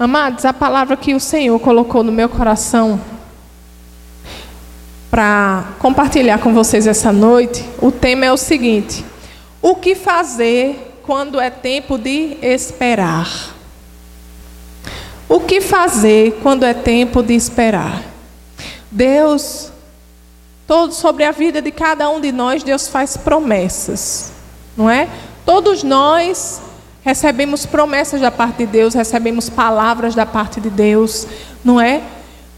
Amados, 0.00 0.46
a 0.46 0.54
palavra 0.54 0.96
que 0.96 1.14
o 1.14 1.20
Senhor 1.20 1.60
colocou 1.60 2.02
no 2.02 2.10
meu 2.10 2.26
coração 2.26 2.98
para 5.10 5.74
compartilhar 5.78 6.38
com 6.38 6.54
vocês 6.54 6.86
essa 6.86 7.12
noite, 7.12 7.68
o 7.82 7.92
tema 7.92 8.24
é 8.24 8.32
o 8.32 8.36
seguinte: 8.38 9.04
o 9.60 9.74
que 9.74 9.94
fazer 9.94 11.02
quando 11.02 11.38
é 11.38 11.50
tempo 11.50 11.98
de 11.98 12.38
esperar? 12.40 13.28
O 15.28 15.40
que 15.40 15.60
fazer 15.60 16.38
quando 16.42 16.64
é 16.64 16.72
tempo 16.72 17.22
de 17.22 17.34
esperar? 17.34 18.02
Deus, 18.90 19.70
todo 20.66 20.94
sobre 20.94 21.24
a 21.24 21.30
vida 21.30 21.60
de 21.60 21.70
cada 21.70 22.08
um 22.08 22.22
de 22.22 22.32
nós, 22.32 22.62
Deus 22.62 22.88
faz 22.88 23.18
promessas, 23.18 24.32
não 24.74 24.88
é? 24.88 25.10
Todos 25.44 25.82
nós 25.82 26.69
recebemos 27.02 27.66
promessas 27.66 28.20
da 28.20 28.30
parte 28.30 28.58
de 28.58 28.66
Deus, 28.66 28.94
recebemos 28.94 29.48
palavras 29.48 30.14
da 30.14 30.26
parte 30.26 30.60
de 30.60 30.70
Deus, 30.70 31.26
não 31.64 31.80
é? 31.80 32.02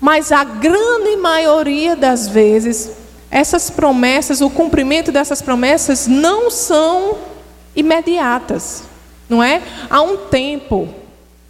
Mas 0.01 0.33
a 0.33 0.43
grande 0.45 1.17
maioria 1.17 1.95
das 1.95 2.29
vezes, 2.29 2.91
essas 3.31 3.71
promessas, 3.71 4.41
o 4.41 4.51
cumprimento 4.51 5.13
dessas 5.13 5.41
promessas 5.41 6.07
não 6.07 6.51
são 6.51 7.17
imediatas, 7.75 8.83
não 9.29 9.43
é? 9.43 9.63
Há 9.89 10.03
um 10.03 10.17
tempo 10.17 10.89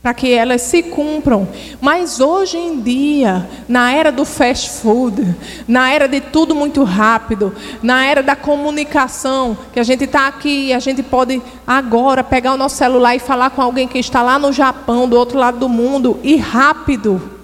para 0.02 0.12
que 0.12 0.32
elas 0.32 0.62
se 0.62 0.82
cumpram. 0.82 1.46
Mas 1.80 2.18
hoje 2.18 2.58
em 2.58 2.80
dia, 2.80 3.48
na 3.68 3.92
era 3.92 4.10
do 4.10 4.24
fast 4.24 4.68
food, 4.80 5.34
na 5.68 5.92
era 5.92 6.08
de 6.08 6.20
tudo 6.20 6.54
muito 6.54 6.82
rápido, 6.82 7.54
na 7.82 8.04
era 8.04 8.22
da 8.22 8.34
comunicação, 8.34 9.56
que 9.72 9.78
a 9.78 9.84
gente 9.84 10.04
está 10.04 10.26
aqui 10.26 10.72
a 10.72 10.80
gente 10.80 11.02
pode 11.02 11.40
agora 11.66 12.24
pegar 12.24 12.52
o 12.52 12.56
nosso 12.56 12.76
celular 12.76 13.14
e 13.14 13.20
falar 13.20 13.50
com 13.50 13.62
alguém 13.62 13.86
que 13.86 13.98
está 13.98 14.22
lá 14.22 14.38
no 14.38 14.52
Japão, 14.52 15.08
do 15.08 15.16
outro 15.16 15.38
lado 15.38 15.58
do 15.58 15.68
mundo, 15.68 16.18
e 16.22 16.36
rápido. 16.36 17.40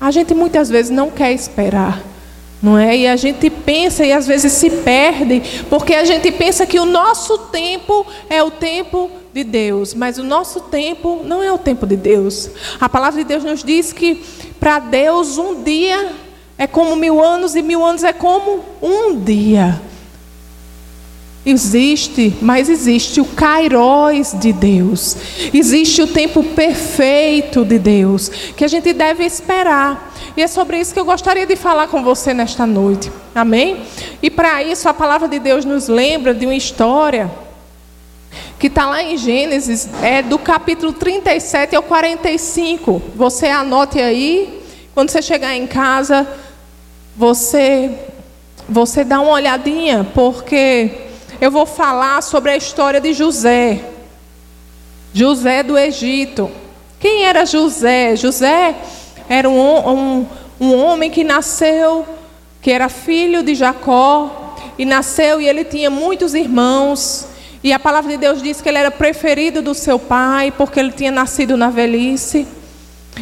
A 0.00 0.10
gente 0.10 0.34
muitas 0.34 0.68
vezes 0.70 0.90
não 0.90 1.10
quer 1.10 1.32
esperar, 1.32 2.00
não 2.62 2.78
é? 2.78 2.96
E 2.96 3.06
a 3.08 3.16
gente 3.16 3.50
pensa 3.50 4.04
e 4.04 4.12
às 4.12 4.26
vezes 4.26 4.52
se 4.52 4.70
perde, 4.70 5.42
porque 5.68 5.94
a 5.94 6.04
gente 6.04 6.30
pensa 6.30 6.64
que 6.64 6.78
o 6.78 6.84
nosso 6.84 7.36
tempo 7.36 8.06
é 8.28 8.42
o 8.42 8.50
tempo 8.50 9.10
de 9.32 9.44
Deus, 9.44 9.94
mas 9.94 10.18
o 10.18 10.24
nosso 10.24 10.60
tempo 10.60 11.22
não 11.24 11.42
é 11.42 11.52
o 11.52 11.58
tempo 11.58 11.86
de 11.86 11.96
Deus. 11.96 12.50
A 12.80 12.88
palavra 12.88 13.22
de 13.22 13.28
Deus 13.28 13.44
nos 13.44 13.62
diz 13.62 13.92
que 13.92 14.24
para 14.58 14.78
Deus 14.78 15.38
um 15.38 15.62
dia 15.62 16.12
é 16.58 16.66
como 16.66 16.96
mil 16.96 17.22
anos 17.22 17.54
e 17.54 17.62
mil 17.62 17.84
anos 17.84 18.04
é 18.04 18.12
como 18.12 18.64
um 18.82 19.18
dia. 19.18 19.80
Existe, 21.46 22.36
mas 22.42 22.68
existe 22.68 23.18
o 23.18 23.24
Kairos 23.24 24.34
de 24.38 24.52
Deus. 24.52 25.16
Existe 25.54 26.02
o 26.02 26.06
tempo 26.06 26.44
perfeito 26.44 27.64
de 27.64 27.78
Deus 27.78 28.28
que 28.28 28.64
a 28.64 28.68
gente 28.68 28.92
deve 28.92 29.24
esperar. 29.24 30.12
E 30.36 30.42
é 30.42 30.46
sobre 30.46 30.78
isso 30.78 30.92
que 30.92 31.00
eu 31.00 31.04
gostaria 31.04 31.46
de 31.46 31.56
falar 31.56 31.88
com 31.88 32.02
você 32.04 32.34
nesta 32.34 32.66
noite. 32.66 33.10
Amém? 33.34 33.82
E 34.22 34.28
para 34.28 34.62
isso 34.62 34.88
a 34.88 34.92
palavra 34.92 35.28
de 35.28 35.38
Deus 35.38 35.64
nos 35.64 35.88
lembra 35.88 36.34
de 36.34 36.44
uma 36.44 36.54
história 36.54 37.30
que 38.60 38.66
está 38.66 38.84
lá 38.84 39.02
em 39.02 39.16
Gênesis, 39.16 39.88
é 40.02 40.20
do 40.20 40.38
capítulo 40.38 40.92
37 40.92 41.74
ao 41.74 41.82
45. 41.82 43.00
Você 43.16 43.46
anote 43.46 43.98
aí, 43.98 44.62
quando 44.94 45.08
você 45.08 45.22
chegar 45.22 45.56
em 45.56 45.66
casa, 45.66 46.28
você 47.16 47.90
você 48.68 49.02
dá 49.02 49.18
uma 49.18 49.32
olhadinha, 49.32 50.06
porque 50.14 50.90
eu 51.40 51.50
vou 51.50 51.64
falar 51.64 52.22
sobre 52.22 52.50
a 52.50 52.56
história 52.56 53.00
de 53.00 53.14
José. 53.14 53.80
José 55.14 55.62
do 55.62 55.78
Egito. 55.78 56.50
Quem 57.00 57.24
era 57.24 57.46
José? 57.46 58.14
José 58.14 58.76
era 59.26 59.48
um, 59.48 59.88
um, 59.88 60.26
um 60.60 60.76
homem 60.76 61.10
que 61.10 61.24
nasceu, 61.24 62.06
que 62.60 62.70
era 62.70 62.90
filho 62.90 63.42
de 63.42 63.54
Jacó, 63.54 64.54
e 64.78 64.84
nasceu 64.84 65.40
e 65.40 65.48
ele 65.48 65.64
tinha 65.64 65.88
muitos 65.88 66.34
irmãos. 66.34 67.29
E 67.62 67.72
a 67.72 67.78
palavra 67.78 68.10
de 68.10 68.16
Deus 68.16 68.42
diz 68.42 68.60
que 68.60 68.68
ele 68.68 68.78
era 68.78 68.90
preferido 68.90 69.60
do 69.60 69.74
seu 69.74 69.98
pai, 69.98 70.50
porque 70.50 70.80
ele 70.80 70.92
tinha 70.92 71.10
nascido 71.10 71.56
na 71.56 71.68
velhice. 71.68 72.46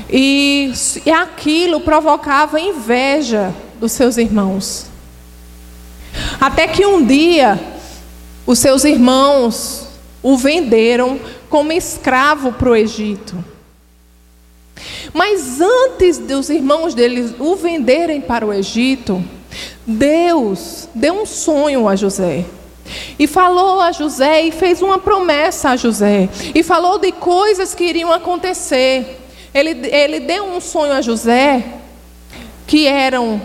E, 0.09 0.73
e 1.05 1.11
aquilo 1.11 1.81
provocava 1.81 2.61
inveja 2.61 3.53
dos 3.81 3.93
seus 3.93 4.17
irmãos. 4.17 4.87
Até 6.41 6.69
que 6.69 6.87
um 6.87 7.05
dia 7.05 7.59
os 8.47 8.59
seus 8.61 8.85
irmãos 8.85 9.89
o 10.23 10.37
venderam 10.37 11.21
como 11.49 11.73
escravo 11.73 12.53
para 12.53 12.71
o 12.71 12.77
Egito. 12.77 13.45
Mas 15.13 15.61
antes 15.61 16.19
dos 16.19 16.49
irmãos 16.49 16.95
deles 16.95 17.35
o 17.39 17.57
venderem 17.57 18.21
para 18.21 18.47
o 18.47 18.53
Egito, 18.53 19.23
Deus 19.87 20.89
deu 20.95 21.15
um 21.15 21.27
sonho 21.27 21.89
a 21.89 21.97
José. 21.97 22.45
E 23.19 23.27
falou 23.27 23.81
a 23.81 23.93
José 23.93 24.43
e 24.43 24.53
fez 24.53 24.83
uma 24.83 24.99
promessa 24.99 25.71
a 25.71 25.77
José. 25.77 26.29
E 26.55 26.63
falou 26.63 26.99
de 26.99 27.13
coisas 27.13 27.75
que 27.75 27.85
iriam 27.85 28.13
acontecer. 28.13 29.21
Ele, 29.53 29.89
ele 29.89 30.21
deu 30.21 30.45
um 30.45 30.61
sonho 30.61 30.93
a 30.93 31.01
José 31.01 31.65
que 32.67 32.87
eram 32.87 33.41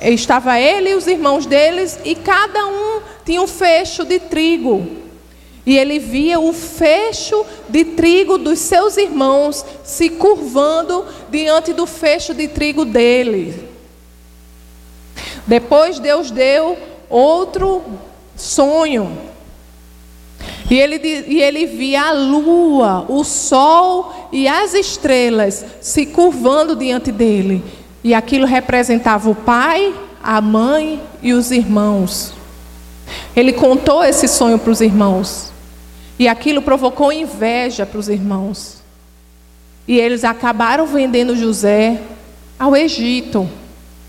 estava 0.00 0.58
ele 0.58 0.90
e 0.90 0.94
os 0.94 1.06
irmãos 1.06 1.46
deles 1.46 1.98
e 2.04 2.14
cada 2.14 2.66
um 2.66 3.00
tinha 3.24 3.40
um 3.40 3.46
fecho 3.46 4.04
de 4.04 4.18
trigo. 4.18 4.86
E 5.64 5.76
ele 5.76 5.98
via 5.98 6.38
o 6.38 6.52
fecho 6.52 7.44
de 7.68 7.84
trigo 7.84 8.38
dos 8.38 8.60
seus 8.60 8.96
irmãos 8.96 9.64
se 9.82 10.10
curvando 10.10 11.04
diante 11.28 11.72
do 11.72 11.86
fecho 11.86 12.32
de 12.32 12.46
trigo 12.46 12.84
dele. 12.84 13.68
Depois 15.44 15.98
Deus 15.98 16.30
deu 16.30 16.78
outro 17.08 17.82
sonho. 18.36 19.16
E 20.70 20.78
ele, 20.78 21.24
e 21.26 21.40
ele 21.40 21.66
via 21.66 22.08
a 22.08 22.12
lua, 22.12 23.06
o 23.08 23.24
sol 23.24 24.28
e 24.32 24.46
as 24.48 24.74
estrelas 24.74 25.64
se 25.80 26.06
curvando 26.06 26.74
diante 26.74 27.12
dele. 27.12 27.64
E 28.02 28.14
aquilo 28.14 28.46
representava 28.46 29.30
o 29.30 29.34
pai, 29.34 29.94
a 30.22 30.40
mãe 30.40 31.00
e 31.22 31.32
os 31.32 31.50
irmãos. 31.50 32.32
Ele 33.34 33.52
contou 33.52 34.02
esse 34.04 34.26
sonho 34.26 34.58
para 34.58 34.70
os 34.70 34.80
irmãos. 34.80 35.52
E 36.18 36.26
aquilo 36.26 36.62
provocou 36.62 37.12
inveja 37.12 37.84
para 37.84 37.98
os 37.98 38.08
irmãos. 38.08 38.82
E 39.86 39.98
eles 39.98 40.24
acabaram 40.24 40.86
vendendo 40.86 41.36
José 41.36 42.00
ao 42.58 42.74
Egito 42.74 43.48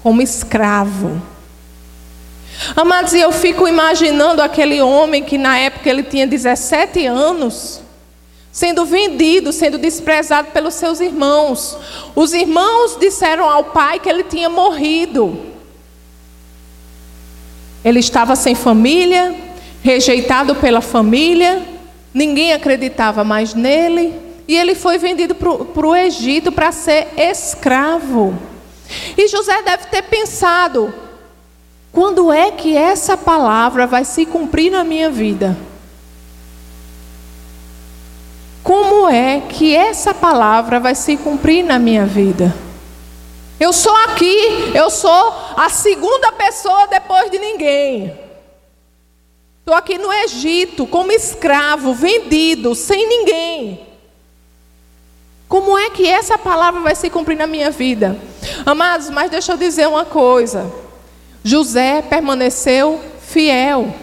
como 0.02 0.22
escravo. 0.22 1.22
Amados, 2.76 3.14
e 3.14 3.20
eu 3.20 3.32
fico 3.32 3.68
imaginando 3.68 4.42
aquele 4.42 4.82
homem 4.82 5.24
que 5.24 5.38
na 5.38 5.58
época 5.58 5.90
ele 5.90 6.04
tinha 6.04 6.26
17 6.26 7.06
anos, 7.06 7.82
sendo 8.52 8.86
vendido, 8.86 9.54
sendo 9.54 9.78
desprezado 9.78 10.50
pelos 10.52 10.74
seus 10.74 11.00
irmãos. 11.00 11.78
Os 12.16 12.34
irmãos 12.34 12.98
disseram 13.00 13.48
ao 13.50 13.66
pai 13.66 14.00
que 14.00 14.10
ele 14.10 14.24
tinha 14.24 14.50
morrido. 14.50 15.40
Ele 17.86 18.00
estava 18.00 18.36
sem 18.36 18.56
família, 18.56 19.36
rejeitado 19.84 20.56
pela 20.56 20.82
família, 20.82 21.64
ninguém 22.14 22.54
acreditava 22.54 23.24
mais 23.24 23.54
nele, 23.54 24.14
e 24.48 24.58
ele 24.58 24.74
foi 24.74 24.98
vendido 24.98 25.36
para 25.36 25.88
o 25.88 25.96
Egito 25.96 26.52
para 26.52 26.72
ser 26.72 27.08
escravo. 27.16 28.38
E 29.18 29.28
José 29.28 29.62
deve 29.62 29.86
ter 29.88 30.02
pensado: 30.04 30.94
quando 31.98 32.32
é 32.32 32.52
que 32.52 32.78
essa 32.78 33.18
palavra 33.18 33.88
vai 33.88 34.06
se 34.06 34.24
cumprir 34.24 34.70
na 34.72 34.84
minha 34.84 35.10
vida? 35.10 35.58
Como 38.62 39.10
é 39.10 39.42
que 39.42 39.76
essa 39.76 40.14
palavra 40.14 40.80
vai 40.80 40.94
se 40.94 41.18
cumprir 41.18 41.64
na 41.64 41.80
minha 41.80 42.06
vida? 42.06 42.56
Eu 43.60 43.74
sou 43.74 43.96
aqui, 43.96 44.38
eu 44.76 44.92
sou 44.92 45.34
a 45.56 45.70
segunda 45.72 46.32
pessoa 46.34 46.86
depois 46.86 47.32
de 47.32 47.40
ninguém. 47.40 48.16
Estou 49.62 49.74
aqui 49.74 49.98
no 49.98 50.14
Egito 50.14 50.86
como 50.86 51.12
escravo, 51.12 51.96
vendido, 51.96 52.76
sem 52.76 53.10
ninguém. 53.10 53.88
Como 55.50 55.76
é 55.76 55.90
que 55.90 56.08
essa 56.08 56.38
palavra 56.38 56.80
vai 56.80 56.94
se 56.94 57.10
cumprir 57.10 57.40
na 57.40 57.48
minha 57.48 57.72
vida? 57.72 58.16
Amados, 58.68 59.10
mas 59.10 59.32
deixa 59.32 59.54
eu 59.54 59.58
dizer 59.58 59.88
uma 59.88 60.06
coisa. 60.06 60.86
José 61.48 62.02
permaneceu 62.02 63.00
fiel. 63.22 63.94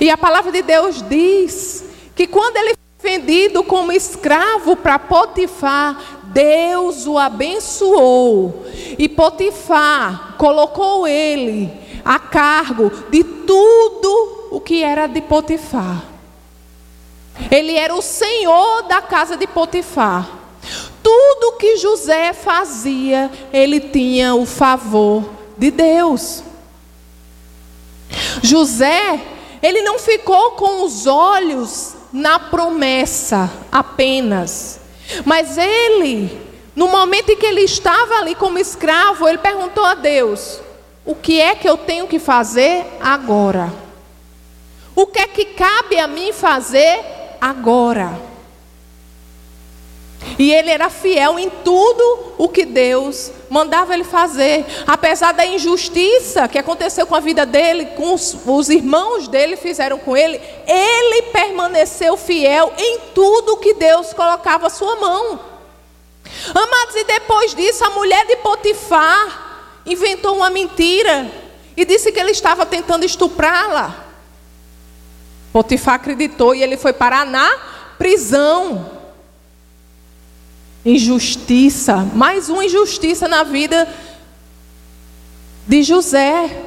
E 0.00 0.10
a 0.10 0.18
palavra 0.18 0.50
de 0.50 0.60
Deus 0.60 1.02
diz 1.08 1.84
que 2.16 2.26
quando 2.26 2.56
ele 2.56 2.74
foi 2.98 3.12
vendido 3.12 3.62
como 3.62 3.92
escravo 3.92 4.74
para 4.74 4.98
Potifar, 4.98 6.20
Deus 6.24 7.06
o 7.06 7.16
abençoou 7.16 8.66
e 8.98 9.08
Potifar 9.08 10.34
colocou 10.36 11.06
ele 11.06 11.70
a 12.04 12.18
cargo 12.18 12.90
de 13.08 13.22
tudo 13.22 14.48
o 14.50 14.60
que 14.60 14.82
era 14.82 15.06
de 15.06 15.20
Potifar. 15.20 16.04
Ele 17.50 17.76
era 17.76 17.94
o 17.94 18.02
senhor 18.02 18.82
da 18.82 19.00
casa 19.00 19.36
de 19.36 19.46
Potifar. 19.46 20.28
Tudo 21.02 21.30
José 21.80 22.32
fazia, 22.32 23.30
ele 23.52 23.80
tinha 23.80 24.34
o 24.34 24.44
favor 24.44 25.24
de 25.56 25.70
Deus. 25.70 26.49
José, 28.42 29.20
ele 29.62 29.82
não 29.82 29.98
ficou 29.98 30.52
com 30.52 30.84
os 30.84 31.06
olhos 31.06 31.94
na 32.12 32.38
promessa 32.38 33.50
apenas, 33.70 34.80
mas 35.24 35.58
ele, 35.58 36.40
no 36.74 36.88
momento 36.88 37.30
em 37.30 37.36
que 37.36 37.46
ele 37.46 37.62
estava 37.62 38.14
ali 38.14 38.34
como 38.34 38.58
escravo, 38.58 39.28
ele 39.28 39.38
perguntou 39.38 39.84
a 39.84 39.94
Deus: 39.94 40.60
o 41.04 41.14
que 41.14 41.40
é 41.40 41.54
que 41.54 41.68
eu 41.68 41.76
tenho 41.76 42.06
que 42.06 42.18
fazer 42.18 42.84
agora? 43.00 43.72
O 44.94 45.06
que 45.06 45.18
é 45.18 45.26
que 45.26 45.44
cabe 45.44 45.98
a 45.98 46.06
mim 46.06 46.32
fazer 46.32 47.00
agora? 47.40 48.30
E 50.38 50.52
ele 50.52 50.70
era 50.70 50.90
fiel 50.90 51.38
em 51.38 51.48
tudo 51.48 52.34
o 52.38 52.48
que 52.48 52.64
Deus 52.64 53.32
mandava 53.50 53.92
ele 53.92 54.04
fazer. 54.04 54.64
Apesar 54.86 55.32
da 55.32 55.44
injustiça 55.44 56.46
que 56.46 56.58
aconteceu 56.58 57.06
com 57.06 57.16
a 57.16 57.20
vida 57.20 57.44
dele, 57.44 57.86
com 57.96 58.14
os, 58.14 58.36
os 58.46 58.68
irmãos 58.68 59.26
dele 59.26 59.56
fizeram 59.56 59.98
com 59.98 60.16
ele, 60.16 60.40
ele 60.66 61.22
permaneceu 61.32 62.16
fiel 62.16 62.72
em 62.78 63.00
tudo 63.12 63.56
que 63.56 63.74
Deus 63.74 64.14
colocava 64.14 64.68
à 64.68 64.70
sua 64.70 64.94
mão. 64.96 65.40
Amados, 66.54 66.94
e 66.94 67.04
depois 67.04 67.54
disso, 67.54 67.84
a 67.84 67.90
mulher 67.90 68.24
de 68.26 68.36
Potifar 68.36 69.80
inventou 69.84 70.36
uma 70.36 70.48
mentira 70.48 71.28
e 71.76 71.84
disse 71.84 72.12
que 72.12 72.20
ele 72.20 72.30
estava 72.30 72.64
tentando 72.64 73.04
estuprá-la. 73.04 74.04
Potifar 75.52 75.94
acreditou 75.94 76.54
e 76.54 76.62
ele 76.62 76.76
foi 76.76 76.92
parar 76.92 77.26
na 77.26 77.50
prisão. 77.98 78.99
Injustiça, 80.84 81.96
mais 82.14 82.48
uma 82.48 82.64
injustiça 82.64 83.28
na 83.28 83.42
vida 83.42 83.86
de 85.66 85.82
José. 85.82 86.62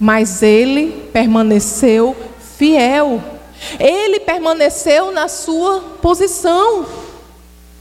Mas 0.00 0.42
ele 0.42 1.10
permaneceu 1.12 2.16
fiel. 2.56 3.22
Ele 3.78 4.20
permaneceu 4.20 5.12
na 5.12 5.28
sua 5.28 5.80
posição. 6.00 6.86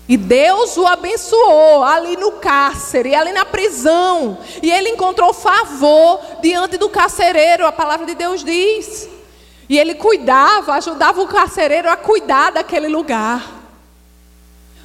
E 0.07 0.18
Deus 0.18 0.75
o 0.75 0.86
abençoou 0.86 1.83
ali 1.86 2.18
no 2.18 2.33
cárcere, 2.33 3.15
ali 3.15 3.31
na 3.31 3.45
prisão. 3.45 4.38
E 4.62 4.69
ele 4.69 4.89
encontrou 4.89 5.33
favor 5.33 6.19
diante 6.42 6.75
do 6.75 6.89
carcereiro, 6.89 7.65
a 7.65 7.71
palavra 7.71 8.06
de 8.06 8.15
Deus 8.15 8.44
diz. 8.44 9.07
E 9.69 9.80
ele 9.80 9.95
cuidava, 9.95 10.74
ajudava 10.74 11.21
o 11.21 11.27
carcereiro 11.27 11.89
a 11.89 11.95
cuidar 11.95 12.51
daquele 12.51 12.89
lugar. 12.89 13.61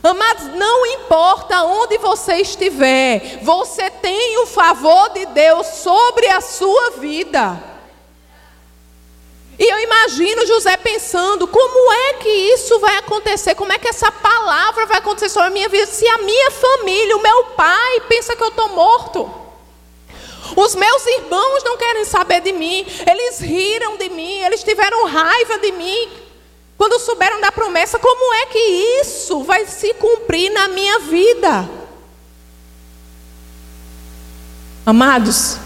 Amados, 0.06 0.54
não 0.54 0.86
importa 0.86 1.62
onde 1.62 1.98
você 1.98 2.36
estiver, 2.36 3.40
você 3.42 3.90
tem 3.90 4.38
o 4.38 4.46
favor 4.46 5.10
de 5.10 5.26
Deus 5.26 5.66
sobre 5.66 6.28
a 6.28 6.40
sua 6.40 6.90
vida. 6.92 7.60
E 9.58 9.64
eu 9.64 9.78
imagino 9.80 10.46
José 10.46 10.76
pensando: 10.76 11.48
como 11.48 11.92
é 11.92 12.12
que 12.14 12.28
isso 12.28 12.78
vai 12.78 12.96
acontecer? 12.98 13.54
Como 13.54 13.72
é 13.72 13.78
que 13.78 13.88
essa 13.88 14.12
palavra 14.12 14.86
vai 14.86 14.98
acontecer 14.98 15.30
sobre 15.30 15.48
a 15.48 15.52
minha 15.52 15.68
vida? 15.68 15.86
Se 15.86 16.06
a 16.06 16.18
minha 16.18 16.50
família, 16.50 17.16
o 17.16 17.22
meu 17.22 17.44
pai, 17.56 18.00
pensa 18.08 18.36
que 18.36 18.42
eu 18.42 18.48
estou 18.48 18.68
morto. 18.68 19.30
Os 20.54 20.74
meus 20.74 21.06
irmãos 21.06 21.64
não 21.64 21.76
querem 21.76 22.04
saber 22.04 22.40
de 22.40 22.52
mim, 22.52 22.86
eles 23.10 23.40
riram 23.40 23.96
de 23.96 24.08
mim, 24.10 24.38
eles 24.44 24.62
tiveram 24.62 25.06
raiva 25.06 25.58
de 25.58 25.72
mim. 25.72 26.25
Quando 26.76 27.00
souberam 27.00 27.40
da 27.40 27.50
promessa, 27.50 27.98
como 27.98 28.34
é 28.34 28.46
que 28.46 28.58
isso 28.58 29.42
vai 29.42 29.66
se 29.66 29.94
cumprir 29.94 30.50
na 30.50 30.68
minha 30.68 30.98
vida? 31.00 31.68
Amados, 34.84 35.58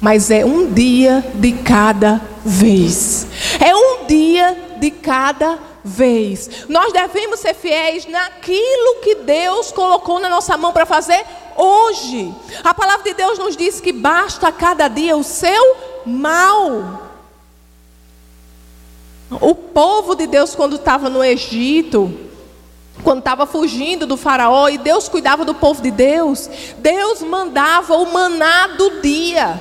mas 0.00 0.30
é 0.30 0.44
um 0.44 0.72
dia 0.72 1.24
de 1.34 1.52
cada 1.52 2.20
vez. 2.44 3.26
É 3.60 3.74
um 3.74 4.06
dia 4.06 4.76
de 4.78 4.90
cada 4.90 5.58
vez. 5.84 6.66
Nós 6.68 6.92
devemos 6.92 7.40
ser 7.40 7.54
fiéis 7.54 8.06
naquilo 8.06 9.00
que 9.02 9.16
Deus 9.16 9.72
colocou 9.72 10.20
na 10.20 10.28
nossa 10.28 10.56
mão 10.56 10.72
para 10.72 10.86
fazer 10.86 11.24
hoje. 11.56 12.32
A 12.62 12.72
palavra 12.72 13.02
de 13.02 13.14
Deus 13.14 13.38
nos 13.38 13.56
diz 13.56 13.80
que 13.80 13.92
basta 13.92 14.50
cada 14.52 14.88
dia 14.88 15.16
o 15.16 15.24
seu 15.24 15.76
mal. 16.06 17.01
O 19.40 19.54
povo 19.54 20.14
de 20.14 20.26
Deus, 20.26 20.54
quando 20.54 20.76
estava 20.76 21.08
no 21.08 21.24
Egito, 21.24 22.12
quando 23.02 23.20
estava 23.20 23.46
fugindo 23.46 24.06
do 24.06 24.16
faraó 24.16 24.68
e 24.68 24.78
Deus 24.78 25.08
cuidava 25.08 25.44
do 25.44 25.54
povo 25.54 25.82
de 25.82 25.90
Deus, 25.90 26.48
Deus 26.78 27.22
mandava 27.22 27.96
o 27.96 28.12
maná 28.12 28.68
do 28.68 29.00
dia. 29.00 29.60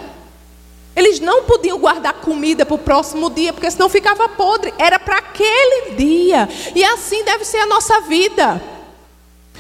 Eles 0.96 1.20
não 1.20 1.44
podiam 1.44 1.80
guardar 1.80 2.14
comida 2.16 2.66
para 2.66 2.76
o 2.76 2.80
próximo 2.80 3.30
dia, 3.30 3.54
porque 3.54 3.72
senão 3.72 3.88
ficava 3.88 4.28
podre. 4.30 4.74
Era 4.78 5.00
para 5.00 5.18
aquele 5.18 5.96
dia. 5.96 6.50
E 6.76 6.84
assim 6.84 7.24
deve 7.24 7.46
ser 7.46 7.60
a 7.60 7.66
nossa 7.66 8.02
vida. 8.02 8.62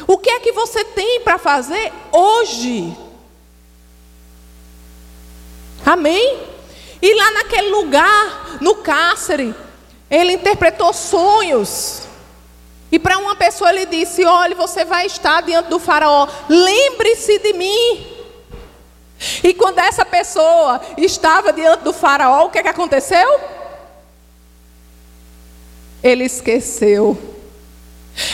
O 0.07 0.17
que 0.17 0.29
é 0.29 0.39
que 0.39 0.51
você 0.51 0.83
tem 0.83 1.21
para 1.21 1.37
fazer 1.37 1.91
hoje? 2.11 2.95
Amém? 5.85 6.39
E 7.01 7.15
lá 7.15 7.31
naquele 7.31 7.69
lugar, 7.69 8.57
no 8.59 8.75
cárcere, 8.75 9.55
ele 10.11 10.33
interpretou 10.33 10.91
sonhos. 10.91 12.01
E 12.91 12.99
para 12.99 13.17
uma 13.17 13.35
pessoa 13.35 13.69
ele 13.69 13.85
disse: 13.85 14.25
Olhe, 14.25 14.53
você 14.53 14.83
vai 14.83 15.05
estar 15.05 15.41
diante 15.41 15.69
do 15.69 15.79
Faraó, 15.79 16.27
lembre-se 16.49 17.39
de 17.39 17.53
mim. 17.53 18.07
E 19.43 19.53
quando 19.53 19.79
essa 19.79 20.03
pessoa 20.03 20.81
estava 20.97 21.53
diante 21.53 21.83
do 21.83 21.93
Faraó, 21.93 22.45
o 22.45 22.49
que, 22.49 22.59
é 22.59 22.63
que 22.63 22.67
aconteceu? 22.67 23.39
Ele 26.03 26.25
esqueceu. 26.25 27.17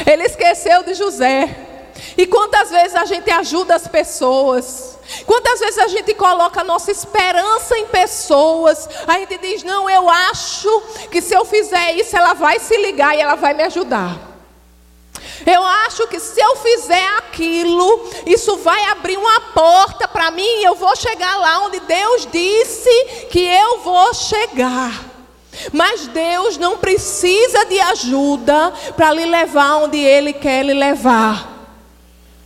Ele 0.05 0.23
esqueceu 0.23 0.83
de 0.83 0.95
José. 0.95 1.66
E 2.17 2.25
quantas 2.27 2.69
vezes 2.69 2.95
a 2.95 3.05
gente 3.05 3.29
ajuda 3.29 3.75
as 3.75 3.87
pessoas, 3.87 4.97
Quantas 5.25 5.61
vezes 5.61 5.77
a 5.77 5.87
gente 5.87 6.13
coloca 6.13 6.61
a 6.61 6.63
nossa 6.63 6.91
esperança 6.91 7.77
em 7.77 7.87
pessoas, 7.87 8.89
a 9.07 9.13
gente 9.13 9.37
diz: 9.37 9.63
não, 9.63 9.89
eu 9.89 10.09
acho 10.09 10.81
que 11.09 11.21
se 11.21 11.33
eu 11.33 11.45
fizer 11.45 11.93
isso, 11.93 12.15
ela 12.15 12.33
vai 12.33 12.59
se 12.59 12.75
ligar 12.77 13.15
e 13.15 13.21
ela 13.21 13.35
vai 13.35 13.53
me 13.53 13.63
ajudar. 13.63 14.27
Eu 15.45 15.63
acho 15.63 16.07
que 16.07 16.19
se 16.19 16.39
eu 16.41 16.55
fizer 16.57 17.07
aquilo, 17.19 18.09
isso 18.25 18.57
vai 18.57 18.83
abrir 18.85 19.17
uma 19.17 19.39
porta 19.39 20.07
para 20.07 20.29
mim 20.31 20.43
e 20.43 20.63
eu 20.65 20.75
vou 20.75 20.95
chegar 20.95 21.37
lá 21.37 21.65
onde 21.65 21.79
Deus 21.81 22.27
disse 22.29 23.05
que 23.29 23.39
eu 23.39 23.79
vou 23.79 24.13
chegar. 24.13 25.05
Mas 25.71 26.07
Deus 26.07 26.57
não 26.57 26.77
precisa 26.77 27.65
de 27.65 27.79
ajuda 27.79 28.73
para 28.95 29.13
lhe 29.13 29.25
levar 29.25 29.77
onde 29.77 29.97
Ele 29.97 30.33
quer 30.33 30.63
lhe 30.63 30.73
levar. 30.73 31.56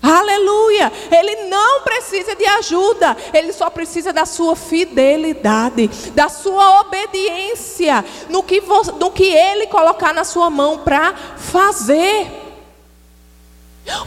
Aleluia! 0.01 0.91
Ele 1.11 1.47
não 1.47 1.81
precisa 1.81 2.35
de 2.35 2.45
ajuda, 2.45 3.15
ele 3.33 3.53
só 3.53 3.69
precisa 3.69 4.11
da 4.11 4.25
sua 4.25 4.55
fidelidade, 4.55 5.87
da 6.15 6.27
sua 6.27 6.81
obediência 6.81 8.03
no 8.27 8.41
que, 8.41 8.61
no 8.99 9.11
que 9.11 9.25
ele 9.25 9.67
colocar 9.67 10.13
na 10.13 10.23
sua 10.23 10.49
mão 10.49 10.79
para 10.79 11.13
fazer. 11.37 12.31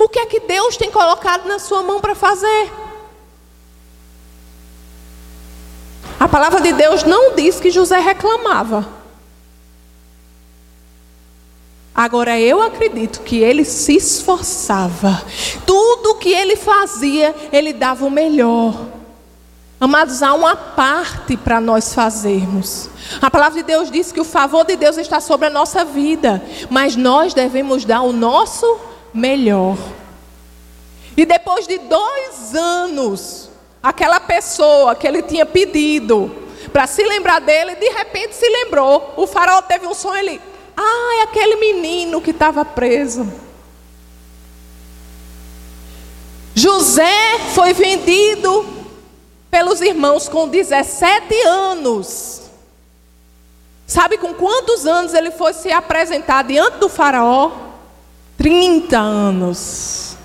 O 0.00 0.08
que 0.08 0.18
é 0.18 0.26
que 0.26 0.40
Deus 0.40 0.76
tem 0.76 0.90
colocado 0.90 1.46
na 1.46 1.58
sua 1.58 1.82
mão 1.82 2.00
para 2.00 2.14
fazer? 2.14 2.72
A 6.18 6.26
palavra 6.26 6.60
de 6.60 6.72
Deus 6.72 7.04
não 7.04 7.34
diz 7.34 7.60
que 7.60 7.70
José 7.70 7.98
reclamava. 7.98 9.03
Agora 11.94 12.40
eu 12.40 12.60
acredito 12.60 13.20
que 13.20 13.36
ele 13.38 13.64
se 13.64 13.96
esforçava. 13.96 15.22
Tudo 15.64 16.16
que 16.16 16.30
ele 16.30 16.56
fazia, 16.56 17.32
ele 17.52 17.72
dava 17.72 18.04
o 18.04 18.10
melhor. 18.10 18.74
Amados, 19.80 20.22
há 20.22 20.34
uma 20.34 20.56
parte 20.56 21.36
para 21.36 21.60
nós 21.60 21.94
fazermos. 21.94 22.88
A 23.22 23.30
palavra 23.30 23.60
de 23.60 23.66
Deus 23.66 23.90
diz 23.90 24.10
que 24.10 24.20
o 24.20 24.24
favor 24.24 24.64
de 24.64 24.76
Deus 24.76 24.96
está 24.96 25.20
sobre 25.20 25.46
a 25.46 25.50
nossa 25.50 25.84
vida, 25.84 26.42
mas 26.68 26.96
nós 26.96 27.32
devemos 27.32 27.84
dar 27.84 28.02
o 28.02 28.12
nosso 28.12 28.80
melhor. 29.12 29.76
E 31.16 31.24
depois 31.24 31.68
de 31.68 31.78
dois 31.78 32.54
anos, 32.56 33.50
aquela 33.80 34.18
pessoa 34.18 34.96
que 34.96 35.06
ele 35.06 35.22
tinha 35.22 35.46
pedido 35.46 36.34
para 36.72 36.88
se 36.88 37.04
lembrar 37.04 37.40
dele, 37.40 37.76
de 37.76 37.88
repente 37.90 38.34
se 38.34 38.48
lembrou. 38.48 39.14
O 39.16 39.26
faraó 39.28 39.62
teve 39.62 39.86
um 39.86 39.94
sonho, 39.94 40.18
ele 40.18 40.40
ah, 40.76 41.20
é 41.20 41.22
aquele 41.22 41.56
menino 41.56 42.20
que 42.20 42.30
estava 42.30 42.64
preso. 42.64 43.26
José 46.54 47.38
foi 47.54 47.72
vendido 47.72 48.66
pelos 49.50 49.80
irmãos 49.80 50.28
com 50.28 50.48
17 50.48 51.34
anos. 51.46 52.42
Sabe 53.86 54.16
com 54.18 54.32
quantos 54.34 54.86
anos 54.86 55.14
ele 55.14 55.30
foi 55.30 55.52
se 55.52 55.70
apresentar 55.70 56.44
diante 56.44 56.78
do 56.78 56.88
faraó? 56.88 57.50
30 58.38 58.98
anos. 58.98 60.16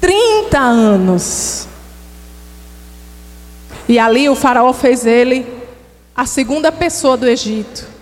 40 0.00 0.58
anos. 0.58 1.68
E 3.88 3.98
ali 3.98 4.28
o 4.28 4.34
faraó 4.34 4.72
fez 4.72 5.04
ele 5.04 5.46
a 6.14 6.26
segunda 6.26 6.70
pessoa 6.70 7.16
do 7.16 7.26
Egito. 7.26 7.93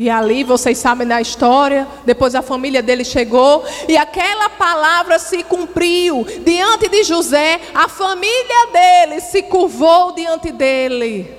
E 0.00 0.08
ali 0.08 0.42
vocês 0.42 0.78
sabem 0.78 1.06
da 1.06 1.20
história. 1.20 1.86
Depois 2.06 2.34
a 2.34 2.40
família 2.40 2.82
dele 2.82 3.04
chegou 3.04 3.62
e 3.86 3.98
aquela 3.98 4.48
palavra 4.48 5.18
se 5.18 5.42
cumpriu. 5.42 6.26
Diante 6.42 6.88
de 6.88 7.04
José, 7.04 7.60
a 7.74 7.86
família 7.86 8.66
dele 8.72 9.20
se 9.20 9.42
curvou 9.42 10.12
diante 10.12 10.52
dele. 10.52 11.30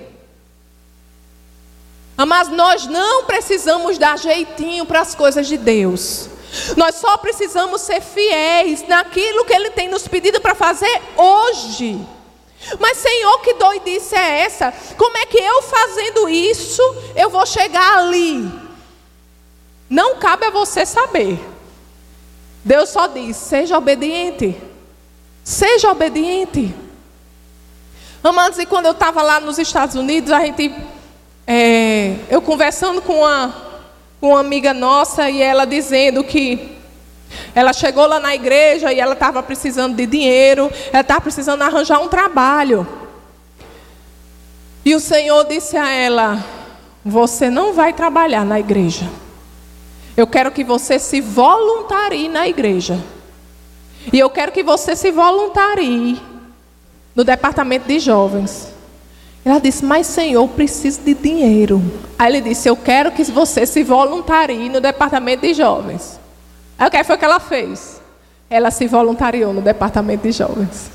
Mas 2.16 2.50
nós 2.50 2.86
não 2.86 3.24
precisamos 3.24 3.98
dar 3.98 4.20
jeitinho 4.20 4.86
para 4.86 5.02
as 5.02 5.16
coisas 5.16 5.48
de 5.48 5.58
Deus. 5.58 6.30
Nós 6.78 6.94
só 6.98 7.18
precisamos 7.18 7.82
ser 7.82 8.00
fiéis 8.00 8.88
naquilo 8.88 9.44
que 9.44 9.56
Ele 9.56 9.72
tem 9.72 9.90
nos 9.90 10.08
pedido 10.08 10.40
para 10.40 10.54
fazer 10.54 11.02
hoje. 11.18 12.00
Mas, 12.80 12.98
Senhor, 12.98 13.40
que 13.42 13.54
doidice 13.56 14.16
é 14.16 14.42
essa? 14.42 14.74
Como 14.98 15.18
é 15.18 15.26
que 15.26 15.38
eu 15.38 15.62
fazendo 15.64 16.30
isso, 16.30 16.82
eu 17.16 17.30
vou 17.30 17.46
chegar 17.46 18.00
ali? 18.00 18.52
Não 19.90 20.18
cabe 20.18 20.46
a 20.46 20.52
você 20.52 20.86
saber. 20.86 21.40
Deus 22.64 22.90
só 22.90 23.08
diz: 23.08 23.36
seja 23.36 23.78
obediente. 23.78 24.56
Seja 25.44 25.92
obediente. 25.92 26.74
Amados, 28.24 28.60
e 28.60 28.66
quando 28.66 28.86
eu 28.86 28.92
estava 28.92 29.22
lá 29.22 29.40
nos 29.40 29.58
Estados 29.58 29.96
Unidos, 29.96 30.32
a 30.32 30.40
gente. 30.42 30.74
É, 31.48 32.16
eu 32.30 32.42
conversando 32.42 33.02
com 33.02 33.22
uma, 33.22 33.54
com 34.22 34.30
uma 34.30 34.40
amiga 34.40 34.74
nossa 34.74 35.30
e 35.30 35.42
ela 35.42 35.66
dizendo 35.66 36.24
que 36.24 36.78
ela 37.54 37.74
chegou 37.74 38.06
lá 38.06 38.20
na 38.20 38.34
igreja 38.34 38.94
e 38.94 39.00
ela 39.00 39.14
estava 39.14 39.44
precisando 39.44 39.96
de 39.96 40.06
dinheiro, 40.06 40.72
ela 40.92 41.02
estava 41.02 41.22
precisando 41.22 41.62
arranjar 41.62 42.00
um 42.00 42.08
trabalho. 42.08 42.88
E 44.86 44.96
o 44.96 45.00
Senhor 45.00 45.46
disse 45.46 45.78
a 45.78 45.90
ela: 45.90 46.44
Você 47.04 47.50
não 47.50 47.74
vai 47.74 47.94
trabalhar 47.94 48.46
na 48.46 48.60
igreja. 48.60 49.10
Eu 50.16 50.28
quero 50.28 50.52
que 50.52 50.64
você 50.64 50.98
se 50.98 51.22
voluntarie 51.22 52.30
na 52.30 52.48
igreja. 52.48 53.00
E 54.12 54.18
eu 54.18 54.30
quero 54.30 54.52
que 54.52 54.64
você 54.64 54.96
se 54.96 55.12
voluntarie 55.12 56.20
no 57.16 57.24
departamento 57.24 57.88
de 57.88 58.00
jovens. 58.00 58.74
Ela 59.44 59.60
disse: 59.60 59.84
Mas 59.84 60.08
Senhor, 60.08 60.42
eu 60.42 60.48
preciso 60.48 61.02
de 61.02 61.14
dinheiro. 61.14 61.82
Aí 62.18 62.32
ele 62.32 62.42
disse: 62.42 62.70
Eu 62.70 62.78
quero 62.78 63.12
que 63.12 63.24
você 63.26 63.66
se 63.66 63.84
voluntarie 63.84 64.70
no 64.70 64.80
departamento 64.80 65.42
de 65.42 65.54
jovens. 65.54 66.21
Aí 66.78 66.88
o 66.88 66.92
que 66.92 67.04
foi 67.04 67.18
que 67.18 67.26
ela 67.26 67.40
fez? 67.40 68.02
Ela 68.50 68.72
se 68.72 68.88
voluntariou 68.88 69.54
no 69.54 69.62
departamento 69.62 70.24
de 70.24 70.32
jovens. 70.32 70.92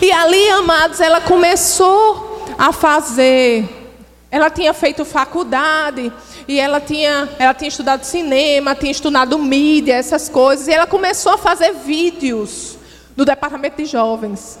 E 0.00 0.12
ali, 0.12 0.48
amados, 0.50 1.00
ela 1.00 1.20
começou 1.20 2.46
a 2.58 2.72
fazer. 2.72 3.82
Ela 4.30 4.50
tinha 4.50 4.74
feito 4.74 5.04
faculdade 5.04 6.12
e 6.48 6.58
ela 6.58 6.80
tinha, 6.80 7.28
ela 7.38 7.54
tinha 7.54 7.68
estudado 7.68 8.04
cinema, 8.04 8.74
tinha 8.74 8.90
estudado 8.90 9.38
mídia, 9.38 9.94
essas 9.94 10.28
coisas. 10.28 10.66
E 10.66 10.72
ela 10.72 10.86
começou 10.86 11.32
a 11.32 11.38
fazer 11.38 11.72
vídeos 11.72 12.76
do 13.16 13.24
departamento 13.24 13.76
de 13.76 13.86
jovens. 13.86 14.58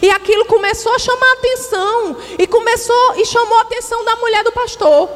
E 0.00 0.10
aquilo 0.10 0.44
começou 0.46 0.94
a 0.94 0.98
chamar 0.98 1.26
a 1.26 1.32
atenção 1.34 2.16
e 2.38 2.46
começou 2.46 3.14
e 3.16 3.26
chamou 3.26 3.58
a 3.58 3.62
atenção 3.62 4.04
da 4.04 4.16
mulher 4.16 4.42
do 4.44 4.52
pastor. 4.52 5.10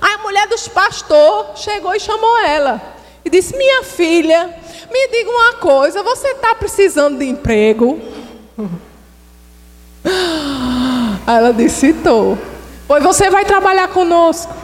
Aí 0.00 0.14
a 0.14 0.18
mulher 0.18 0.46
dos 0.48 0.68
pastores 0.68 1.60
chegou 1.60 1.94
e 1.94 2.00
chamou 2.00 2.38
ela. 2.38 2.80
E 3.24 3.30
disse: 3.30 3.56
Minha 3.56 3.82
filha, 3.82 4.54
me 4.90 5.08
diga 5.08 5.30
uma 5.30 5.54
coisa, 5.54 6.02
você 6.02 6.28
está 6.28 6.54
precisando 6.54 7.18
de 7.18 7.26
emprego? 7.26 8.00
Aí 11.26 11.36
ela 11.36 11.52
disse: 11.52 11.88
Estou. 11.88 12.38
Pois 12.86 13.02
você 13.02 13.28
vai 13.28 13.44
trabalhar 13.44 13.88
conosco, 13.88 14.54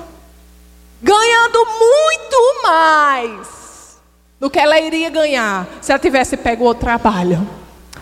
ganhando 1.02 1.67
muito 1.67 2.62
mais 2.62 3.99
do 4.38 4.49
que 4.49 4.61
ela 4.61 4.79
iria 4.79 5.11
ganhar 5.11 5.67
se 5.81 5.91
ela 5.91 5.99
tivesse 5.99 6.37
pego 6.37 6.64
outro 6.64 6.85
trabalho. 6.85 7.45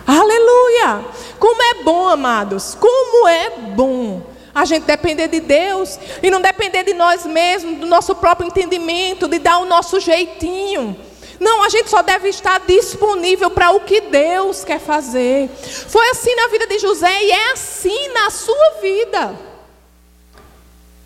Aleluia! 0.07 1.05
Como 1.39 1.63
é 1.63 1.83
bom, 1.83 2.09
amados, 2.09 2.77
como 2.79 3.29
é 3.29 3.51
bom 3.51 4.23
a 4.55 4.65
gente 4.65 4.85
depender 4.85 5.29
de 5.29 5.41
Deus 5.41 5.99
e 6.23 6.31
não 6.31 6.41
depender 6.41 6.83
de 6.83 6.95
nós 6.95 7.25
mesmos, 7.25 7.79
do 7.79 7.87
nosso 7.87 8.15
próprio 8.15 8.47
entendimento, 8.47 9.29
de 9.29 9.39
dar 9.39 9.59
o 9.59 9.65
nosso 9.65 10.01
jeitinho. 10.01 10.97
Não, 11.39 11.63
a 11.63 11.69
gente 11.71 11.89
só 11.89 12.03
deve 12.03 12.29
estar 12.29 12.61
disponível 12.61 13.51
para 13.51 13.71
o 13.71 13.81
que 13.81 14.03
Deus 14.03 14.63
quer 14.63 14.79
fazer. 14.79 15.49
Foi 15.89 16.07
assim 16.11 16.35
na 16.35 16.49
vida 16.49 16.67
de 16.67 16.79
José 16.79 17.25
e 17.25 17.31
é 17.31 17.53
assim 17.53 18.09
na 18.09 18.29
sua 18.29 18.71
vida. 18.83 19.35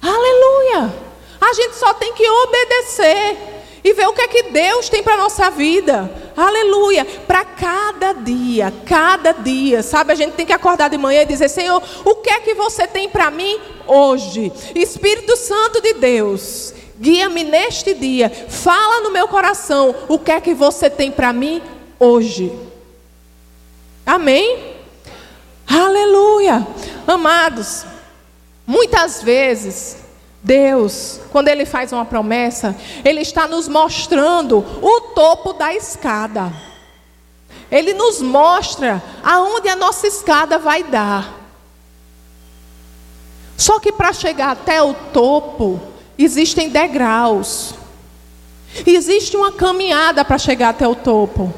Aleluia! 0.02 0.92
A 1.40 1.52
gente 1.52 1.76
só 1.76 1.94
tem 1.94 2.12
que 2.14 2.28
obedecer 2.28 3.53
e 3.84 3.92
ver 3.92 4.08
o 4.08 4.14
que 4.14 4.22
é 4.22 4.28
que 4.28 4.44
Deus 4.44 4.88
tem 4.88 5.02
para 5.02 5.12
a 5.12 5.18
nossa 5.18 5.50
vida. 5.50 6.10
Aleluia. 6.34 7.04
Para 7.04 7.44
cada 7.44 8.14
dia, 8.14 8.72
cada 8.86 9.32
dia, 9.32 9.82
sabe? 9.82 10.10
A 10.10 10.14
gente 10.14 10.32
tem 10.32 10.46
que 10.46 10.54
acordar 10.54 10.88
de 10.88 10.96
manhã 10.96 11.20
e 11.20 11.26
dizer: 11.26 11.50
Senhor, 11.50 11.82
o 12.02 12.14
que 12.16 12.30
é 12.30 12.40
que 12.40 12.54
você 12.54 12.86
tem 12.86 13.10
para 13.10 13.30
mim 13.30 13.60
hoje? 13.86 14.50
Espírito 14.74 15.36
Santo 15.36 15.82
de 15.82 15.92
Deus, 15.92 16.72
guia-me 16.98 17.44
neste 17.44 17.92
dia. 17.92 18.30
Fala 18.48 19.02
no 19.02 19.10
meu 19.10 19.28
coração 19.28 19.94
o 20.08 20.18
que 20.18 20.32
é 20.32 20.40
que 20.40 20.54
você 20.54 20.88
tem 20.88 21.10
para 21.10 21.30
mim 21.30 21.60
hoje. 22.00 22.50
Amém? 24.06 24.76
Aleluia. 25.68 26.66
Amados, 27.06 27.84
muitas 28.66 29.22
vezes 29.22 30.03
Deus, 30.44 31.20
quando 31.32 31.48
Ele 31.48 31.64
faz 31.64 31.90
uma 31.90 32.04
promessa, 32.04 32.76
Ele 33.02 33.22
está 33.22 33.48
nos 33.48 33.66
mostrando 33.66 34.58
o 34.58 35.00
topo 35.14 35.54
da 35.54 35.74
escada. 35.74 36.52
Ele 37.70 37.94
nos 37.94 38.20
mostra 38.20 39.02
aonde 39.24 39.70
a 39.70 39.74
nossa 39.74 40.06
escada 40.06 40.58
vai 40.58 40.84
dar. 40.84 41.32
Só 43.56 43.80
que 43.80 43.90
para 43.90 44.12
chegar 44.12 44.50
até 44.50 44.82
o 44.82 44.92
topo, 44.92 45.80
existem 46.18 46.68
degraus. 46.68 47.74
Existe 48.86 49.38
uma 49.38 49.50
caminhada 49.50 50.26
para 50.26 50.36
chegar 50.36 50.68
até 50.68 50.86
o 50.86 50.94
topo. 50.94 51.54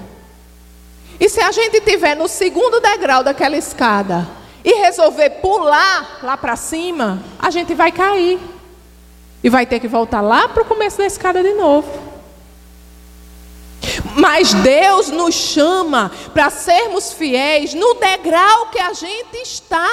E 1.18 1.28
se 1.28 1.40
a 1.40 1.50
gente 1.50 1.78
estiver 1.78 2.14
no 2.14 2.28
segundo 2.28 2.78
degrau 2.78 3.24
daquela 3.24 3.56
escada 3.56 4.28
e 4.64 4.74
resolver 4.74 5.30
pular 5.40 6.20
lá 6.22 6.36
para 6.36 6.54
cima, 6.54 7.20
a 7.36 7.50
gente 7.50 7.74
vai 7.74 7.90
cair. 7.90 8.38
E 9.42 9.48
vai 9.48 9.66
ter 9.66 9.80
que 9.80 9.88
voltar 9.88 10.20
lá 10.20 10.48
para 10.48 10.62
o 10.62 10.66
começo 10.66 10.98
da 10.98 11.06
escada 11.06 11.42
de 11.42 11.52
novo. 11.54 12.16
Mas 14.16 14.52
Deus 14.54 15.08
nos 15.08 15.34
chama 15.34 16.10
para 16.32 16.50
sermos 16.50 17.12
fiéis 17.12 17.74
no 17.74 17.94
degrau 17.94 18.66
que 18.66 18.78
a 18.78 18.92
gente 18.92 19.36
está. 19.42 19.88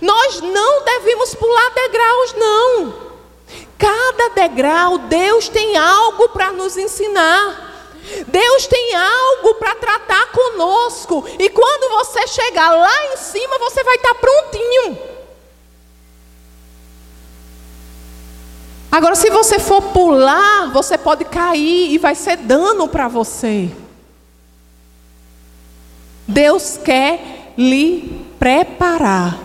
Nós 0.00 0.40
não 0.40 0.84
devemos 0.84 1.34
pular 1.34 1.70
degraus, 1.70 2.34
não. 2.34 3.10
Cada 3.78 4.28
degrau, 4.34 4.98
Deus 4.98 5.48
tem 5.48 5.76
algo 5.76 6.28
para 6.30 6.52
nos 6.52 6.76
ensinar. 6.76 7.68
Deus 8.26 8.66
tem 8.66 8.94
algo 8.94 9.54
para 9.54 9.74
tratar 9.76 10.32
conosco. 10.32 11.24
E 11.38 11.48
quando 11.48 11.90
você 11.90 12.26
chegar 12.26 12.70
lá 12.70 13.06
em 13.12 13.16
cima, 13.16 13.58
você 13.58 13.82
vai 13.82 13.96
estar 13.96 14.14
prontinho. 14.14 14.98
Agora, 18.90 19.14
se 19.14 19.30
você 19.30 19.58
for 19.58 19.80
pular, 19.80 20.72
você 20.72 20.98
pode 20.98 21.24
cair 21.24 21.92
e 21.92 21.98
vai 21.98 22.14
ser 22.14 22.36
dano 22.36 22.88
para 22.88 23.06
você. 23.06 23.70
Deus 26.26 26.76
quer 26.76 27.52
lhe 27.56 28.26
preparar 28.38 29.38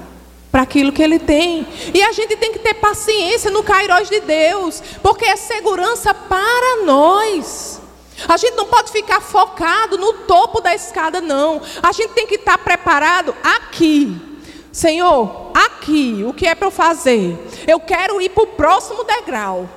para 0.51 0.63
aquilo 0.63 0.91
que 0.91 1.03
Ele 1.03 1.19
tem. 1.19 1.67
E 1.93 2.01
a 2.01 2.11
gente 2.11 2.35
tem 2.37 2.53
que 2.53 2.59
ter 2.59 2.75
paciência 2.75 3.51
no 3.51 3.61
Cairós 3.61 4.09
de 4.09 4.21
Deus, 4.21 4.81
porque 5.03 5.25
é 5.25 5.35
segurança 5.35 6.13
para 6.13 6.83
nós. 6.85 7.81
A 8.27 8.37
gente 8.37 8.55
não 8.55 8.65
pode 8.65 8.91
ficar 8.91 9.19
focado 9.21 9.97
no 9.97 10.13
topo 10.13 10.61
da 10.61 10.73
escada, 10.73 11.19
não. 11.19 11.61
A 11.83 11.91
gente 11.91 12.13
tem 12.13 12.25
que 12.25 12.35
estar 12.35 12.57
preparado 12.57 13.35
aqui. 13.43 14.34
Senhor, 14.75 15.51
aqui, 15.53 16.25
o 16.27 16.33
que 16.33 16.45
é 16.45 16.53
para 16.53 16.67
eu 16.67 16.71
fazer? 16.71 17.39
Eu 17.65 17.79
quero 17.79 18.19
ir 18.19 18.27
para 18.27 18.43
o 18.43 18.47
próximo 18.47 19.05
degrau. 19.05 19.69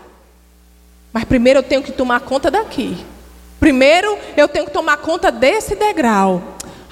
Mas 1.13 1.23
primeiro 1.23 1.61
eu 1.61 1.63
tenho 1.63 1.85
que 1.85 1.93
tomar 1.93 2.19
conta 2.23 2.51
daqui. 2.51 2.99
Primeiro 3.61 4.19
eu 4.37 4.49
tenho 4.49 4.67
que 4.67 4.73
tomar 4.73 4.97
conta 4.97 5.31
desse 5.31 5.77
degrau. 5.77 6.43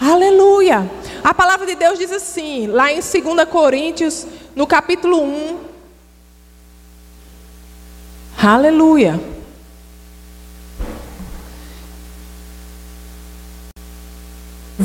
Aleluia. 0.01 0.89
A 1.25 1.35
palavra 1.35 1.67
de 1.67 1.75
Deus 1.75 1.99
diz 1.99 2.13
assim, 2.13 2.69
lá 2.69 2.93
em 2.93 3.01
2 3.01 3.49
Coríntios, 3.51 4.25
no 4.55 4.69
capítulo 4.69 5.21
1. 5.25 5.59
Aleluia. 8.41 9.21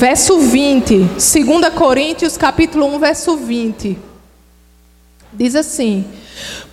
Verso 0.02 0.40
20. 0.40 0.98
2 0.98 1.74
Coríntios, 1.76 2.36
capítulo 2.36 2.88
1, 2.96 3.00
verso 3.00 3.38
20. 3.38 4.00
Diz 5.32 5.56
assim: 5.56 6.04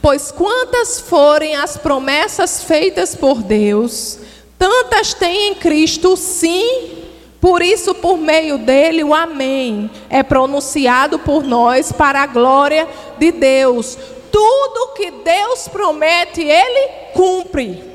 Pois 0.00 0.32
quantas 0.32 0.99
forem 0.99 1.54
as 1.54 1.76
promessas 1.76 2.64
feitas 2.64 3.14
por 3.14 3.42
Deus, 3.42 4.18
tantas 4.58 5.12
tem 5.12 5.50
em 5.50 5.54
Cristo 5.54 6.16
sim 6.16 6.97
por 7.38 7.61
isso, 7.61 7.94
por 7.94 8.16
meio 8.16 8.56
dele, 8.56 9.04
o 9.04 9.14
Amém 9.14 9.90
é 10.08 10.23
pronunciado 10.23 11.18
por 11.18 11.44
nós 11.44 11.92
para 11.92 12.23
a 12.23 12.26
glória 12.26 12.88
de 13.18 13.30
Deus. 13.30 13.97
Tudo 14.32 14.94
que 14.94 15.11
Deus 15.11 15.68
promete, 15.68 16.40
Ele 16.40 16.88
cumpre. 17.12 17.88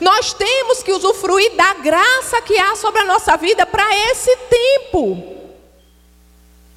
Nós 0.00 0.32
temos 0.32 0.82
que 0.82 0.92
usufruir 0.92 1.54
da 1.54 1.74
graça 1.74 2.40
que 2.42 2.58
há 2.58 2.74
sobre 2.76 3.00
a 3.00 3.04
nossa 3.04 3.36
vida 3.36 3.66
para 3.66 3.84
esse 4.10 4.34
tempo. 4.36 5.41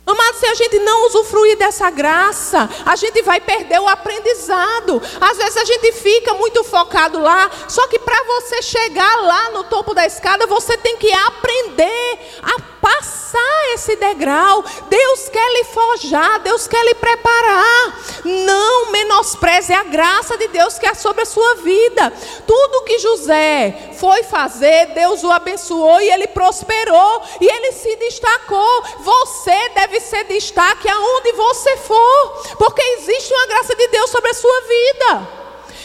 Amado, 0.05 0.37
se 0.37 0.45
a 0.45 0.53
gente 0.53 0.77
não 0.79 1.07
usufruir 1.07 1.57
dessa 1.57 1.89
graça, 1.89 2.69
a 2.85 2.95
gente 2.95 3.23
vai 3.23 3.41
perder 3.41 3.79
o 3.79 3.87
aprendizado. 3.87 5.01
Às 5.19 5.37
vezes 5.37 5.57
a 5.57 5.65
gente 5.65 5.91
fica 5.93 6.35
muito 6.35 6.63
focado 6.63 7.19
lá, 7.19 7.49
só 7.67 7.87
que 7.87 7.97
para 7.97 8.23
você 8.23 8.61
chegar 8.61 9.15
lá 9.23 9.49
no 9.49 9.63
topo 9.63 9.95
da 9.95 10.05
escada, 10.05 10.45
você 10.45 10.77
tem 10.77 10.97
que 10.97 11.11
aprender 11.11 12.19
a 12.43 12.75
passar 12.85 13.73
esse 13.73 13.95
degrau. 13.95 14.63
Deus 14.87 15.27
quer 15.29 15.53
lhe 15.53 15.63
forjar, 15.63 16.39
Deus 16.41 16.67
quer 16.67 16.85
lhe 16.85 16.93
preparar. 16.93 17.99
Não 18.23 18.91
menospreze 18.91 19.73
a 19.73 19.83
graça 19.83 20.37
de 20.37 20.47
Deus 20.49 20.77
que 20.77 20.85
é 20.85 20.93
sobre 20.93 21.23
a 21.23 21.25
sua 21.25 21.55
vida. 21.55 22.13
Tudo 22.45 22.83
que 22.83 22.99
José 22.99 23.93
foi 23.99 24.21
fazer, 24.21 24.87
Deus 24.93 25.23
o 25.23 25.31
abençoou 25.31 25.99
e 25.99 26.11
ele 26.11 26.27
prosperou 26.27 27.23
e 27.41 27.47
ele 27.47 27.71
se 27.71 27.95
destacou. 27.95 28.83
Você 28.99 29.69
deve 29.69 29.94
ser 29.99 30.23
destaque 30.25 30.89
aonde 30.89 31.31
você 31.33 31.77
for, 31.77 32.55
porque 32.57 32.81
existe 32.81 33.33
uma 33.33 33.47
graça 33.47 33.75
de 33.75 33.87
Deus 33.87 34.09
sobre 34.09 34.29
a 34.29 34.33
sua 34.33 34.61
vida. 34.61 35.27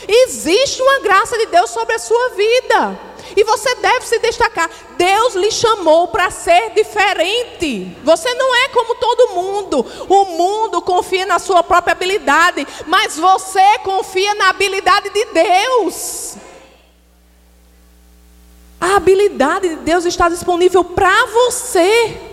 Existe 0.08 0.82
uma 0.82 1.00
graça 1.00 1.36
de 1.38 1.46
Deus 1.46 1.70
sobre 1.70 1.94
a 1.94 1.98
sua 1.98 2.30
vida. 2.30 2.98
E 3.36 3.44
você 3.44 3.74
deve 3.76 4.06
se 4.06 4.18
destacar. 4.18 4.68
Deus 4.96 5.34
lhe 5.34 5.50
chamou 5.50 6.08
para 6.08 6.30
ser 6.30 6.70
diferente. 6.70 7.96
Você 8.02 8.32
não 8.34 8.54
é 8.54 8.68
como 8.68 8.94
todo 8.96 9.34
mundo. 9.34 9.86
O 10.08 10.24
mundo 10.24 10.82
confia 10.82 11.26
na 11.26 11.38
sua 11.38 11.62
própria 11.62 11.92
habilidade, 11.92 12.66
mas 12.86 13.16
você 13.16 13.78
confia 13.84 14.34
na 14.34 14.48
habilidade 14.48 15.10
de 15.10 15.24
Deus. 15.26 16.34
A 18.80 18.96
habilidade 18.96 19.68
de 19.68 19.76
Deus 19.76 20.04
está 20.04 20.28
disponível 20.28 20.82
para 20.82 21.26
você. 21.26 22.29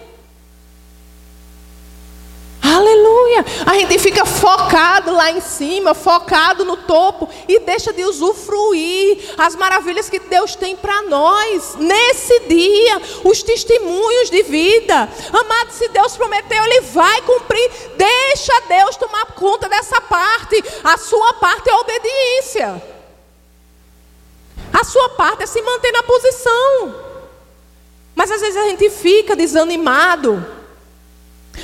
Aleluia! 2.77 3.43
A 3.65 3.73
gente 3.73 3.97
fica 3.97 4.23
focado 4.23 5.11
lá 5.11 5.31
em 5.31 5.41
cima, 5.41 5.95
focado 5.95 6.63
no 6.63 6.77
topo 6.77 7.27
e 7.47 7.57
deixa 7.57 7.91
de 7.91 8.03
usufruir 8.03 9.33
as 9.35 9.55
maravilhas 9.55 10.07
que 10.11 10.19
Deus 10.19 10.55
tem 10.55 10.75
para 10.75 11.01
nós 11.01 11.73
nesse 11.73 12.39
dia, 12.41 13.01
os 13.23 13.41
testemunhos 13.41 14.29
de 14.29 14.43
vida. 14.43 15.09
Amado, 15.33 15.71
se 15.71 15.87
Deus 15.87 16.15
prometeu, 16.15 16.63
Ele 16.65 16.81
vai 16.81 17.19
cumprir. 17.23 17.67
Deixa 17.95 18.61
Deus 18.67 18.95
tomar 18.95 19.25
conta 19.33 19.67
dessa 19.67 19.99
parte. 19.99 20.63
A 20.83 20.99
sua 20.99 21.33
parte 21.33 21.67
é 21.67 21.73
a 21.73 21.77
obediência. 21.77 22.83
A 24.71 24.83
sua 24.83 25.09
parte 25.09 25.41
é 25.41 25.47
se 25.47 25.63
manter 25.63 25.91
na 25.91 26.03
posição. 26.03 26.93
Mas 28.13 28.29
às 28.29 28.39
vezes 28.39 28.57
a 28.57 28.65
gente 28.65 28.87
fica 28.91 29.35
desanimado 29.35 30.56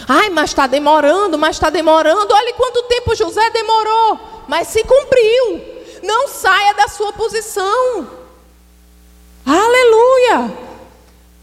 Ai, 0.07 0.29
mas 0.29 0.49
está 0.49 0.67
demorando, 0.67 1.37
mas 1.37 1.55
está 1.55 1.69
demorando. 1.69 2.33
Olha 2.33 2.53
quanto 2.53 2.83
tempo 2.83 3.15
José 3.15 3.49
demorou, 3.51 4.19
mas 4.47 4.67
se 4.67 4.83
cumpriu. 4.83 5.61
Não 6.01 6.27
saia 6.27 6.73
da 6.73 6.87
sua 6.87 7.13
posição. 7.13 8.07
Aleluia. 9.45 10.53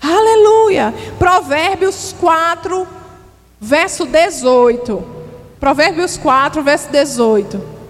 Aleluia. 0.03 0.95
Provérbios 1.19 2.15
4, 2.21 2.87
verso 3.61 4.07
18. 4.07 5.21
Provérbios 5.59 6.17
4, 6.17 6.63
verso 6.63 6.91
18. 6.91 7.81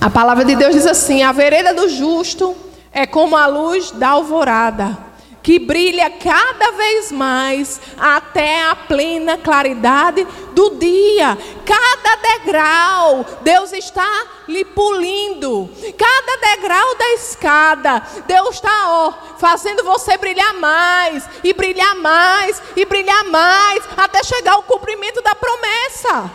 A 0.00 0.10
palavra 0.10 0.44
de 0.44 0.56
Deus 0.56 0.74
diz 0.74 0.86
assim: 0.86 1.22
A 1.22 1.30
vereda 1.30 1.72
do 1.72 1.88
justo 1.88 2.56
é 2.92 3.06
como 3.06 3.36
a 3.36 3.46
luz 3.46 3.92
da 3.92 4.10
alvorada 4.10 5.11
que 5.42 5.58
brilha 5.58 6.08
cada 6.10 6.70
vez 6.72 7.10
mais 7.10 7.80
até 7.98 8.62
a 8.62 8.76
plena 8.76 9.36
claridade 9.36 10.26
do 10.52 10.70
dia. 10.76 11.36
Cada 11.66 12.16
degrau, 12.16 13.26
Deus 13.40 13.72
está 13.72 14.08
lhe 14.46 14.64
pulindo. 14.64 15.68
Cada 15.98 16.56
degrau 16.56 16.94
da 16.96 17.12
escada, 17.14 18.02
Deus 18.26 18.56
está, 18.56 18.88
ó, 18.88 19.12
fazendo 19.38 19.82
você 19.82 20.16
brilhar 20.16 20.54
mais, 20.54 21.28
e 21.42 21.52
brilhar 21.52 21.96
mais, 21.96 22.62
e 22.76 22.84
brilhar 22.84 23.24
mais, 23.24 23.82
até 23.96 24.22
chegar 24.22 24.52
ao 24.52 24.62
cumprimento 24.62 25.20
da 25.22 25.34
promessa. 25.34 26.30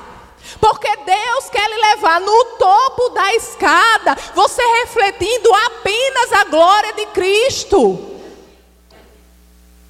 Porque 0.60 0.90
Deus 1.06 1.50
quer 1.50 1.70
lhe 1.70 1.78
levar 1.78 2.22
no 2.22 2.46
topo 2.58 3.10
da 3.10 3.36
escada, 3.36 4.18
você 4.34 4.62
refletindo 4.82 5.54
apenas 5.54 6.34
a 6.34 6.44
glória 6.46 6.94
de 6.94 7.06
Cristo. 7.08 8.07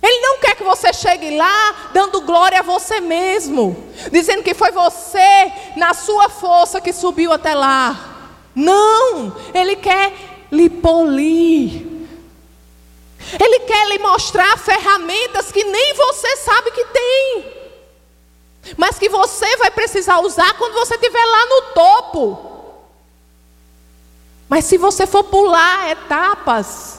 Ele 0.02 0.22
não 0.22 0.38
quer 0.40 0.56
que 0.56 0.64
você 0.64 0.94
chegue 0.94 1.36
lá 1.36 1.90
dando 1.94 2.22
glória 2.22 2.60
a 2.60 2.64
você 2.64 3.00
mesmo, 3.00 3.92
dizendo 4.12 4.44
que 4.44 4.54
foi 4.54 4.72
você, 4.72 5.52
na 5.76 5.94
sua 5.94 6.30
força, 6.30 6.80
que 6.80 6.94
subiu 6.94 7.32
até 7.34 7.56
lá. 7.56 8.16
Não, 8.54 9.36
Ele 9.54 9.76
quer 9.76 10.14
lhe 10.52 10.70
polir. 10.70 11.98
Ele 13.40 13.60
quer 13.62 13.88
lhe 13.90 14.00
mostrar 14.00 14.58
ferramentas 14.58 15.52
que 15.52 15.64
nem 15.64 15.94
você 15.94 16.38
sabe 16.38 16.72
que 16.72 16.86
tem, 16.86 17.54
mas 18.78 18.98
que 18.98 19.10
você 19.10 19.58
vai 19.58 19.72
precisar 19.72 20.20
usar 20.20 20.54
quando 20.58 20.74
você 20.74 20.96
estiver 20.96 21.26
lá 21.26 21.46
no 21.46 21.62
topo. 21.74 22.48
Mas 24.48 24.66
se 24.66 24.78
você 24.78 25.06
for 25.06 25.26
pular 25.26 25.90
etapas, 25.90 26.97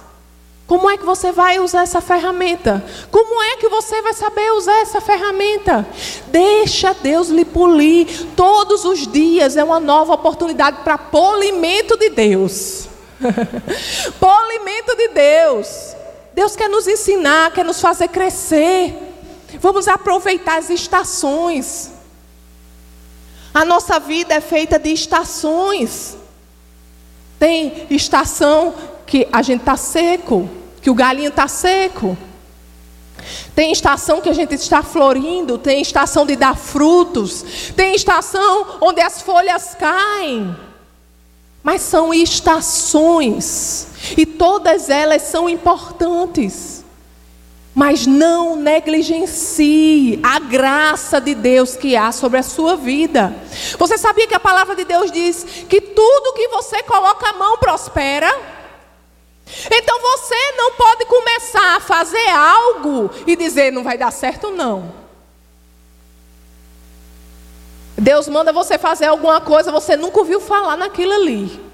como 0.69 0.91
é 0.91 0.99
que 0.99 1.05
você 1.05 1.33
vai 1.33 1.59
usar 1.59 1.85
essa 1.85 1.99
ferramenta? 1.99 2.85
Como 3.11 3.43
é 3.43 3.57
que 3.57 3.71
você 3.71 4.03
vai 4.03 4.13
saber 4.13 4.53
usar 4.53 4.79
essa 4.83 5.01
ferramenta? 5.01 5.89
Deixa 6.27 6.93
Deus 6.93 7.31
lhe 7.31 7.47
polir. 7.47 8.07
Todos 8.37 8.85
os 8.85 9.11
dias 9.11 9.57
é 9.57 9.65
uma 9.65 9.81
nova 9.81 10.13
oportunidade 10.13 10.83
para 10.85 10.99
polimento 10.99 11.97
de 11.97 12.11
Deus. 12.11 12.87
polimento 14.21 14.95
de 14.95 15.09
Deus. 15.09 15.97
Deus 16.35 16.55
quer 16.55 16.69
nos 16.69 16.87
ensinar, 16.87 17.51
quer 17.51 17.65
nos 17.65 17.81
fazer 17.81 18.09
crescer. 18.09 18.95
Vamos 19.61 19.89
aproveitar 19.89 20.59
as 20.59 20.69
estações. 20.69 21.93
A 23.55 23.65
nossa 23.65 23.99
vida 23.99 24.35
é 24.35 24.41
feita 24.43 24.79
de 24.79 24.93
estações. 24.93 26.15
Tem 27.39 27.87
estação 27.89 28.75
que 29.07 29.27
a 29.33 29.41
gente 29.41 29.61
está 29.61 29.75
seco, 29.75 30.58
que 30.81 30.91
o 30.91 30.95
galinho 30.95 31.29
está 31.29 31.49
seco. 31.49 32.17
Tem 33.55 33.73
estação 33.73 34.21
que 34.21 34.29
a 34.29 34.33
gente 34.33 34.55
está 34.55 34.83
florindo, 34.83 35.59
tem 35.59 35.83
estação 35.83 36.25
de 36.25 36.37
dar 36.37 36.57
frutos, 36.57 37.73
tem 37.77 37.95
estação 37.95 38.79
onde 38.81 39.01
as 39.01 39.21
folhas 39.21 39.75
caem. 39.75 40.57
Mas 41.63 41.83
são 41.83 42.15
estações, 42.15 43.89
e 44.17 44.25
todas 44.25 44.89
elas 44.89 45.23
são 45.23 45.49
importantes. 45.49 46.85
Mas 47.75 48.07
não 48.07 48.57
negligencie 48.57 50.19
a 50.23 50.39
graça 50.39 51.21
de 51.21 51.35
Deus 51.35 51.77
que 51.77 51.97
há 51.97 52.11
sobre 52.11 52.39
a 52.39 52.43
sua 52.43 52.77
vida. 52.77 53.35
Você 53.79 53.99
sabia 53.99 54.27
que 54.27 54.35
a 54.35 54.41
palavra 54.41 54.75
de 54.75 54.85
Deus 54.85 55.13
diz 55.13 55.45
que 55.69 55.81
tudo 55.81 56.35
que 56.35 56.49
você 56.49 56.83
coloca 56.83 57.29
a 57.29 57.35
mão 57.35 57.59
prospera? 57.59 58.58
Então 59.71 60.01
você 60.01 60.53
não 60.57 60.73
pode 60.73 61.07
começar 61.07 61.77
a 61.77 61.81
fazer 61.81 62.29
algo 62.29 63.11
e 63.27 63.37
dizer 63.37 63.73
não 63.73 63.83
vai 63.83 63.97
dar 63.97 64.11
certo, 64.11 64.51
não. 64.51 64.93
Deus 67.97 68.29
manda 68.29 68.53
você 68.53 68.79
fazer 68.79 69.07
alguma 69.07 69.41
coisa, 69.41 69.73
você 69.73 69.97
nunca 69.97 70.21
ouviu 70.21 70.41
falar 70.41 70.77
naquilo 70.77 71.13
ali. 71.13 71.69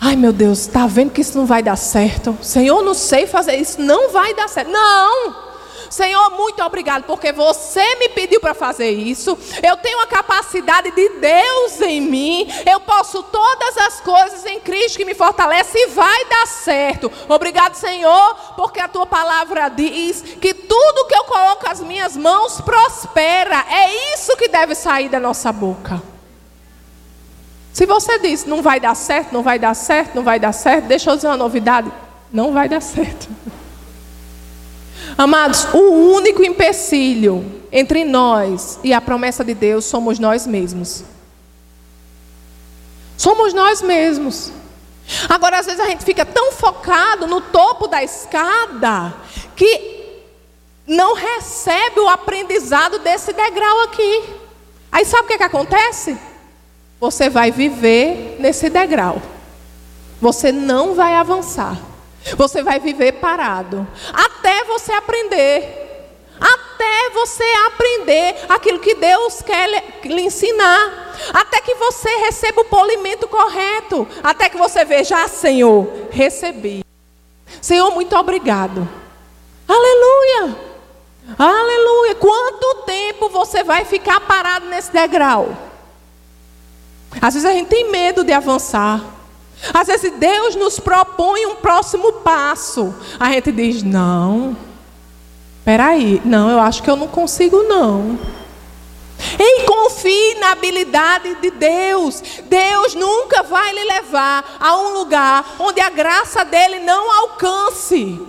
Ai 0.00 0.16
meu 0.16 0.32
Deus, 0.32 0.60
está 0.60 0.86
vendo 0.86 1.12
que 1.12 1.22
isso 1.22 1.38
não 1.38 1.46
vai 1.46 1.62
dar 1.62 1.76
certo? 1.76 2.36
Senhor, 2.42 2.82
não 2.82 2.92
sei 2.92 3.26
fazer 3.26 3.56
isso, 3.56 3.80
não 3.80 4.10
vai 4.10 4.34
dar 4.34 4.48
certo. 4.48 4.70
Não! 4.70 5.53
Senhor, 5.94 6.30
muito 6.30 6.60
obrigado, 6.60 7.04
porque 7.04 7.30
você 7.30 7.94
me 7.94 8.08
pediu 8.08 8.40
para 8.40 8.52
fazer 8.52 8.90
isso. 8.90 9.38
Eu 9.62 9.76
tenho 9.76 10.00
a 10.00 10.08
capacidade 10.08 10.90
de 10.90 11.08
Deus 11.08 11.80
em 11.82 12.00
mim. 12.00 12.48
Eu 12.68 12.80
posso 12.80 13.22
todas 13.22 13.78
as 13.78 14.00
coisas 14.00 14.44
em 14.44 14.58
Cristo 14.58 14.96
que 14.96 15.04
me 15.04 15.14
fortalece 15.14 15.78
e 15.78 15.86
vai 15.90 16.24
dar 16.24 16.48
certo. 16.48 17.12
Obrigado, 17.28 17.76
Senhor, 17.76 18.34
porque 18.56 18.80
a 18.80 18.88
tua 18.88 19.06
palavra 19.06 19.68
diz 19.68 20.20
que 20.40 20.52
tudo 20.52 21.06
que 21.06 21.14
eu 21.14 21.22
coloco 21.26 21.70
as 21.70 21.80
minhas 21.80 22.16
mãos 22.16 22.60
prospera. 22.60 23.64
É 23.70 24.14
isso 24.14 24.36
que 24.36 24.48
deve 24.48 24.74
sair 24.74 25.08
da 25.08 25.20
nossa 25.20 25.52
boca. 25.52 26.02
Se 27.72 27.86
você 27.86 28.18
diz, 28.18 28.44
não 28.44 28.62
vai 28.62 28.80
dar 28.80 28.96
certo, 28.96 29.32
não 29.32 29.44
vai 29.44 29.60
dar 29.60 29.74
certo, 29.74 30.16
não 30.16 30.24
vai 30.24 30.40
dar 30.40 30.52
certo, 30.52 30.86
deixa 30.86 31.10
eu 31.10 31.14
dizer 31.14 31.28
uma 31.28 31.36
novidade: 31.36 31.88
não 32.32 32.52
vai 32.52 32.68
dar 32.68 32.82
certo. 32.82 33.28
Amados, 35.16 35.66
o 35.72 36.14
único 36.14 36.42
empecilho 36.42 37.62
entre 37.70 38.04
nós 38.04 38.78
e 38.82 38.92
a 38.92 39.00
promessa 39.00 39.44
de 39.44 39.54
Deus 39.54 39.84
somos 39.84 40.18
nós 40.18 40.46
mesmos. 40.46 41.04
Somos 43.16 43.52
nós 43.52 43.80
mesmos. 43.80 44.52
Agora, 45.28 45.58
às 45.58 45.66
vezes 45.66 45.80
a 45.80 45.86
gente 45.86 46.04
fica 46.04 46.24
tão 46.24 46.52
focado 46.52 47.26
no 47.26 47.40
topo 47.40 47.86
da 47.86 48.02
escada 48.02 49.14
que 49.54 50.22
não 50.86 51.14
recebe 51.14 52.00
o 52.00 52.08
aprendizado 52.08 52.98
desse 52.98 53.32
degrau 53.32 53.82
aqui. 53.82 54.24
Aí 54.90 55.04
sabe 55.04 55.24
o 55.24 55.26
que, 55.28 55.38
que 55.38 55.44
acontece? 55.44 56.18
você 57.04 57.28
vai 57.28 57.50
viver 57.50 58.36
nesse 58.40 58.70
degrau. 58.70 59.20
Você 60.20 60.50
não 60.50 60.94
vai 60.94 61.14
avançar. 61.14 61.78
Você 62.36 62.62
vai 62.62 62.80
viver 62.80 63.12
parado. 63.12 63.86
Até 64.12 64.64
você 64.64 64.92
aprender. 64.92 65.82
Até 66.40 67.10
você 67.10 67.44
aprender 67.66 68.36
aquilo 68.48 68.80
que 68.80 68.94
Deus 68.94 69.42
quer 69.42 69.68
lhe 70.04 70.22
ensinar. 70.22 71.14
Até 71.32 71.60
que 71.60 71.74
você 71.74 72.08
receba 72.16 72.62
o 72.62 72.64
polimento 72.64 73.28
correto. 73.28 74.08
Até 74.22 74.48
que 74.48 74.56
você 74.56 74.84
veja, 74.84 75.22
ah, 75.22 75.28
Senhor, 75.28 75.88
recebi. 76.10 76.84
Senhor, 77.60 77.90
muito 77.92 78.16
obrigado. 78.16 78.88
Aleluia. 79.68 80.56
Aleluia. 81.38 82.14
Quanto 82.16 82.82
tempo 82.84 83.28
você 83.28 83.62
vai 83.62 83.84
ficar 83.84 84.20
parado 84.20 84.66
nesse 84.66 84.92
degrau? 84.92 85.56
Às 87.20 87.34
vezes 87.34 87.48
a 87.48 87.52
gente 87.52 87.68
tem 87.68 87.90
medo 87.90 88.24
de 88.24 88.32
avançar. 88.32 89.00
Às 89.72 89.86
vezes 89.86 90.12
Deus 90.18 90.54
nos 90.56 90.78
propõe 90.78 91.46
um 91.46 91.56
próximo 91.56 92.12
passo. 92.14 92.94
A 93.18 93.30
gente 93.30 93.52
diz: 93.52 93.82
não, 93.82 94.56
peraí, 95.64 96.20
não, 96.24 96.50
eu 96.50 96.60
acho 96.60 96.82
que 96.82 96.90
eu 96.90 96.96
não 96.96 97.08
consigo, 97.08 97.62
não. 97.62 98.18
Ei, 99.38 99.64
confie 99.64 100.34
na 100.34 100.52
habilidade 100.52 101.36
de 101.36 101.50
Deus. 101.50 102.22
Deus 102.44 102.94
nunca 102.94 103.42
vai 103.42 103.72
lhe 103.72 103.84
levar 103.84 104.56
a 104.60 104.76
um 104.76 104.92
lugar 104.94 105.56
onde 105.58 105.80
a 105.80 105.88
graça 105.88 106.44
dele 106.44 106.80
não 106.80 107.10
alcance. 107.10 108.20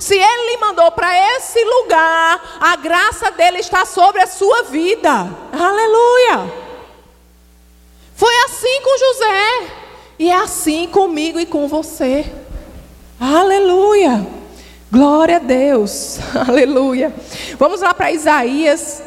Se 0.00 0.14
ele 0.14 0.50
lhe 0.50 0.56
mandou 0.58 0.90
para 0.92 1.36
esse 1.36 1.62
lugar, 1.62 2.58
a 2.60 2.76
graça 2.76 3.30
dele 3.30 3.58
está 3.58 3.84
sobre 3.84 4.22
a 4.22 4.26
sua 4.26 4.62
vida. 4.64 5.10
Aleluia. 5.52 6.64
Foi 8.14 8.34
assim 8.44 8.80
com 8.82 8.98
José. 8.98 9.83
E 10.18 10.30
é 10.30 10.36
assim 10.36 10.86
comigo 10.86 11.40
e 11.40 11.46
com 11.46 11.66
você. 11.66 12.24
Aleluia. 13.18 14.24
Glória 14.90 15.36
a 15.36 15.40
Deus. 15.40 16.20
Aleluia. 16.46 17.12
Vamos 17.58 17.80
lá 17.80 17.92
para 17.92 18.12
Isaías, 18.12 19.02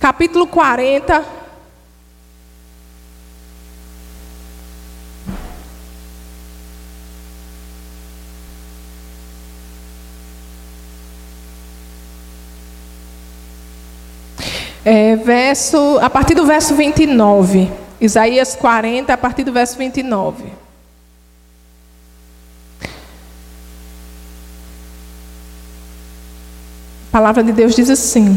capítulo 0.00 0.46
40. 0.46 1.24
É, 14.84 15.16
verso, 15.16 15.98
a 16.00 16.10
partir 16.10 16.34
do 16.34 16.44
verso 16.44 16.74
29. 16.74 17.85
Isaías 18.00 18.54
40, 18.54 19.12
a 19.12 19.16
partir 19.16 19.42
do 19.44 19.52
verso 19.52 19.78
29. 19.78 20.44
A 27.08 27.18
palavra 27.18 27.42
de 27.42 27.52
Deus 27.52 27.74
diz 27.74 27.88
assim: 27.88 28.36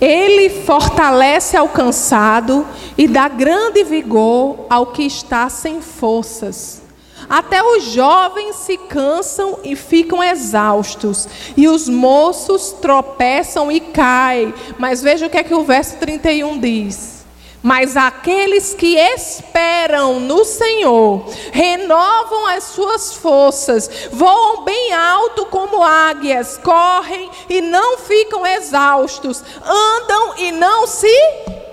Ele 0.00 0.48
fortalece 0.48 1.56
ao 1.56 1.68
cansado 1.68 2.64
e 2.96 3.08
dá 3.08 3.28
grande 3.28 3.82
vigor 3.82 4.66
ao 4.70 4.86
que 4.86 5.02
está 5.02 5.48
sem 5.48 5.82
forças. 5.82 6.82
Até 7.28 7.62
os 7.62 7.82
jovens 7.82 8.54
se 8.56 8.78
cansam 8.78 9.58
e 9.64 9.74
ficam 9.74 10.22
exaustos, 10.22 11.28
e 11.56 11.66
os 11.66 11.88
moços 11.88 12.70
tropeçam 12.70 13.72
e 13.72 13.80
caem. 13.80 14.54
Mas 14.78 15.02
veja 15.02 15.26
o 15.26 15.30
que 15.30 15.36
é 15.36 15.42
que 15.42 15.52
o 15.52 15.64
verso 15.64 15.96
31 15.96 16.60
diz. 16.60 17.17
Mas 17.62 17.96
aqueles 17.96 18.72
que 18.72 18.96
esperam 18.96 20.20
no 20.20 20.44
Senhor 20.44 21.24
renovam 21.52 22.46
as 22.46 22.64
suas 22.64 23.14
forças, 23.14 23.90
voam 24.12 24.62
bem 24.64 24.92
alto 24.92 25.46
como 25.46 25.82
águias, 25.82 26.58
correm 26.62 27.28
e 27.48 27.60
não 27.60 27.98
ficam 27.98 28.46
exaustos, 28.46 29.42
andam 29.64 30.34
e 30.38 30.52
não 30.52 30.86
se 30.86 31.12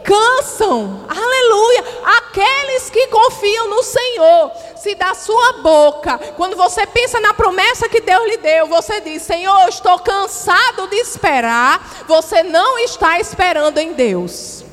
cansam. 0.04 1.06
Aleluia! 1.08 1.84
Aqueles 2.18 2.90
que 2.90 3.08
confiam 3.08 3.70
no 3.70 3.84
Senhor, 3.84 4.52
se 4.78 4.96
da 4.96 5.14
sua 5.14 5.54
boca, 5.62 6.18
quando 6.36 6.56
você 6.56 6.88
pensa 6.88 7.20
na 7.20 7.34
promessa 7.34 7.88
que 7.88 8.02
Deus 8.02 8.26
lhe 8.26 8.38
deu, 8.38 8.66
você 8.66 9.02
diz: 9.02 9.22
Senhor, 9.22 9.70
estou 9.70 10.00
cansado 10.00 10.88
de 10.88 10.96
esperar. 10.96 12.06
Você 12.08 12.42
não 12.42 12.80
está 12.80 13.20
esperando 13.20 13.78
em 13.78 13.94
Deus. 13.94 14.65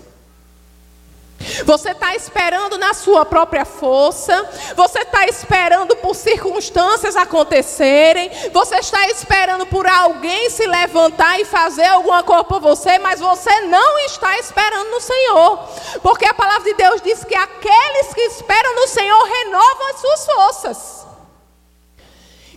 Você 1.65 1.91
está 1.91 2.15
esperando 2.15 2.79
na 2.79 2.95
sua 2.95 3.25
própria 3.25 3.65
força, 3.65 4.49
você 4.77 5.01
está 5.01 5.27
esperando 5.27 5.97
por 5.97 6.15
circunstâncias 6.15 7.17
acontecerem, 7.17 8.31
você 8.53 8.77
está 8.77 9.07
esperando 9.09 9.67
por 9.67 9.87
alguém 9.87 10.51
se 10.51 10.67
levantar 10.67 11.41
e 11.41 11.45
fazer 11.45 11.87
alguma 11.87 12.23
coisa 12.23 12.45
por 12.45 12.61
você, 12.61 12.99
mas 12.99 13.21
você 13.21 13.61
não 13.63 13.99
está 14.01 14.39
esperando 14.39 14.91
no 14.91 15.01
Senhor, 15.01 15.59
porque 16.03 16.27
a 16.27 16.35
palavra 16.35 16.65
de 16.65 16.75
Deus 16.75 17.01
diz 17.01 17.25
que 17.25 17.35
aqueles 17.35 18.15
que 18.15 18.21
esperam 18.23 18.75
no 18.75 18.89
Senhor 18.89 19.23
renovam 19.23 19.91
as 19.91 20.01
suas 20.01 20.27
forças. 20.27 21.02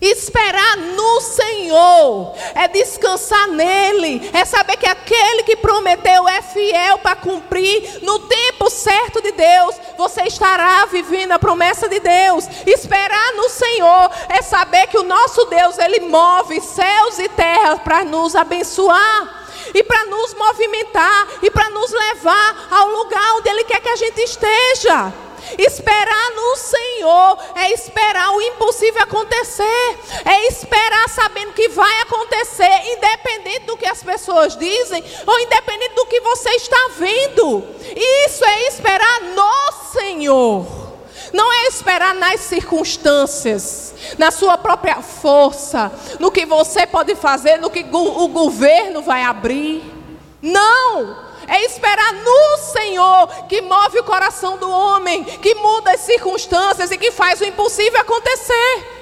Esperar 0.06 0.78
no 0.78 1.20
Senhor 1.20 2.36
é 2.54 2.68
descansar 2.68 3.48
nele, 3.48 4.30
é 4.32 4.46
saber 4.46 4.78
que 4.78 4.86
aquele 4.86 5.41
que 5.41 5.56
prometeu 5.56 6.30
é 6.30 6.44
fiel 6.44 7.00
para 7.00 7.15
cumprir 7.15 8.04
no 8.04 8.20
tempo 8.20 8.70
certo 8.70 9.20
de 9.20 9.32
Deus. 9.32 9.76
Você 9.98 10.22
estará 10.24 10.86
vivendo 10.86 11.32
a 11.32 11.39
promessa 11.39 11.89
de 11.89 12.00
Deus. 12.00 12.48
Esperar 12.68 13.34
no 13.34 13.50
Senhor 13.50 14.12
é 14.30 14.44
saber 14.44 14.86
que 14.88 14.98
o 15.00 15.04
nosso 15.04 15.44
Deus 15.46 15.80
ele 15.80 16.02
move 16.02 16.62
céus 16.62 17.18
e 17.18 17.28
terras 17.30 17.80
para 17.82 18.04
nos 18.04 18.36
abençoar 18.36 19.48
e 19.74 19.82
para 19.82 20.06
nos 20.06 20.36
movimentar 20.36 21.28
e 21.41 21.50
para 21.50 21.72
nos 21.72 21.91
levar 21.91 22.68
ao 22.70 22.89
lugar 22.89 23.38
onde 23.38 23.50
ele 23.50 23.63
quer 23.63 23.82
que 23.82 23.89
a 23.89 23.96
gente 23.96 24.22
esteja. 24.22 25.24
Esperar 25.58 26.31
no 26.36 26.55
Senhor 26.55 27.38
é 27.55 27.71
esperar 27.71 28.31
o 28.31 28.41
impossível 28.41 29.01
acontecer, 29.01 29.99
é 30.25 30.47
esperar 30.47 31.08
sabendo 31.10 31.53
que 31.53 31.69
vai 31.69 32.01
acontecer, 32.01 32.93
independente 32.97 33.65
do 33.65 33.77
que 33.77 33.86
as 33.86 34.01
pessoas 34.01 34.58
dizem 34.58 35.03
ou 35.25 35.39
independente 35.39 35.95
do 35.95 36.05
que 36.05 36.19
você 36.21 36.49
está 36.51 36.89
vendo. 36.97 37.63
Isso 38.25 38.43
é 38.43 38.67
esperar 38.67 39.21
no 39.21 39.71
Senhor. 39.91 40.86
Não 41.34 41.51
é 41.51 41.67
esperar 41.67 42.13
nas 42.15 42.41
circunstâncias, 42.41 43.93
na 44.17 44.31
sua 44.31 44.58
própria 44.58 45.01
força, 45.01 45.91
no 46.19 46.31
que 46.31 46.45
você 46.45 46.88
pode 46.88 47.15
fazer, 47.15 47.58
no 47.58 47.69
que 47.69 47.86
o 47.91 48.27
governo 48.27 49.01
vai 49.01 49.23
abrir. 49.23 49.84
Não! 50.41 51.24
É 51.47 51.63
esperar 51.65 52.13
no 52.13 52.58
Senhor 52.58 53.27
que 53.47 53.62
move 53.62 53.99
o 53.99 54.03
coração 54.03 54.58
do 54.58 54.69
homem, 54.69 55.23
que 55.23 55.55
muda 55.55 55.91
as 55.91 56.01
circunstâncias 56.01 56.91
e 56.91 56.97
que 56.97 57.12
faz 57.12 57.41
o 57.41 57.45
impossível 57.45 57.99
acontecer. 57.99 58.95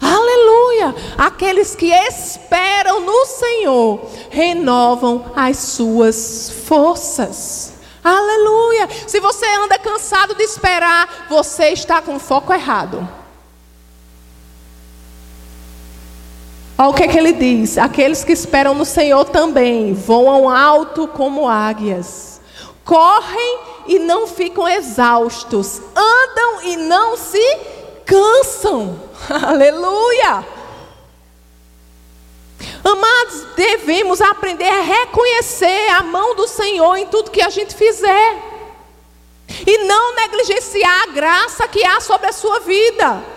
Aleluia! 0.00 0.94
Aqueles 1.16 1.74
que 1.74 1.90
esperam 1.90 3.00
no 3.00 3.24
Senhor 3.26 4.10
renovam 4.30 5.32
as 5.34 5.56
suas 5.58 6.50
forças. 6.66 7.72
Aleluia! 8.02 8.88
Se 9.06 9.18
você 9.18 9.46
anda 9.46 9.78
cansado 9.78 10.34
de 10.34 10.42
esperar, 10.42 11.26
você 11.28 11.70
está 11.70 12.02
com 12.02 12.16
o 12.16 12.20
foco 12.20 12.52
errado. 12.52 13.23
Olha 16.76 16.88
o 16.88 16.94
que, 16.94 17.04
é 17.04 17.08
que 17.08 17.16
ele 17.16 17.32
diz: 17.32 17.78
aqueles 17.78 18.24
que 18.24 18.32
esperam 18.32 18.74
no 18.74 18.84
Senhor 18.84 19.24
também 19.26 19.94
voam 19.94 20.48
alto 20.50 21.06
como 21.06 21.48
águias, 21.48 22.40
correm 22.84 23.58
e 23.86 23.98
não 24.00 24.26
ficam 24.26 24.66
exaustos, 24.66 25.80
andam 25.94 26.62
e 26.64 26.76
não 26.76 27.16
se 27.16 27.58
cansam. 28.04 29.00
Aleluia! 29.30 30.44
Amados, 32.82 33.46
devemos 33.56 34.20
aprender 34.20 34.68
a 34.68 34.82
reconhecer 34.82 35.88
a 35.90 36.02
mão 36.02 36.34
do 36.34 36.46
Senhor 36.46 36.96
em 36.96 37.06
tudo 37.06 37.30
que 37.30 37.40
a 37.40 37.48
gente 37.48 37.74
fizer. 37.74 38.54
E 39.66 39.84
não 39.84 40.16
negligenciar 40.16 41.02
a 41.02 41.12
graça 41.12 41.68
que 41.68 41.84
há 41.84 42.00
sobre 42.00 42.26
a 42.26 42.32
sua 42.32 42.60
vida. 42.60 43.33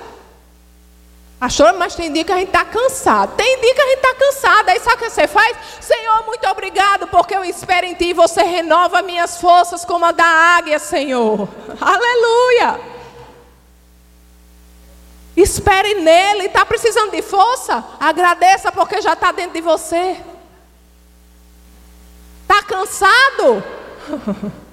Pastor, 1.40 1.74
mas 1.74 1.94
tem 1.94 2.12
dia 2.12 2.24
que 2.24 2.32
a 2.32 2.38
gente 2.38 2.48
está 2.48 2.66
cansado. 2.66 3.36
Tem 3.36 3.62
dia 3.62 3.76
que 3.76 3.82
a 3.82 3.86
gente 3.86 3.98
está 3.98 4.16
cansado. 4.16 4.70
Aí 4.70 4.80
sabe 4.80 4.96
o 4.96 5.00
que 5.00 5.10
você 5.10 5.28
faz? 5.28 5.56
Senhor, 5.80 6.26
muito 6.26 6.48
obrigado, 6.48 7.08
porque 7.08 7.36
eu 7.36 7.46
espero 7.46 7.86
em 7.86 7.94
Ti. 7.94 8.12
Você 8.14 8.42
renova 8.42 9.04
minhas 9.04 9.40
forças 9.40 9.86
como 9.86 10.04
a 10.06 10.12
da 10.12 10.26
águia, 10.26 10.80
Senhor. 10.80 11.48
Aleluia. 11.80 12.80
Espere 15.36 15.94
nele. 15.94 16.46
Está 16.46 16.66
precisando 16.66 17.12
de 17.12 17.22
força? 17.22 17.84
Agradeça, 18.00 18.72
porque 18.72 19.00
já 19.00 19.14
está 19.14 19.32
dentro 19.32 19.54
de 19.54 19.62
você. 19.62 20.18
Está 22.42 22.64
cansado? 22.64 23.64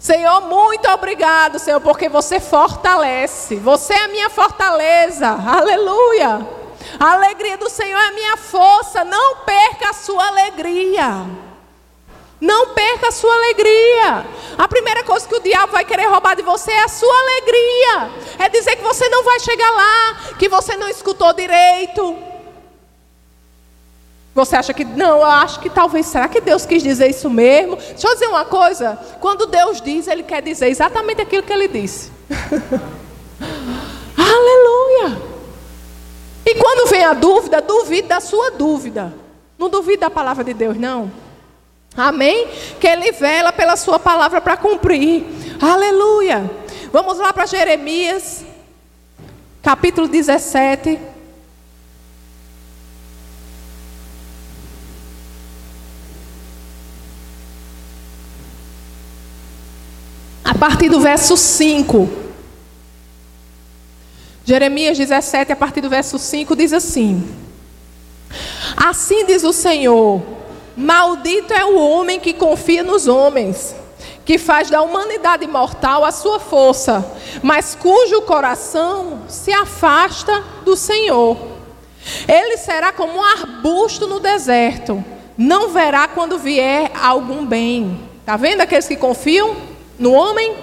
Senhor, 0.00 0.40
muito 0.40 0.88
obrigado, 0.88 1.58
Senhor, 1.58 1.78
porque 1.78 2.08
você 2.08 2.40
fortalece. 2.40 3.56
Você 3.56 3.92
é 3.92 4.04
a 4.04 4.08
minha 4.08 4.30
fortaleza. 4.30 5.28
Aleluia. 5.28 6.40
A 6.98 7.12
alegria 7.12 7.58
do 7.58 7.68
Senhor 7.68 8.00
é 8.00 8.08
a 8.08 8.12
minha 8.12 8.36
força. 8.38 9.04
Não 9.04 9.36
perca 9.44 9.90
a 9.90 9.92
sua 9.92 10.26
alegria. 10.26 11.26
Não 12.40 12.68
perca 12.68 13.08
a 13.08 13.12
sua 13.12 13.30
alegria. 13.34 14.24
A 14.56 14.66
primeira 14.66 15.04
coisa 15.04 15.28
que 15.28 15.36
o 15.36 15.40
diabo 15.40 15.72
vai 15.72 15.84
querer 15.84 16.06
roubar 16.06 16.34
de 16.34 16.40
você 16.40 16.72
é 16.72 16.84
a 16.84 16.88
sua 16.88 17.14
alegria. 17.20 18.10
É 18.38 18.48
dizer 18.48 18.76
que 18.76 18.82
você 18.82 19.06
não 19.10 19.22
vai 19.22 19.38
chegar 19.38 19.70
lá, 19.70 20.34
que 20.38 20.48
você 20.48 20.76
não 20.76 20.88
escutou 20.88 21.34
direito, 21.34 22.16
você 24.34 24.56
acha 24.56 24.72
que, 24.72 24.84
não, 24.84 25.18
eu 25.18 25.24
acho 25.24 25.58
que 25.60 25.68
talvez, 25.68 26.06
será 26.06 26.28
que 26.28 26.40
Deus 26.40 26.64
quis 26.64 26.82
dizer 26.82 27.10
isso 27.10 27.28
mesmo? 27.28 27.76
Deixa 27.76 28.06
eu 28.06 28.14
dizer 28.14 28.28
uma 28.28 28.44
coisa: 28.44 28.98
quando 29.20 29.46
Deus 29.46 29.80
diz, 29.80 30.06
Ele 30.06 30.22
quer 30.22 30.40
dizer 30.40 30.68
exatamente 30.68 31.20
aquilo 31.20 31.42
que 31.42 31.52
Ele 31.52 31.66
disse. 31.66 32.12
Aleluia! 34.16 35.20
E 36.46 36.54
quando 36.54 36.88
vem 36.88 37.04
a 37.04 37.12
dúvida, 37.12 37.60
duvide 37.60 38.08
da 38.08 38.20
sua 38.20 38.52
dúvida. 38.52 39.12
Não 39.58 39.68
duvide 39.68 39.98
da 39.98 40.10
palavra 40.10 40.44
de 40.44 40.54
Deus, 40.54 40.78
não. 40.78 41.10
Amém? 41.96 42.48
Que 42.80 42.86
Ele 42.86 43.10
vela 43.12 43.52
pela 43.52 43.76
Sua 43.76 43.98
palavra 43.98 44.40
para 44.40 44.56
cumprir. 44.56 45.24
Aleluia! 45.60 46.48
Vamos 46.92 47.18
lá 47.18 47.32
para 47.32 47.46
Jeremias, 47.46 48.44
capítulo 49.62 50.06
17. 50.06 50.98
A 60.50 60.54
partir 60.54 60.88
do 60.88 60.98
verso 61.00 61.36
5. 61.36 62.10
Jeremias 64.44 64.98
17, 64.98 65.52
a 65.52 65.56
partir 65.56 65.80
do 65.80 65.88
verso 65.88 66.18
5, 66.18 66.56
diz 66.56 66.72
assim: 66.72 67.24
Assim 68.76 69.24
diz 69.24 69.44
o 69.44 69.52
Senhor: 69.52 70.20
Maldito 70.76 71.54
é 71.54 71.64
o 71.64 71.78
homem 71.78 72.18
que 72.18 72.32
confia 72.32 72.82
nos 72.82 73.06
homens, 73.06 73.76
que 74.24 74.38
faz 74.38 74.68
da 74.68 74.82
humanidade 74.82 75.46
mortal 75.46 76.04
a 76.04 76.10
sua 76.10 76.40
força, 76.40 77.08
mas 77.44 77.76
cujo 77.76 78.22
coração 78.22 79.20
se 79.28 79.52
afasta 79.52 80.42
do 80.64 80.76
Senhor. 80.76 81.36
Ele 82.26 82.56
será 82.56 82.90
como 82.90 83.12
um 83.12 83.22
arbusto 83.22 84.08
no 84.08 84.18
deserto, 84.18 85.04
não 85.38 85.68
verá 85.68 86.08
quando 86.08 86.40
vier 86.40 86.90
algum 87.00 87.46
bem. 87.46 88.00
Está 88.18 88.36
vendo 88.36 88.62
aqueles 88.62 88.88
que 88.88 88.96
confiam? 88.96 89.69
No 90.00 90.12
homem? 90.12 90.56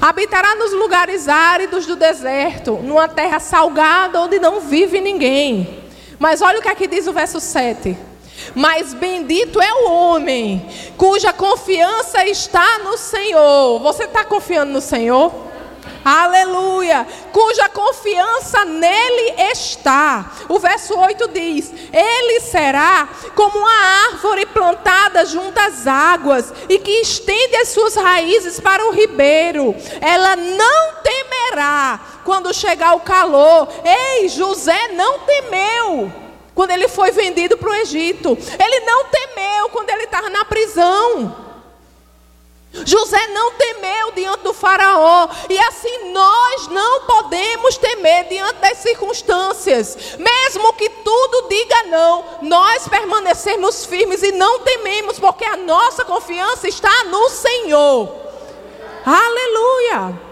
Habitará 0.00 0.56
nos 0.56 0.72
lugares 0.72 1.28
áridos 1.28 1.86
do 1.86 1.94
deserto, 1.94 2.80
numa 2.82 3.06
terra 3.06 3.38
salgada 3.38 4.20
onde 4.20 4.38
não 4.38 4.60
vive 4.60 5.00
ninguém. 5.00 5.82
Mas 6.18 6.40
olha 6.40 6.58
o 6.58 6.62
que 6.62 6.68
aqui 6.68 6.86
diz 6.86 7.06
o 7.06 7.12
verso 7.12 7.38
7. 7.38 7.96
Mas 8.54 8.94
bendito 8.94 9.60
é 9.60 9.72
o 9.72 9.90
homem 9.90 10.66
cuja 10.96 11.32
confiança 11.32 12.24
está 12.24 12.78
no 12.78 12.96
Senhor. 12.96 13.78
Você 13.80 14.04
está 14.04 14.24
confiando 14.24 14.72
no 14.72 14.80
Senhor? 14.80 15.51
Aleluia. 16.04 17.06
Cuja 17.32 17.68
confiança 17.68 18.64
nele 18.64 19.34
está. 19.52 20.32
O 20.48 20.58
verso 20.58 20.98
8 20.98 21.28
diz: 21.28 21.72
Ele 21.92 22.40
será 22.40 23.08
como 23.34 23.58
uma 23.58 24.06
árvore 24.10 24.46
plantada 24.46 25.24
junto 25.24 25.58
às 25.58 25.86
águas 25.86 26.52
e 26.68 26.78
que 26.78 26.90
estende 27.00 27.56
as 27.56 27.68
suas 27.68 27.94
raízes 27.94 28.58
para 28.58 28.86
o 28.86 28.92
ribeiro. 28.92 29.74
Ela 30.00 30.36
não 30.36 30.94
temerá 31.02 32.00
quando 32.24 32.54
chegar 32.54 32.94
o 32.94 33.00
calor. 33.00 33.68
Ei, 33.84 34.28
José 34.28 34.88
não 34.88 35.20
temeu 35.20 36.12
quando 36.54 36.70
ele 36.70 36.88
foi 36.88 37.10
vendido 37.10 37.56
para 37.56 37.70
o 37.70 37.74
Egito. 37.74 38.36
Ele 38.58 38.80
não 38.80 39.04
temeu 39.06 39.68
quando 39.70 39.90
ele 39.90 40.04
estava 40.04 40.28
na 40.28 40.44
prisão. 40.44 41.51
José 42.86 43.26
não 43.28 43.52
temeu 43.52 44.12
diante 44.12 44.42
do 44.42 44.54
Faraó, 44.54 45.28
e 45.48 45.58
assim 45.58 46.10
nós 46.12 46.68
não 46.68 47.02
podemos 47.02 47.76
temer 47.76 48.24
diante 48.28 48.60
das 48.60 48.78
circunstâncias, 48.78 50.16
mesmo 50.18 50.72
que 50.72 50.88
tudo 50.88 51.48
diga 51.48 51.82
não, 51.84 52.24
nós 52.42 52.88
permanecemos 52.88 53.84
firmes 53.84 54.22
e 54.22 54.32
não 54.32 54.60
tememos, 54.60 55.18
porque 55.18 55.44
a 55.44 55.56
nossa 55.56 56.04
confiança 56.04 56.66
está 56.66 57.04
no 57.04 57.28
Senhor. 57.28 58.08
Aleluia! 59.04 60.31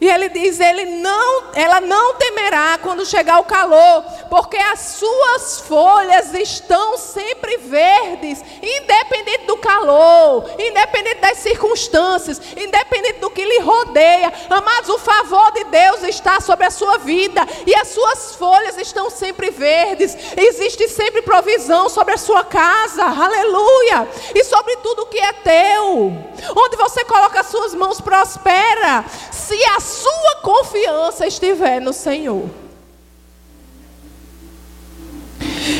E 0.00 0.08
ele 0.08 0.28
diz: 0.28 0.60
ele 0.60 0.84
não, 0.84 1.52
ela 1.54 1.80
não 1.80 2.14
temerá 2.14 2.78
quando 2.80 3.04
chegar 3.04 3.40
o 3.40 3.44
calor, 3.44 4.02
porque 4.30 4.56
as 4.56 4.78
suas 4.80 5.60
folhas 5.62 6.32
estão 6.34 6.96
sempre 6.96 7.56
verdes, 7.56 8.42
independente 8.62 9.46
do 9.46 9.56
calor, 9.56 10.48
independente 10.58 11.20
das 11.20 11.38
circunstâncias, 11.38 12.40
independente 12.56 13.18
do 13.18 13.30
que 13.30 13.44
lhe 13.44 13.58
rodeia. 13.60 14.32
Amados, 14.48 14.88
o 14.88 14.98
favor 14.98 15.50
de 15.52 15.64
Deus 15.64 16.02
está 16.04 16.40
sobre 16.40 16.66
a 16.66 16.70
sua 16.70 16.98
vida 16.98 17.44
e 17.66 17.74
as 17.74 17.88
suas 17.88 18.36
folhas 18.36 18.78
estão 18.78 19.10
sempre 19.10 19.50
verdes. 19.50 20.16
Existe 20.36 20.88
sempre 20.88 21.22
provisão 21.22 21.88
sobre 21.88 22.14
a 22.14 22.18
sua 22.18 22.44
casa, 22.44 23.04
aleluia, 23.04 24.08
e 24.32 24.44
sobre 24.44 24.76
tudo 24.76 25.06
que 25.06 25.18
é 25.18 25.32
teu. 25.32 26.12
Onde 26.56 26.76
você 26.76 27.04
coloca 27.04 27.40
as 27.40 27.46
suas 27.46 27.74
mãos, 27.74 28.00
prospera. 28.00 29.04
Se 29.32 29.64
a 29.64 29.87
sua 29.88 30.36
confiança 30.42 31.26
estiver 31.26 31.80
no 31.80 31.92
Senhor. 31.92 32.48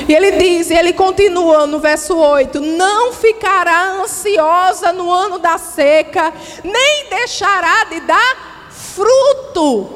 E 0.08 0.14
ele 0.14 0.32
diz, 0.32 0.70
e 0.70 0.74
ele 0.74 0.92
continua 0.92 1.66
no 1.66 1.78
verso 1.78 2.16
8: 2.16 2.60
Não 2.60 3.12
ficará 3.12 4.00
ansiosa 4.00 4.92
no 4.92 5.10
ano 5.12 5.38
da 5.38 5.58
seca, 5.58 6.32
nem 6.64 7.08
deixará 7.10 7.84
de 7.84 8.00
dar 8.00 8.47
fruto. 8.98 9.90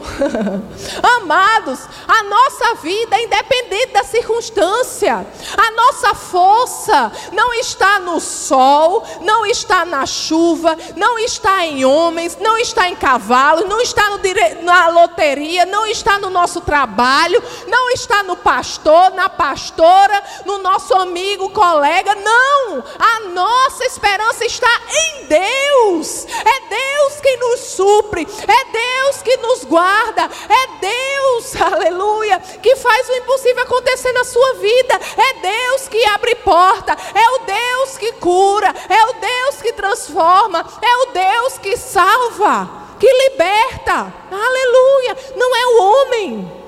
Amados, 1.17 1.81
a 2.07 2.23
nossa 2.23 2.75
vida 2.77 3.17
é 3.17 3.25
independente 3.25 3.93
da 3.93 4.05
circunstância. 4.05 5.27
A 5.57 5.71
nossa 5.73 6.15
força 6.15 7.11
não 7.33 7.53
está 7.55 7.99
no 7.99 8.21
sol, 8.21 9.05
não 9.21 9.45
está 9.45 9.85
na 9.85 10.07
chuva, 10.07 10.77
não 10.97 11.19
está 11.19 11.67
em 11.67 11.85
homens, 11.85 12.39
não 12.41 12.57
está 12.57 12.89
em 12.89 12.95
cavalos, 12.95 13.69
não 13.69 13.81
está 13.81 14.17
dire... 14.19 14.63
na 14.63 14.89
loteria, 14.89 15.67
não 15.67 15.87
está 15.87 16.19
no 16.19 16.31
nosso 16.31 16.61
trabalho, 16.61 17.43
não 17.67 17.91
está 17.91 18.23
no 18.23 18.37
pastor, 18.37 19.11
na 19.15 19.29
pastora, 19.29 20.23
no 20.45 20.59
nosso 20.59 20.95
amigo, 20.95 21.51
colega. 21.51 22.15
Não! 22.15 22.85
A 22.99 23.21
nossa 23.31 23.85
esperança 23.85 24.45
está 24.45 24.71
em 24.91 25.27
Deus. 25.27 26.27
É 26.27 26.69
Deus 26.69 27.21
quem 27.21 27.39
nos 27.39 27.61
supre, 27.61 28.23
é 28.23 28.65
Deus 28.73 28.92
Deus 28.93 29.23
que 29.23 29.37
nos 29.39 29.65
guarda, 29.65 30.23
é 30.23 30.67
Deus, 30.81 31.57
aleluia, 31.61 32.39
que 32.63 32.77
faz 32.77 33.09
o 33.09 33.13
impossível 33.15 33.63
acontecer 33.63 34.13
na 34.13 34.25
sua 34.25 34.55
vida, 34.55 34.95
é 35.17 35.35
Deus 35.41 35.89
que 35.89 36.05
abre 36.07 36.35
porta, 36.37 36.93
é 36.93 37.31
o 37.31 37.39
Deus 37.41 37.99
que 37.99 38.13
cura, 38.13 38.69
é 38.89 39.05
o 39.07 39.13
Deus 39.15 39.63
que 39.63 39.73
transforma, 39.73 40.65
é 40.81 40.97
o 40.97 41.13
Deus 41.13 41.59
que 41.59 41.77
salva, 41.77 42.69
que 42.99 43.11
liberta, 43.29 44.13
aleluia, 44.31 45.17
não 45.37 45.57
é 45.57 45.67
o 45.67 45.83
homem. 45.83 46.63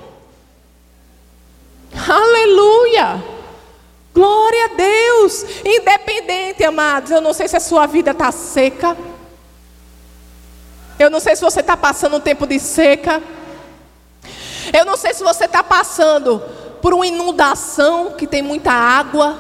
Aleluia! 2.09 3.23
Glória 4.13 4.65
a 4.65 4.69
Deus! 4.69 5.45
Independente, 5.65 6.65
amados, 6.65 7.11
eu 7.11 7.21
não 7.21 7.33
sei 7.33 7.47
se 7.47 7.57
a 7.57 7.61
sua 7.61 7.87
vida 7.87 8.11
está 8.11 8.33
seca. 8.33 8.97
Eu 10.99 11.11
não 11.11 11.21
sei 11.21 11.35
se 11.35 11.43
você 11.43 11.61
está 11.61 11.77
passando 11.77 12.17
um 12.17 12.21
tempo 12.21 12.47
de 12.47 12.59
seca. 12.59 13.23
Eu 14.73 14.85
não 14.85 14.97
sei 14.97 15.13
se 15.13 15.23
você 15.23 15.45
está 15.45 15.63
passando 15.63 16.41
por 16.81 16.95
uma 16.95 17.07
inundação 17.07 18.13
que 18.13 18.27
tem 18.27 18.43
muita 18.43 18.73
água 18.73 19.39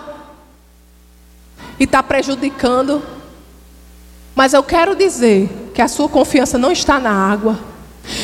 e 1.78 1.84
está 1.84 2.02
prejudicando. 2.02 3.02
Mas 4.34 4.52
eu 4.52 4.62
quero 4.62 4.96
dizer 4.96 5.70
que 5.74 5.80
a 5.80 5.88
sua 5.88 6.08
confiança 6.08 6.58
não 6.58 6.72
está 6.72 6.98
na 6.98 7.10
água. 7.10 7.58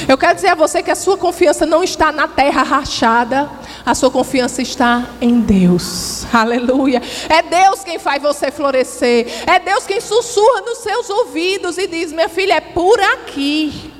Eu 0.09 0.19
quero 0.19 0.35
dizer 0.35 0.49
a 0.49 0.55
você 0.55 0.83
que 0.83 0.91
a 0.91 0.97
sua 0.97 1.17
confiança 1.17 1.65
não 1.65 1.83
está 1.83 2.13
na 2.13 2.29
terra 2.29 2.63
rachada, 2.63 3.51
a 3.85 3.95
sua 3.95 4.11
confiança 4.11 4.61
está 4.63 5.11
em 5.21 5.41
Deus. 5.41 6.27
Aleluia. 6.33 7.01
É 7.29 7.43
Deus 7.43 7.83
quem 7.83 7.99
faz 7.99 8.23
você 8.23 8.51
florescer. 8.51 9.27
É 9.47 9.59
Deus 9.59 9.87
quem 9.87 10.01
sussurra 10.01 10.61
nos 10.63 10.79
seus 10.79 11.09
ouvidos 11.09 11.79
e 11.79 11.87
diz: 11.87 12.13
Minha 12.13 12.29
filha, 12.29 12.55
é 12.55 12.61
por 12.61 13.01
aqui. 13.01 13.93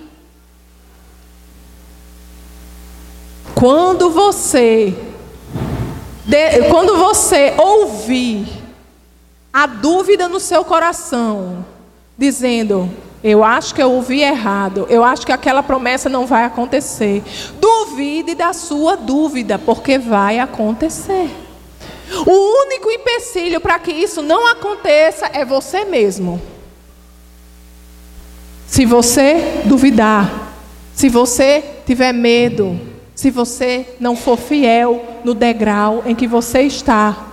Quando 3.55 4.11
você, 4.11 4.95
de, 6.25 6.69
quando 6.71 6.97
você 6.97 7.55
ouvir 7.59 8.49
a 9.53 9.67
dúvida 9.67 10.29
no 10.29 10.41
seu 10.41 10.65
coração, 10.65 11.65
dizendo: 12.17 12.91
Eu 13.23 13.45
acho 13.45 13.75
que 13.75 13.83
eu 13.83 13.93
ouvi 13.93 14.23
errado, 14.23 14.87
eu 14.89 15.05
acho 15.05 15.27
que 15.27 15.33
aquela 15.33 15.63
promessa 15.63 16.09
não 16.09 16.27
vai 16.27 16.45
acontecer. 16.45 17.23
Duvide 17.61 18.35
da 18.35 18.55
sua 18.55 18.97
dúvida, 18.97 19.59
porque 19.59 19.99
vai 19.99 20.39
acontecer. 20.39 21.29
O 22.27 22.63
único 22.65 22.91
empecilho 22.91 23.61
para 23.61 23.79
que 23.79 23.93
isso 23.93 24.23
não 24.23 24.47
aconteça 24.47 25.29
é 25.33 25.45
você 25.45 25.85
mesmo. 25.85 26.41
Se 28.67 28.87
você 28.87 29.63
duvidar, 29.67 30.55
se 30.95 31.11
você 31.11 31.63
tiver 31.87 32.13
medo, 32.13 32.81
se 33.15 33.31
você 33.31 33.97
não 34.01 34.17
for 34.17 34.39
fiel 34.39 35.05
no 35.25 35.35
degrau 35.35 36.03
em 36.07 36.15
que 36.15 36.27
você 36.27 36.63
está, 36.63 37.29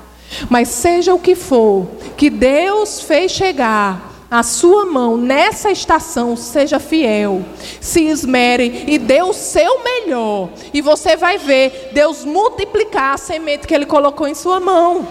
mas 0.49 0.67
seja 0.67 1.13
o 1.13 1.19
que 1.19 1.33
for, 1.33 1.87
que 2.17 2.29
Deus 2.29 3.01
fez 3.01 3.31
chegar 3.31 4.06
a 4.29 4.43
sua 4.43 4.85
mão 4.85 5.15
nessa 5.15 5.71
estação, 5.71 6.35
seja 6.35 6.79
fiel, 6.79 7.43
se 7.79 8.05
esmere 8.05 8.83
e 8.87 8.97
dê 8.97 9.21
o 9.21 9.33
seu 9.33 9.83
melhor. 9.83 10.49
E 10.73 10.81
você 10.81 11.15
vai 11.15 11.37
ver 11.37 11.91
Deus 11.93 12.25
multiplicar 12.25 13.13
a 13.13 13.17
semente 13.17 13.65
que 13.65 13.73
Ele 13.73 13.85
colocou 13.85 14.27
em 14.27 14.35
sua 14.35 14.59
mão. 14.59 15.07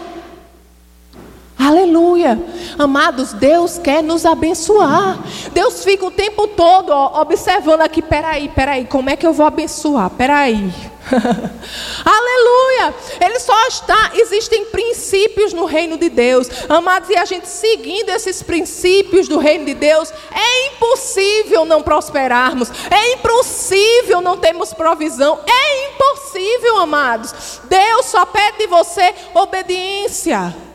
Aleluia. 1.58 2.38
Amados, 2.78 3.32
Deus 3.32 3.78
quer 3.78 4.02
nos 4.02 4.26
abençoar. 4.26 5.18
Deus 5.52 5.82
fica 5.82 6.04
o 6.04 6.10
tempo 6.10 6.46
todo 6.48 6.90
ó, 6.90 7.22
observando 7.22 7.80
aqui, 7.80 8.02
peraí, 8.02 8.48
peraí, 8.48 8.84
como 8.84 9.08
é 9.08 9.16
que 9.16 9.26
eu 9.26 9.32
vou 9.32 9.46
abençoar? 9.46 10.10
Peraí. 10.10 10.70
Aleluia! 12.04 12.94
Ele 13.20 13.38
só 13.38 13.66
está, 13.66 14.12
existem 14.14 14.66
princípios 14.66 15.52
no 15.52 15.64
reino 15.64 15.96
de 15.96 16.08
Deus. 16.08 16.48
Amados, 16.68 17.08
e 17.10 17.16
a 17.16 17.24
gente 17.24 17.48
seguindo 17.48 18.10
esses 18.10 18.42
princípios 18.42 19.28
do 19.28 19.38
reino 19.38 19.64
de 19.64 19.74
Deus, 19.74 20.12
é 20.32 20.66
impossível 20.68 21.64
não 21.64 21.82
prosperarmos. 21.82 22.70
É 22.90 23.12
impossível 23.12 24.20
não 24.20 24.36
termos 24.36 24.72
provisão. 24.72 25.40
É 25.46 25.90
impossível, 25.90 26.78
amados. 26.78 27.60
Deus 27.64 28.06
só 28.06 28.24
pede 28.26 28.58
de 28.58 28.66
você 28.66 29.14
obediência. 29.34 30.65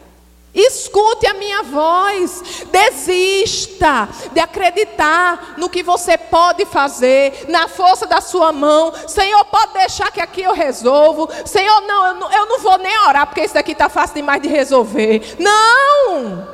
Escute 0.54 1.26
a 1.28 1.34
minha 1.34 1.64
voz. 1.64 2.66
Desista 2.72 4.10
de 4.34 4.40
acreditar 4.40 5.56
no 5.58 5.70
que 5.70 5.82
você 5.82 6.18
pode 6.18 6.66
fazer, 6.66 7.46
na 7.48 7.68
força 7.68 8.06
da 8.06 8.20
sua 8.20 8.52
mão. 8.52 8.94
Senhor, 9.08 9.44
pode 9.46 9.74
deixar 9.74 10.12
que 10.12 10.20
aqui 10.20 10.42
eu 10.42 10.54
resolvo. 10.54 11.30
Senhor, 11.46 11.82
não, 11.82 12.08
eu 12.08 12.16
não, 12.16 12.32
eu 12.32 12.46
não 12.48 12.60
vou 12.60 12.78
nem 12.78 12.98
orar, 13.00 13.28
porque 13.28 13.42
isso 13.42 13.54
daqui 13.54 13.72
está 13.72 13.88
fácil 13.88 14.16
demais 14.16 14.42
de 14.42 14.50
resolver. 14.50 15.38
Não! 15.40 16.48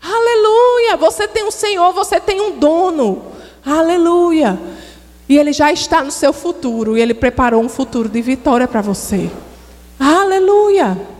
Aleluia! 0.00 0.96
Você 0.96 1.26
tem 1.26 1.44
um 1.44 1.50
Senhor, 1.50 1.92
você 1.92 2.20
tem 2.20 2.40
um 2.40 2.58
dono. 2.58 3.32
Aleluia! 3.66 4.58
E 5.28 5.36
Ele 5.36 5.52
já 5.52 5.72
está 5.72 6.02
no 6.02 6.10
seu 6.10 6.32
futuro, 6.32 6.96
e 6.96 7.02
Ele 7.02 7.12
preparou 7.12 7.60
um 7.60 7.68
futuro 7.68 8.08
de 8.08 8.22
vitória 8.22 8.68
para 8.68 8.80
você. 8.80 9.28
Aleluia! 9.98 11.17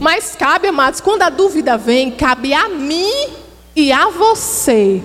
Mas 0.00 0.34
cabe, 0.36 0.68
amados, 0.68 1.00
quando 1.00 1.22
a 1.22 1.30
dúvida 1.30 1.76
vem, 1.76 2.10
cabe 2.10 2.52
a 2.52 2.68
mim 2.68 3.28
e 3.74 3.92
a 3.92 4.08
você 4.08 5.02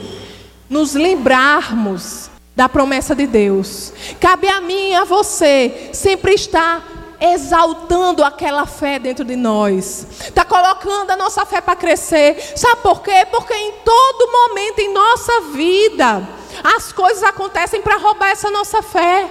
nos 0.69 0.93
lembrarmos 0.93 2.29
da 2.55 2.69
promessa 2.69 3.15
de 3.15 3.27
Deus. 3.27 3.93
Cabe 4.19 4.47
a 4.47 4.61
mim 4.61 4.89
e 4.91 4.95
a 4.95 5.03
você 5.03 5.89
sempre 5.93 6.33
estar 6.33 6.83
exaltando 7.19 8.23
aquela 8.23 8.65
fé 8.65 8.99
dentro 8.99 9.23
de 9.23 9.35
nós. 9.35 10.07
Está 10.19 10.43
colocando 10.43 11.11
a 11.11 11.15
nossa 11.15 11.45
fé 11.45 11.61
para 11.61 11.75
crescer. 11.75 12.37
Sabe 12.55 12.81
por 12.81 13.01
quê? 13.01 13.25
Porque 13.31 13.53
em 13.53 13.71
todo 13.83 14.31
momento 14.31 14.79
em 14.79 14.93
nossa 14.93 15.41
vida, 15.53 16.27
as 16.63 16.91
coisas 16.91 17.23
acontecem 17.23 17.81
para 17.81 17.97
roubar 17.97 18.31
essa 18.31 18.51
nossa 18.51 18.81
fé. 18.81 19.29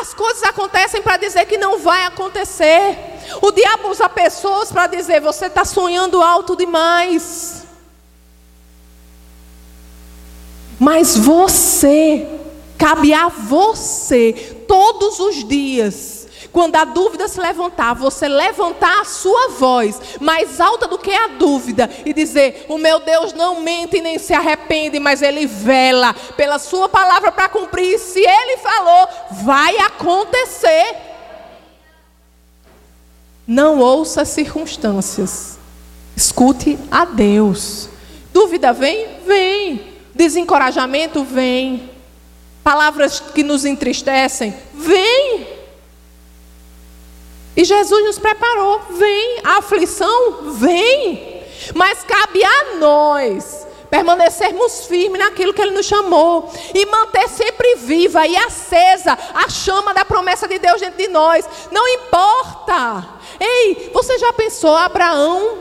As 0.00 0.12
coisas 0.12 0.42
acontecem 0.42 1.00
para 1.00 1.16
dizer 1.16 1.46
que 1.46 1.56
não 1.56 1.78
vai 1.78 2.04
acontecer. 2.04 2.98
O 3.40 3.52
diabo 3.52 3.90
usa 3.90 4.08
pessoas 4.08 4.72
para 4.72 4.88
dizer: 4.88 5.20
você 5.20 5.46
está 5.46 5.64
sonhando 5.64 6.20
alto 6.20 6.56
demais. 6.56 7.62
Mas 10.80 11.16
você, 11.16 12.26
cabe 12.76 13.14
a 13.14 13.28
você, 13.28 14.64
todos 14.66 15.20
os 15.20 15.46
dias, 15.46 16.23
quando 16.54 16.76
a 16.76 16.84
dúvida 16.84 17.26
se 17.26 17.40
levantar, 17.40 17.94
você 17.94 18.28
levantar 18.28 19.00
a 19.00 19.04
sua 19.04 19.48
voz 19.48 20.00
mais 20.20 20.60
alta 20.60 20.86
do 20.86 20.96
que 20.96 21.10
a 21.10 21.26
dúvida 21.26 21.90
e 22.06 22.14
dizer: 22.14 22.66
O 22.68 22.78
meu 22.78 23.00
Deus 23.00 23.32
não 23.32 23.60
mente 23.60 24.00
nem 24.00 24.20
se 24.20 24.32
arrepende, 24.32 25.00
mas 25.00 25.20
ele 25.20 25.48
vela 25.48 26.14
pela 26.36 26.60
sua 26.60 26.88
palavra 26.88 27.32
para 27.32 27.48
cumprir. 27.48 27.98
Se 27.98 28.20
ele 28.20 28.56
falou, 28.58 29.08
vai 29.42 29.76
acontecer. 29.78 30.94
Não 33.44 33.80
ouça 33.80 34.22
as 34.22 34.28
circunstâncias. 34.28 35.58
Escute 36.16 36.78
a 36.88 37.04
Deus. 37.04 37.88
Dúvida 38.32 38.72
vem? 38.72 39.08
Vem. 39.26 39.92
Desencorajamento? 40.14 41.24
Vem. 41.24 41.90
Palavras 42.62 43.18
que 43.18 43.42
nos 43.42 43.64
entristecem? 43.64 44.54
Vem. 44.72 45.53
E 47.56 47.64
Jesus 47.64 48.04
nos 48.04 48.18
preparou. 48.18 48.80
Vem, 48.90 49.40
a 49.44 49.58
aflição 49.58 50.52
vem. 50.54 51.42
Mas 51.74 52.02
cabe 52.02 52.44
a 52.44 52.74
nós 52.76 53.64
permanecermos 53.88 54.86
firmes 54.86 55.20
naquilo 55.20 55.54
que 55.54 55.62
Ele 55.62 55.70
nos 55.70 55.86
chamou 55.86 56.50
e 56.74 56.84
manter 56.86 57.28
sempre 57.28 57.76
viva 57.76 58.26
e 58.26 58.36
acesa 58.36 59.16
a 59.32 59.48
chama 59.48 59.94
da 59.94 60.04
promessa 60.04 60.48
de 60.48 60.58
Deus 60.58 60.80
dentro 60.80 60.98
de 60.98 61.08
nós. 61.08 61.48
Não 61.70 61.86
importa. 61.86 63.06
Ei, 63.38 63.90
você 63.94 64.18
já 64.18 64.32
pensou 64.32 64.74
Abraão? 64.74 65.58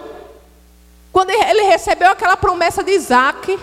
Quando 1.11 1.29
ele 1.29 1.61
recebeu 1.61 2.09
aquela 2.09 2.35
promessa 2.35 2.83
de 2.83 2.91
Isaac, 2.91 3.59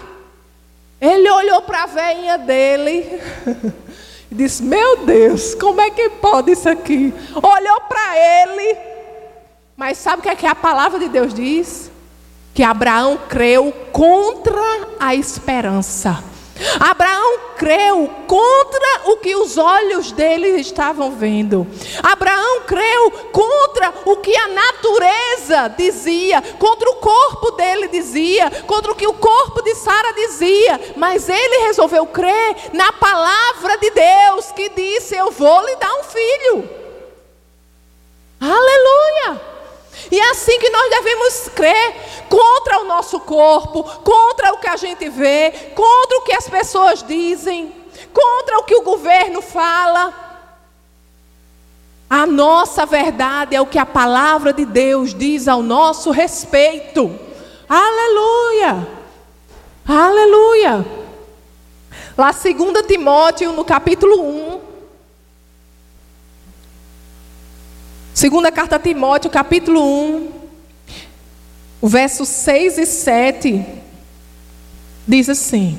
ele 1.01 1.29
olhou 1.29 1.63
para 1.63 1.83
a 1.83 1.87
veinha 1.87 2.39
dele. 2.39 3.21
E 4.31 4.35
disse: 4.35 4.63
Meu 4.63 4.99
Deus, 5.05 5.55
como 5.55 5.81
é 5.81 5.91
que 5.91 6.11
pode 6.11 6.53
isso 6.53 6.69
aqui? 6.69 7.13
Olhou 7.35 7.81
para 7.89 8.17
ele. 8.17 8.79
Mas 9.77 9.99
sabe 9.99 10.21
o 10.21 10.23
que 10.23 10.29
é 10.29 10.37
que 10.37 10.47
a 10.47 10.55
palavra 10.55 10.99
de 10.99 11.09
Deus 11.09 11.35
diz? 11.35 11.91
Que 12.55 12.63
Abraão 12.63 13.19
creu 13.29 13.73
contra 13.93 14.89
a 14.99 15.15
esperança. 15.15 16.30
Abraão 16.79 17.39
creu 17.57 18.11
contra 18.27 19.11
o 19.11 19.17
que 19.17 19.35
os 19.37 19.57
olhos 19.59 20.13
dele 20.13 20.61
estavam 20.61 21.11
vendo. 21.11 21.67
Abraão 22.03 22.63
creu 22.63 23.11
contra 23.33 23.93
o 24.05 24.17
que 24.17 24.35
a 24.37 24.49
natureza 24.49 25.69
dizia, 25.77 26.43
contra 26.59 26.91
o 26.91 26.97
corpo 26.97 27.53
dele 27.53 27.89
dizia, 27.89 28.51
contra 28.67 28.93
o 28.93 28.95
que 28.95 29.07
o 29.07 29.15
corpo 29.15 29.63
de 29.63 29.75
Sara 29.75 30.13
dizia. 30.13 30.81
Mas 30.97 31.29
ele 31.29 31.67
resolveu 31.67 32.07
crer 32.07 32.57
na 32.73 32.93
palavra 32.93 33.77
de 33.79 33.91
Deus 33.91 34.53
que 34.53 34.69
disse: 34.71 35.17
Eu 35.17 35.31
vou 35.31 35.67
lhe 35.67 35.77
dar 35.77 35.95
um 35.95 36.05
filho. 36.05 36.71
Aleluia! 38.41 39.50
E 40.11 40.19
é 40.19 40.31
assim 40.31 40.59
que 40.59 40.71
nós 40.71 40.91
devemos 40.91 41.49
crer 41.55 41.95
contra 42.29 42.81
o 42.81 42.85
nosso 42.85 43.19
corpo, 43.21 43.83
contra 43.83 44.53
o 44.53 44.59
que 44.59 44.69
a 44.69 44.77
gente 44.77 45.09
vê, 45.09 45.73
contra 45.75 46.19
o 46.19 46.23
que 46.23 46.33
as 46.33 46.49
pessoas 46.49 47.03
dizem, 47.03 47.75
contra 48.13 48.59
o 48.59 48.65
que 48.65 48.77
o 48.77 48.83
governo 48.83 49.43
fala. 49.43 50.29
A 52.09 52.27
nossa 52.27 52.85
verdade 52.85 53.55
é 53.55 53.61
o 53.61 53.67
que 53.67 53.79
a 53.79 53.87
palavra 53.87 54.53
de 54.53 54.65
Deus 54.65 55.15
diz 55.15 55.47
ao 55.47 55.63
nosso 55.63 56.11
respeito. 56.11 57.17
Aleluia! 57.69 58.87
Aleluia! 59.87 60.85
Lá 62.19 62.33
2 62.33 62.87
Timóteo, 62.87 63.53
no 63.53 63.65
capítulo 63.65 64.21
1. 64.21 64.50
Segunda 68.21 68.53
carta 68.53 68.77
a 68.77 68.79
Timóteo, 68.79 69.31
capítulo 69.31 69.83
1, 69.83 70.33
o 71.81 71.89
verso 71.89 72.27
6 72.27 72.77
e 72.77 72.85
7, 72.85 73.65
diz 75.09 75.31
assim: 75.31 75.79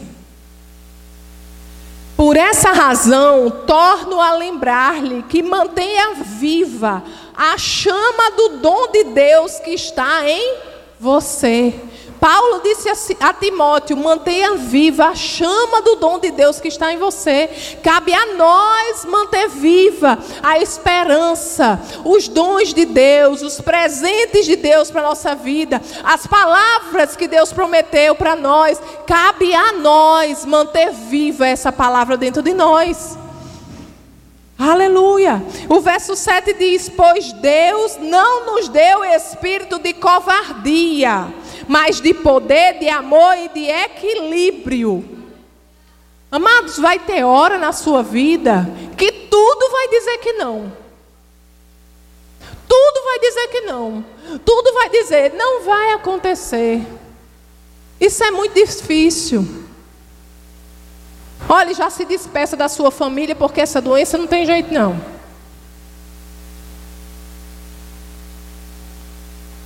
Por 2.17 2.35
essa 2.35 2.71
razão, 2.71 3.47
torno 3.67 4.19
a 4.19 4.33
lembrar-lhe 4.33 5.21
que 5.29 5.43
mantenha 5.43 6.15
viva 6.15 7.03
a 7.37 7.59
chama 7.59 8.31
do 8.31 8.57
dom 8.57 8.87
de 8.91 9.03
Deus 9.03 9.59
que 9.59 9.75
está 9.75 10.27
em 10.27 10.55
você. 10.99 11.75
Paulo 12.21 12.61
disse 12.63 12.87
a 13.19 13.33
Timóteo: 13.33 13.97
mantenha 13.97 14.53
viva 14.53 15.07
a 15.07 15.15
chama 15.15 15.81
do 15.81 15.95
dom 15.95 16.19
de 16.19 16.29
Deus 16.29 16.61
que 16.61 16.67
está 16.67 16.93
em 16.93 16.97
você. 16.97 17.49
Cabe 17.81 18.13
a 18.13 18.35
nós 18.35 19.05
manter 19.05 19.49
viva 19.49 20.19
a 20.43 20.59
esperança, 20.59 21.81
os 22.05 22.27
dons 22.27 22.75
de 22.75 22.85
Deus, 22.85 23.41
os 23.41 23.59
presentes 23.59 24.45
de 24.45 24.55
Deus 24.55 24.91
para 24.91 25.01
a 25.01 25.05
nossa 25.05 25.33
vida, 25.33 25.81
as 26.03 26.27
palavras 26.27 27.15
que 27.15 27.27
Deus 27.27 27.51
prometeu 27.51 28.13
para 28.13 28.35
nós. 28.35 28.79
Cabe 29.07 29.55
a 29.55 29.71
nós 29.71 30.45
manter 30.45 30.91
viva 30.91 31.47
essa 31.47 31.71
palavra 31.71 32.17
dentro 32.17 32.43
de 32.43 32.53
nós. 32.53 33.17
Aleluia. 34.59 35.43
O 35.67 35.79
verso 35.79 36.15
7 36.15 36.53
diz: 36.53 36.87
Pois 36.87 37.33
Deus 37.33 37.97
não 37.99 38.45
nos 38.45 38.69
deu 38.69 39.03
espírito 39.03 39.79
de 39.79 39.91
covardia 39.93 41.40
mas 41.71 42.01
de 42.01 42.13
poder, 42.13 42.79
de 42.79 42.89
amor 42.89 43.33
e 43.37 43.47
de 43.47 43.65
equilíbrio. 43.69 45.05
Amados, 46.29 46.77
vai 46.77 46.99
ter 46.99 47.23
hora 47.23 47.57
na 47.57 47.71
sua 47.71 48.03
vida 48.03 48.67
que 48.97 49.09
tudo 49.09 49.71
vai 49.71 49.87
dizer 49.87 50.17
que 50.17 50.33
não. 50.33 50.69
Tudo 52.67 53.03
vai 53.05 53.19
dizer 53.19 53.47
que 53.47 53.61
não. 53.61 54.03
Tudo 54.43 54.73
vai 54.73 54.89
dizer, 54.89 55.31
não 55.33 55.63
vai 55.63 55.93
acontecer. 55.93 56.85
Isso 58.01 58.21
é 58.21 58.31
muito 58.31 58.53
difícil. 58.53 59.47
Olha, 61.47 61.73
já 61.73 61.89
se 61.89 62.03
despeça 62.03 62.57
da 62.57 62.67
sua 62.67 62.91
família, 62.91 63.33
porque 63.33 63.61
essa 63.61 63.79
doença 63.79 64.17
não 64.17 64.27
tem 64.27 64.45
jeito 64.45 64.73
não. 64.73 64.99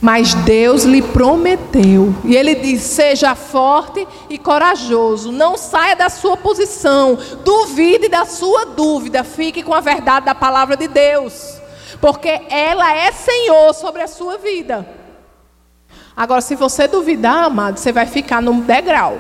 Mas 0.06 0.36
Deus 0.36 0.84
lhe 0.84 1.02
prometeu. 1.02 2.14
E 2.24 2.36
ele 2.36 2.54
diz: 2.54 2.84
seja 2.84 3.34
forte 3.34 4.08
e 4.30 4.38
corajoso. 4.38 5.32
Não 5.32 5.58
saia 5.58 5.96
da 5.96 6.10
sua 6.10 6.38
posição. 6.38 7.18
Duvide 7.44 8.08
da 8.08 8.24
sua 8.24 8.66
dúvida. 8.66 9.24
Fique 9.24 9.64
com 9.64 9.74
a 9.74 9.82
verdade 9.82 10.28
da 10.28 10.36
palavra 10.36 10.78
de 10.78 10.88
Deus. 10.88 11.60
Porque 12.00 12.44
ela 12.52 12.96
é 12.96 13.12
Senhor 13.12 13.74
sobre 13.74 14.04
a 14.04 14.08
sua 14.08 14.38
vida. 14.38 14.88
Agora, 16.16 16.40
se 16.40 16.54
você 16.54 16.88
duvidar, 16.88 17.46
amado, 17.46 17.80
você 17.80 17.92
vai 17.92 18.06
ficar 18.06 18.44
no 18.44 18.62
degrau. 18.62 19.20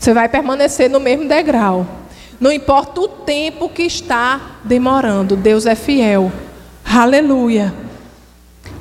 Você 0.00 0.14
vai 0.14 0.26
permanecer 0.26 0.88
no 0.88 1.00
mesmo 1.00 1.28
degrau. 1.28 1.86
Não 2.40 2.50
importa 2.50 2.98
o 3.02 3.08
tempo 3.08 3.68
que 3.68 3.82
está 3.82 4.40
demorando, 4.64 5.36
Deus 5.36 5.66
é 5.66 5.74
fiel. 5.74 6.32
Aleluia. 6.82 7.85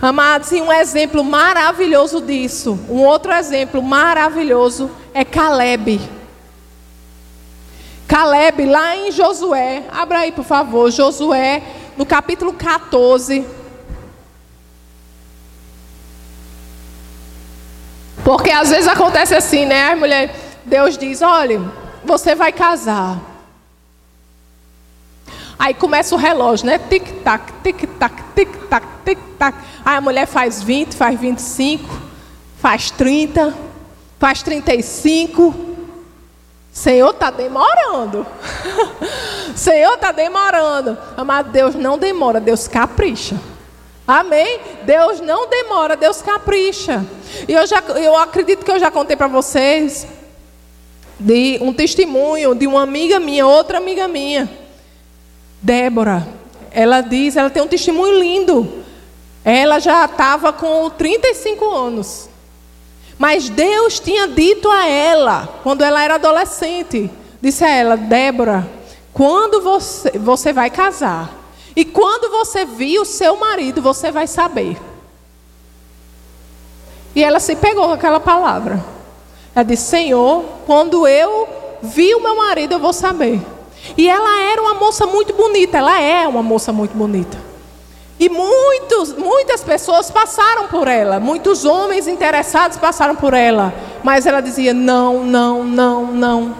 Amados, 0.05 0.51
e 0.51 0.61
um 0.61 0.71
exemplo 0.71 1.23
maravilhoso 1.23 2.21
disso, 2.21 2.79
um 2.87 3.03
outro 3.03 3.31
exemplo 3.31 3.81
maravilhoso 3.81 4.91
é 5.11 5.25
Caleb. 5.25 5.99
Caleb, 8.07 8.65
lá 8.67 8.95
em 8.95 9.11
Josué, 9.11 9.83
abra 9.91 10.19
aí 10.19 10.31
por 10.31 10.45
favor, 10.45 10.91
Josué, 10.91 11.63
no 11.97 12.05
capítulo 12.05 12.53
14. 12.53 13.43
Porque 18.23 18.51
às 18.51 18.69
vezes 18.69 18.87
acontece 18.87 19.33
assim, 19.33 19.65
né? 19.65 19.93
A 19.93 19.95
mulher, 19.95 20.35
Deus 20.65 20.99
diz: 20.99 21.23
olha, 21.23 21.59
você 22.03 22.35
vai 22.35 22.51
casar. 22.51 23.19
Aí 25.57 25.73
começa 25.73 26.13
o 26.13 26.17
relógio, 26.17 26.67
né? 26.67 26.77
Tic-tac, 26.77 27.53
tic-tac, 27.63 28.23
tic-tac, 28.35 28.85
tic-tac. 29.05 29.57
Aí 29.85 29.97
a 29.97 30.01
mulher 30.01 30.25
faz 30.25 30.63
20, 30.63 30.95
faz 30.95 31.19
25, 31.19 31.87
faz 32.57 32.89
30, 32.89 33.53
faz 34.19 34.41
35. 34.41 35.53
Senhor, 36.71 37.11
está 37.11 37.29
demorando. 37.29 38.25
Senhor, 39.55 39.93
está 39.93 40.11
demorando. 40.11 40.97
Amado, 41.15 41.51
Deus 41.51 41.75
não 41.75 41.97
demora, 41.97 42.41
Deus 42.41 42.67
capricha. 42.67 43.39
Amém? 44.07 44.59
Deus 44.83 45.21
não 45.21 45.47
demora, 45.47 45.95
Deus 45.95 46.21
capricha. 46.21 47.05
E 47.47 47.53
eu, 47.53 47.65
já, 47.65 47.79
eu 47.79 48.17
acredito 48.17 48.65
que 48.65 48.71
eu 48.71 48.79
já 48.79 48.89
contei 48.89 49.15
para 49.15 49.27
vocês 49.27 50.07
de 51.19 51.59
um 51.61 51.71
testemunho 51.71 52.53
de 52.55 52.67
uma 52.67 52.81
amiga 52.81 53.19
minha, 53.19 53.47
outra 53.47 53.77
amiga 53.77 54.05
minha 54.07 54.49
Débora, 55.65 56.27
ela 56.71 57.01
diz, 57.01 57.35
ela 57.35 57.49
tem 57.49 57.63
um 57.63 57.67
testemunho 57.67 58.19
lindo. 58.19 58.84
Ela 59.45 59.77
já 59.77 60.05
estava 60.05 60.51
com 60.51 60.89
35 60.89 61.69
anos. 61.69 62.27
Mas 63.17 63.47
Deus 63.47 63.99
tinha 63.99 64.27
dito 64.27 64.69
a 64.69 64.87
ela, 64.87 65.59
quando 65.61 65.83
ela 65.83 66.03
era 66.03 66.15
adolescente, 66.15 67.09
disse 67.39 67.63
a 67.63 67.69
ela, 67.69 67.95
Débora, 67.95 68.67
quando 69.13 69.61
você, 69.61 70.17
você 70.17 70.51
vai 70.51 70.71
casar, 70.71 71.31
e 71.75 71.85
quando 71.85 72.29
você 72.31 72.65
vir 72.65 72.99
o 72.99 73.05
seu 73.05 73.37
marido, 73.37 73.81
você 73.81 74.11
vai 74.11 74.25
saber. 74.25 74.77
E 77.15 77.23
ela 77.23 77.39
se 77.39 77.55
pegou 77.55 77.85
com 77.85 77.93
aquela 77.93 78.19
palavra. 78.19 78.83
Ela 79.55 79.63
disse, 79.63 79.89
Senhor, 79.89 80.43
quando 80.65 81.07
eu 81.07 81.47
vi 81.81 82.15
o 82.15 82.21
meu 82.21 82.35
marido, 82.35 82.73
eu 82.73 82.79
vou 82.79 82.91
saber. 82.91 83.39
E 83.95 84.09
ela 84.09 84.41
era 84.41 84.61
uma 84.61 84.73
moça 84.73 85.05
muito 85.05 85.33
bonita, 85.33 85.77
ela 85.77 86.01
é 86.01 86.27
uma 86.27 86.41
moça 86.41 86.73
muito 86.73 86.97
bonita. 86.97 87.44
E 88.19 88.29
muitos, 88.29 89.13
muitas 89.13 89.61
pessoas 89.61 90.09
passaram 90.09 90.67
por 90.67 90.87
ela, 90.87 91.19
muitos 91.19 91.65
homens 91.65 92.07
interessados 92.07 92.77
passaram 92.77 93.15
por 93.15 93.33
ela, 93.33 93.73
mas 94.03 94.25
ela 94.25 94.41
dizia 94.41 94.73
não, 94.73 95.25
não, 95.25 95.63
não, 95.65 96.05
não. 96.07 96.55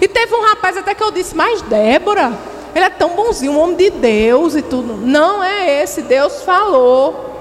E 0.00 0.08
teve 0.08 0.34
um 0.34 0.42
rapaz 0.42 0.76
até 0.76 0.94
que 0.94 1.02
eu 1.02 1.12
disse, 1.12 1.34
mas 1.36 1.62
Débora, 1.62 2.32
ele 2.74 2.84
é 2.84 2.90
tão 2.90 3.10
bonzinho, 3.10 3.52
um 3.52 3.58
homem 3.60 3.76
de 3.76 3.90
Deus 3.90 4.56
e 4.56 4.62
tudo. 4.62 4.96
Não 4.96 5.42
é 5.42 5.82
esse, 5.82 6.02
Deus 6.02 6.42
falou. 6.42 7.34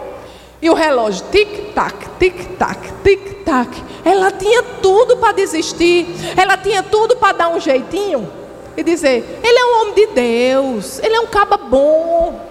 E 0.61 0.69
o 0.69 0.73
relógio, 0.73 1.25
tic-tac, 1.31 2.07
tic-tac, 2.19 2.79
tic-tac. 3.03 3.83
Ela 4.05 4.31
tinha 4.31 4.61
tudo 4.81 5.17
para 5.17 5.33
desistir, 5.33 6.07
ela 6.37 6.55
tinha 6.55 6.83
tudo 6.83 7.17
para 7.17 7.33
dar 7.33 7.49
um 7.49 7.59
jeitinho 7.59 8.31
e 8.77 8.83
dizer: 8.83 9.41
Ele 9.43 9.59
é 9.59 9.65
um 9.65 9.81
homem 9.81 9.93
de 9.95 10.07
Deus, 10.07 10.99
ele 10.99 11.15
é 11.15 11.19
um 11.19 11.27
caba 11.27 11.57
bom. 11.57 12.44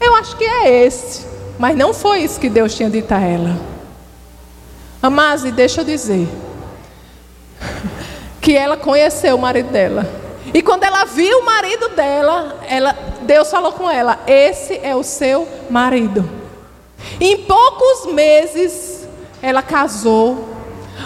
Eu 0.00 0.14
acho 0.16 0.36
que 0.36 0.44
é 0.44 0.84
esse. 0.84 1.26
Mas 1.58 1.76
não 1.76 1.94
foi 1.94 2.20
isso 2.20 2.40
que 2.40 2.48
Deus 2.48 2.74
tinha 2.74 2.90
dito 2.90 3.12
a 3.12 3.20
ela. 3.20 3.56
Amase, 5.02 5.52
deixa 5.52 5.80
eu 5.80 5.84
dizer. 5.84 6.28
Que 8.40 8.56
ela 8.56 8.76
conheceu 8.76 9.36
o 9.36 9.38
marido 9.38 9.70
dela. 9.70 10.06
E 10.52 10.60
quando 10.60 10.84
ela 10.84 11.04
viu 11.04 11.38
o 11.38 11.46
marido 11.46 11.88
dela, 11.90 12.58
ela, 12.68 12.96
Deus 13.22 13.50
falou 13.50 13.72
com 13.72 13.90
ela: 13.90 14.18
Esse 14.26 14.78
é 14.82 14.94
o 14.94 15.02
seu 15.02 15.48
marido. 15.70 16.28
Em 17.20 17.38
poucos 17.44 18.12
meses, 18.12 19.06
ela 19.40 19.62
casou 19.62 20.54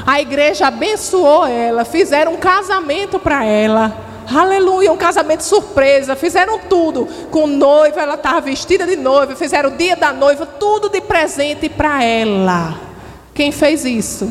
a 0.06 0.20
igreja 0.20 0.68
abençoou 0.68 1.46
ela, 1.46 1.84
fizeram 1.84 2.34
um 2.34 2.36
casamento 2.36 3.18
para 3.18 3.44
ela. 3.44 3.96
Aleluia, 4.30 4.92
um 4.92 4.96
casamento 4.96 5.40
surpresa. 5.42 6.14
Fizeram 6.14 6.58
tudo. 6.58 7.06
Com 7.30 7.46
noiva, 7.46 8.00
ela 8.00 8.14
estava 8.14 8.40
vestida 8.40 8.86
de 8.86 8.96
noiva. 8.96 9.34
Fizeram 9.34 9.70
o 9.70 9.76
dia 9.76 9.96
da 9.96 10.12
noiva, 10.12 10.44
tudo 10.44 10.88
de 10.88 11.00
presente 11.00 11.68
para 11.68 12.04
ela. 12.04 12.78
Quem 13.32 13.50
fez 13.50 13.84
isso? 13.84 14.30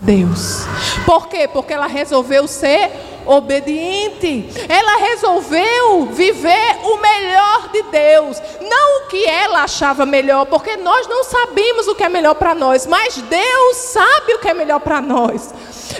Deus. 0.00 0.66
Por 1.04 1.28
quê? 1.28 1.48
Porque 1.48 1.72
ela 1.72 1.86
resolveu 1.86 2.46
ser 2.46 2.90
obediente. 3.26 4.48
Ela 4.68 4.96
resolveu 4.96 6.06
viver 6.06 6.78
o 6.84 6.96
melhor 6.98 7.68
de 7.72 7.82
Deus, 7.82 8.40
não 8.60 8.98
o 8.98 9.06
que 9.08 9.24
ela 9.26 9.64
achava 9.64 10.06
melhor, 10.06 10.46
porque 10.46 10.76
nós 10.76 11.06
não 11.08 11.24
sabemos 11.24 11.88
o 11.88 11.94
que 11.94 12.04
é 12.04 12.08
melhor 12.08 12.34
para 12.34 12.54
nós, 12.54 12.86
mas 12.86 13.16
Deus 13.16 13.76
sabe 13.76 14.34
o 14.34 14.38
que 14.38 14.48
é 14.48 14.54
melhor 14.54 14.80
para 14.80 15.00
nós. 15.00 15.52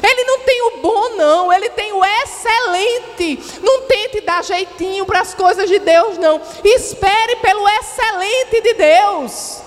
Ele 0.03 0.25
não 0.25 0.41
tem 0.41 0.63
o 0.63 0.77
bom, 0.83 1.09
não, 1.17 1.53
ele 1.53 1.71
tem 1.71 1.93
o 1.93 2.05
excelente. 2.05 3.61
Não 3.63 3.83
tente 3.83 4.21
dar 4.21 4.45
jeitinho 4.45 5.07
para 5.07 5.21
as 5.21 5.35
coisas 5.35 5.69
de 5.69 5.79
Deus, 5.79 6.19
não. 6.19 6.41
Espere 6.65 7.37
pelo 7.37 7.69
excelente 7.69 8.61
de 8.61 8.75
Deus. 8.75 9.63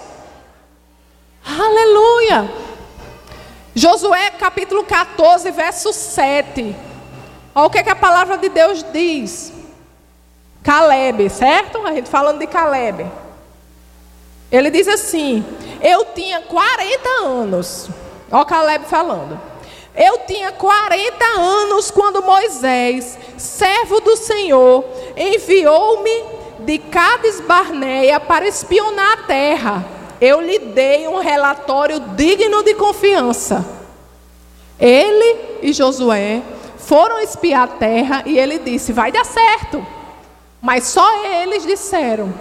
Aleluia. 1.46 2.69
Josué 3.80 4.32
capítulo 4.32 4.84
14, 4.84 5.52
verso 5.52 5.94
7. 5.94 6.76
Olha 7.56 7.66
o 7.66 7.70
que, 7.70 7.78
é 7.78 7.84
que 7.84 7.90
a 7.90 7.96
palavra 7.96 8.38
de 8.38 8.50
Deus 8.50 8.84
diz. 8.92 9.54
Caleb, 10.62 11.30
certo? 11.30 11.88
A 11.88 11.94
gente 11.94 12.10
falando 12.10 12.40
de 12.40 12.48
Caleb. 12.48 13.10
Ele 14.52 14.70
diz 14.70 14.86
assim: 14.86 15.46
Eu 15.82 16.04
tinha 16.14 16.42
40 16.42 17.10
anos. 17.24 17.90
Olha 18.30 18.44
Caleb 18.44 18.84
falando. 18.84 19.40
Eu 19.96 20.26
tinha 20.28 20.52
40 20.52 21.26
anos 21.38 21.90
quando 21.90 22.22
Moisés, 22.22 23.18
servo 23.38 24.02
do 24.02 24.18
Senhor, 24.18 24.84
enviou-me 25.16 26.26
de 26.66 26.80
Cades 26.80 27.40
Barneia 27.40 28.20
para 28.20 28.46
espionar 28.46 29.20
a 29.20 29.24
terra. 29.24 29.99
Eu 30.22 30.42
lhe 30.42 30.60
dei 30.60 31.08
um 31.08 31.20
relatório 31.20 32.00
digno 32.00 32.64
de 32.64 32.74
confiança. 32.74 33.66
Ele 34.80 35.60
e 35.62 35.74
Josué 35.74 36.42
foram 36.78 37.20
espiar 37.20 37.64
a 37.64 37.68
terra 37.68 38.24
e 38.26 38.38
ele 38.38 38.60
disse: 38.60 38.92
Vai 38.92 39.12
dar 39.12 39.26
certo. 39.26 39.86
Mas 40.62 40.86
só 40.86 41.26
eles 41.26 41.66
disseram. 41.66 42.34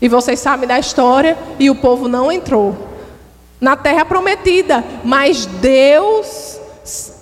E 0.00 0.08
vocês 0.08 0.40
sabem 0.40 0.68
da 0.68 0.78
história, 0.78 1.36
e 1.58 1.70
o 1.70 1.74
povo 1.74 2.08
não 2.08 2.30
entrou 2.30 2.76
na 3.60 3.76
terra 3.76 4.04
prometida, 4.04 4.84
mas 5.02 5.46
Deus 5.46 6.60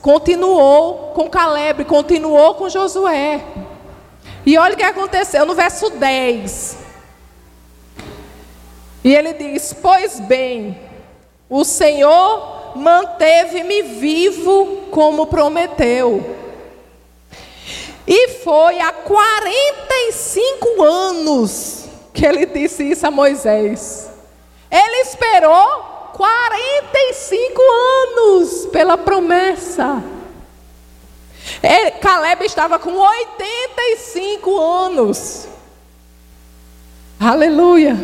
continuou 0.00 1.12
com 1.14 1.30
Caleb, 1.30 1.84
continuou 1.84 2.54
com 2.54 2.68
Josué. 2.68 3.40
E 4.44 4.58
olha 4.58 4.74
o 4.74 4.76
que 4.76 4.82
aconteceu 4.82 5.46
no 5.46 5.54
verso 5.54 5.90
10. 5.90 6.81
E 9.04 9.14
ele 9.14 9.32
diz: 9.32 9.72
Pois 9.72 10.20
bem, 10.20 10.78
o 11.48 11.64
Senhor 11.64 12.76
manteve-me 12.76 13.82
vivo 13.82 14.88
como 14.90 15.26
prometeu. 15.26 16.38
E 18.06 18.28
foi 18.42 18.80
há 18.80 18.92
45 18.92 20.82
anos 20.82 21.84
que 22.12 22.26
ele 22.26 22.46
disse 22.46 22.82
isso 22.84 23.06
a 23.06 23.10
Moisés. 23.10 24.10
Ele 24.70 24.96
esperou 25.02 26.10
45 26.14 27.62
anos 27.62 28.66
pela 28.66 28.98
promessa. 28.98 30.02
Caleb 32.00 32.44
estava 32.44 32.78
com 32.78 32.96
85 32.96 34.58
anos. 34.58 35.46
Aleluia. 37.20 37.96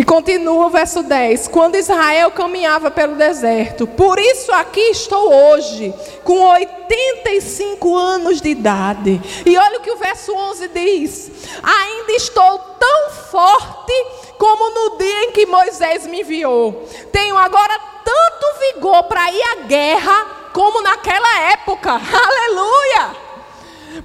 E 0.00 0.02
continua 0.02 0.64
o 0.64 0.70
verso 0.70 1.02
10: 1.02 1.48
Quando 1.48 1.76
Israel 1.76 2.30
caminhava 2.30 2.90
pelo 2.90 3.16
deserto, 3.16 3.86
por 3.86 4.18
isso 4.18 4.50
aqui 4.50 4.80
estou 4.80 5.30
hoje, 5.30 5.92
com 6.24 6.40
85 6.40 7.94
anos 7.94 8.40
de 8.40 8.48
idade. 8.48 9.20
E 9.44 9.58
olha 9.58 9.78
o 9.78 9.82
que 9.82 9.90
o 9.90 9.98
verso 9.98 10.32
11 10.34 10.68
diz: 10.68 11.30
Ainda 11.62 12.12
estou 12.12 12.58
tão 12.78 13.10
forte 13.30 13.92
como 14.38 14.70
no 14.70 14.96
dia 14.96 15.24
em 15.24 15.32
que 15.32 15.44
Moisés 15.44 16.06
me 16.06 16.22
enviou. 16.22 16.82
Tenho 17.12 17.36
agora 17.36 17.78
tanto 18.02 18.58
vigor 18.72 19.02
para 19.02 19.30
ir 19.30 19.42
à 19.42 19.54
guerra 19.66 20.26
como 20.54 20.80
naquela 20.80 21.40
época. 21.52 21.90
Aleluia! 22.00 23.29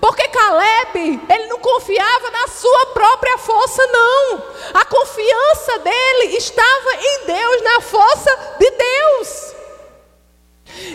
Porque 0.02 0.28
Caleb, 0.30 1.22
ele 1.30 1.48
não 1.48 1.60
confiava 1.60 2.32
na 2.32 2.48
sua 2.48 2.86
própria 2.88 3.38
força, 3.38 3.86
não. 3.88 4.44
A 4.74 4.86
confiança 4.86 5.80
dele 5.80 6.38
estava 6.38 6.96
em 7.00 7.26
Deus, 7.26 7.62
na 7.62 7.82
força 7.82 8.56
de 8.60 8.72
Deus. 8.72 9.56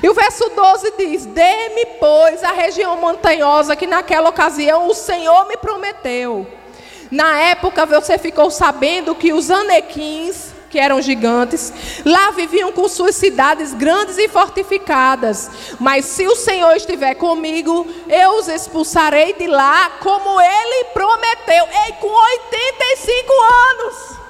E 0.02 0.08
o 0.08 0.14
verso 0.14 0.50
12 0.50 0.94
diz: 0.98 1.26
Dê-me, 1.26 1.86
pois, 1.98 2.42
a 2.42 2.52
região 2.52 2.96
montanhosa 2.96 3.76
que 3.76 3.86
naquela 3.86 4.28
ocasião 4.28 4.88
o 4.88 4.94
Senhor 4.94 5.46
me 5.46 5.56
prometeu. 5.56 6.46
Na 7.10 7.38
época 7.40 7.86
você 7.86 8.18
ficou 8.18 8.50
sabendo 8.50 9.14
que 9.14 9.32
os 9.32 9.50
anequins 9.50 10.49
que 10.70 10.78
eram 10.78 11.02
gigantes. 11.02 11.72
Lá 12.06 12.30
viviam 12.30 12.72
com 12.72 12.88
suas 12.88 13.16
cidades 13.16 13.74
grandes 13.74 14.16
e 14.16 14.28
fortificadas. 14.28 15.50
Mas 15.78 16.04
se 16.04 16.26
o 16.26 16.36
Senhor 16.36 16.74
estiver 16.76 17.16
comigo, 17.16 17.86
eu 18.08 18.38
os 18.38 18.48
expulsarei 18.48 19.34
de 19.34 19.48
lá, 19.48 19.90
como 20.00 20.40
ele 20.40 20.84
prometeu. 20.94 21.68
Ei, 21.86 21.92
com 21.94 22.08
85 22.08 23.32
anos. 23.70 24.20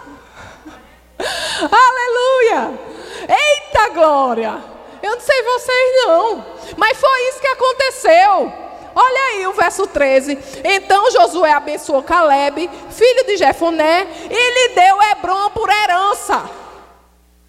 Aleluia! 1.70 2.80
Eita 3.28 3.88
glória! 3.90 4.80
Eu 5.02 5.12
não 5.12 5.20
sei 5.20 5.42
vocês 5.42 6.06
não, 6.06 6.46
mas 6.76 6.98
foi 6.98 7.28
isso 7.28 7.40
que 7.40 7.46
aconteceu. 7.46 8.69
Olha 8.94 9.20
aí 9.28 9.46
o 9.46 9.52
verso 9.52 9.86
13. 9.86 10.38
Então 10.64 11.10
Josué 11.10 11.52
abençoou 11.52 12.02
Caleb, 12.02 12.68
filho 12.90 13.26
de 13.26 13.36
Jefoné, 13.36 14.06
e 14.30 14.68
lhe 14.68 14.74
deu 14.74 15.02
Hebron 15.02 15.50
por 15.50 15.68
herança. 15.68 16.50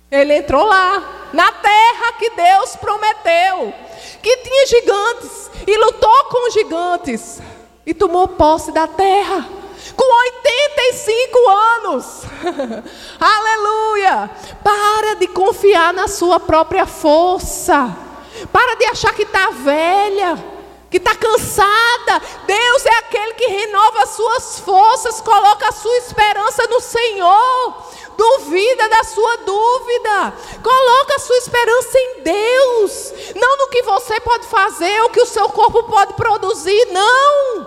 Ele 0.10 0.36
entrou 0.36 0.66
lá, 0.66 1.30
na 1.32 1.52
terra 1.52 2.14
que 2.20 2.30
Deus 2.32 2.76
prometeu, 2.76 3.74
que 4.22 4.38
tinha 4.38 4.68
gigantes, 4.68 5.50
e 5.66 5.78
lutou 5.78 6.26
com 6.26 6.50
gigantes, 6.52 7.42
e 7.86 7.94
tomou 7.94 8.28
posse 8.28 8.72
da 8.74 8.88
terra, 8.88 9.48
com 9.96 10.04
85 10.04 11.50
anos. 11.50 12.24
Aleluia! 13.20 14.30
Para 14.62 15.16
de 15.16 15.28
confiar 15.28 15.94
na 15.94 16.10
sua 16.10 16.40
própria 16.42 16.86
força, 16.86 17.96
para 18.52 18.76
de 18.76 18.86
achar 18.86 19.14
que 19.14 19.24
está 19.24 19.50
velha 19.52 20.51
que 20.92 20.98
está 20.98 21.16
cansada. 21.16 22.22
Deus 22.46 22.86
é 22.86 22.98
aquele 22.98 23.34
que 23.34 23.48
renova 23.48 24.04
as 24.04 24.10
suas 24.10 24.60
forças, 24.60 25.22
coloca 25.22 25.70
a 25.70 25.72
sua 25.72 25.98
esperança 25.98 26.68
no 26.68 26.82
Senhor. 26.82 27.92
Duvida 28.18 28.90
da 28.90 29.04
sua 29.06 29.38
dúvida. 29.38 30.34
Coloca 30.62 31.16
a 31.16 31.20
sua 31.20 31.38
esperança 31.38 31.98
em 31.98 32.22
Deus. 32.22 33.14
Não 33.36 33.58
no 33.58 33.70
que 33.70 33.82
você 33.84 34.20
pode 34.20 34.46
fazer, 34.46 35.02
o 35.04 35.10
que 35.10 35.22
o 35.22 35.26
seu 35.26 35.48
corpo 35.50 35.84
pode 35.84 36.14
produzir. 36.14 36.88
Não. 36.92 37.66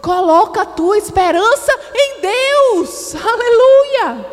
Coloca 0.00 0.62
a 0.62 0.66
tua 0.66 0.96
esperança 0.96 1.72
em 1.94 2.20
Deus. 2.20 3.14
Aleluia. 3.16 4.26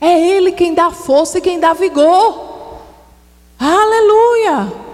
É 0.00 0.28
Ele 0.28 0.52
quem 0.52 0.72
dá 0.74 0.92
força 0.92 1.38
e 1.38 1.42
quem 1.42 1.58
dá 1.58 1.72
vigor. 1.72 2.78
Aleluia. 3.58 4.87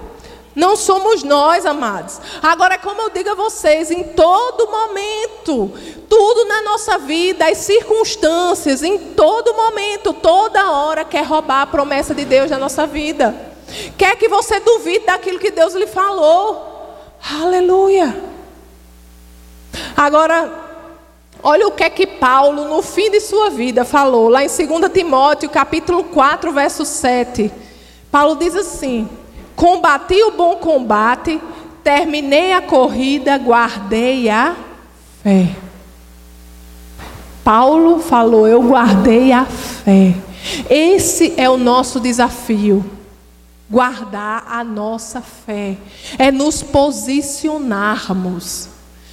Não 0.54 0.76
somos 0.76 1.24
nós, 1.24 1.66
amados. 1.66 2.20
Agora, 2.40 2.78
como 2.78 3.02
eu 3.02 3.10
digo 3.10 3.30
a 3.30 3.34
vocês, 3.34 3.90
em 3.90 4.04
todo 4.04 4.70
momento, 4.70 5.72
tudo 6.08 6.44
na 6.44 6.62
nossa 6.62 6.96
vida, 6.98 7.46
as 7.48 7.58
circunstâncias, 7.58 8.82
em 8.82 8.98
todo 8.98 9.54
momento, 9.54 10.12
toda 10.12 10.70
hora, 10.70 11.04
quer 11.04 11.24
roubar 11.24 11.62
a 11.62 11.66
promessa 11.66 12.14
de 12.14 12.24
Deus 12.24 12.50
na 12.50 12.58
nossa 12.58 12.86
vida. 12.86 13.34
Quer 13.98 14.16
que 14.16 14.28
você 14.28 14.60
duvide 14.60 15.06
daquilo 15.06 15.40
que 15.40 15.50
Deus 15.50 15.74
lhe 15.74 15.88
falou. 15.88 16.72
Aleluia. 17.42 18.22
Agora, 19.96 20.52
olha 21.42 21.66
o 21.66 21.72
que 21.72 21.82
é 21.82 21.90
que 21.90 22.06
Paulo, 22.06 22.64
no 22.66 22.80
fim 22.80 23.10
de 23.10 23.20
sua 23.20 23.50
vida, 23.50 23.84
falou, 23.84 24.28
lá 24.28 24.44
em 24.44 24.48
2 24.48 24.92
Timóteo, 24.92 25.50
capítulo 25.50 26.04
4, 26.04 26.52
verso 26.52 26.84
7. 26.84 27.50
Paulo 28.08 28.36
diz 28.36 28.54
assim. 28.54 29.08
Combati 29.56 30.22
o 30.22 30.32
bom 30.32 30.56
combate, 30.56 31.40
terminei 31.82 32.52
a 32.52 32.62
corrida, 32.62 33.38
guardei 33.38 34.28
a 34.28 34.54
fé. 35.22 35.64
Paulo 37.44 38.00
falou: 38.00 38.48
Eu 38.48 38.62
guardei 38.62 39.30
a 39.32 39.44
fé. 39.44 40.16
Esse 40.68 41.34
é 41.36 41.48
o 41.48 41.56
nosso 41.56 42.00
desafio. 42.00 42.84
Guardar 43.70 44.44
a 44.48 44.64
nossa 44.64 45.20
fé. 45.20 45.76
É 46.18 46.32
nos 46.32 46.62
posicionarmos. 46.62 48.70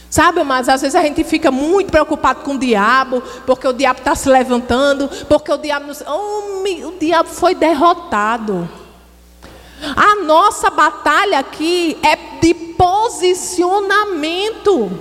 Sabe, 0.09 0.43
mas 0.43 0.67
às 0.67 0.81
vezes 0.81 0.95
a 0.95 1.03
gente 1.03 1.23
fica 1.23 1.51
muito 1.51 1.89
preocupado 1.89 2.41
com 2.41 2.55
o 2.55 2.59
diabo, 2.59 3.23
porque 3.45 3.65
o 3.65 3.71
diabo 3.71 3.99
está 3.99 4.13
se 4.13 4.27
levantando, 4.27 5.09
porque 5.29 5.49
o 5.49 5.57
diabo, 5.57 5.89
oh, 6.05 6.89
o 6.89 6.99
diabo 6.99 7.29
foi 7.29 7.55
derrotado. 7.55 8.67
A 9.95 10.15
nossa 10.23 10.69
batalha 10.69 11.39
aqui 11.39 11.97
é 12.03 12.15
de 12.39 12.53
posicionamento. 12.53 14.91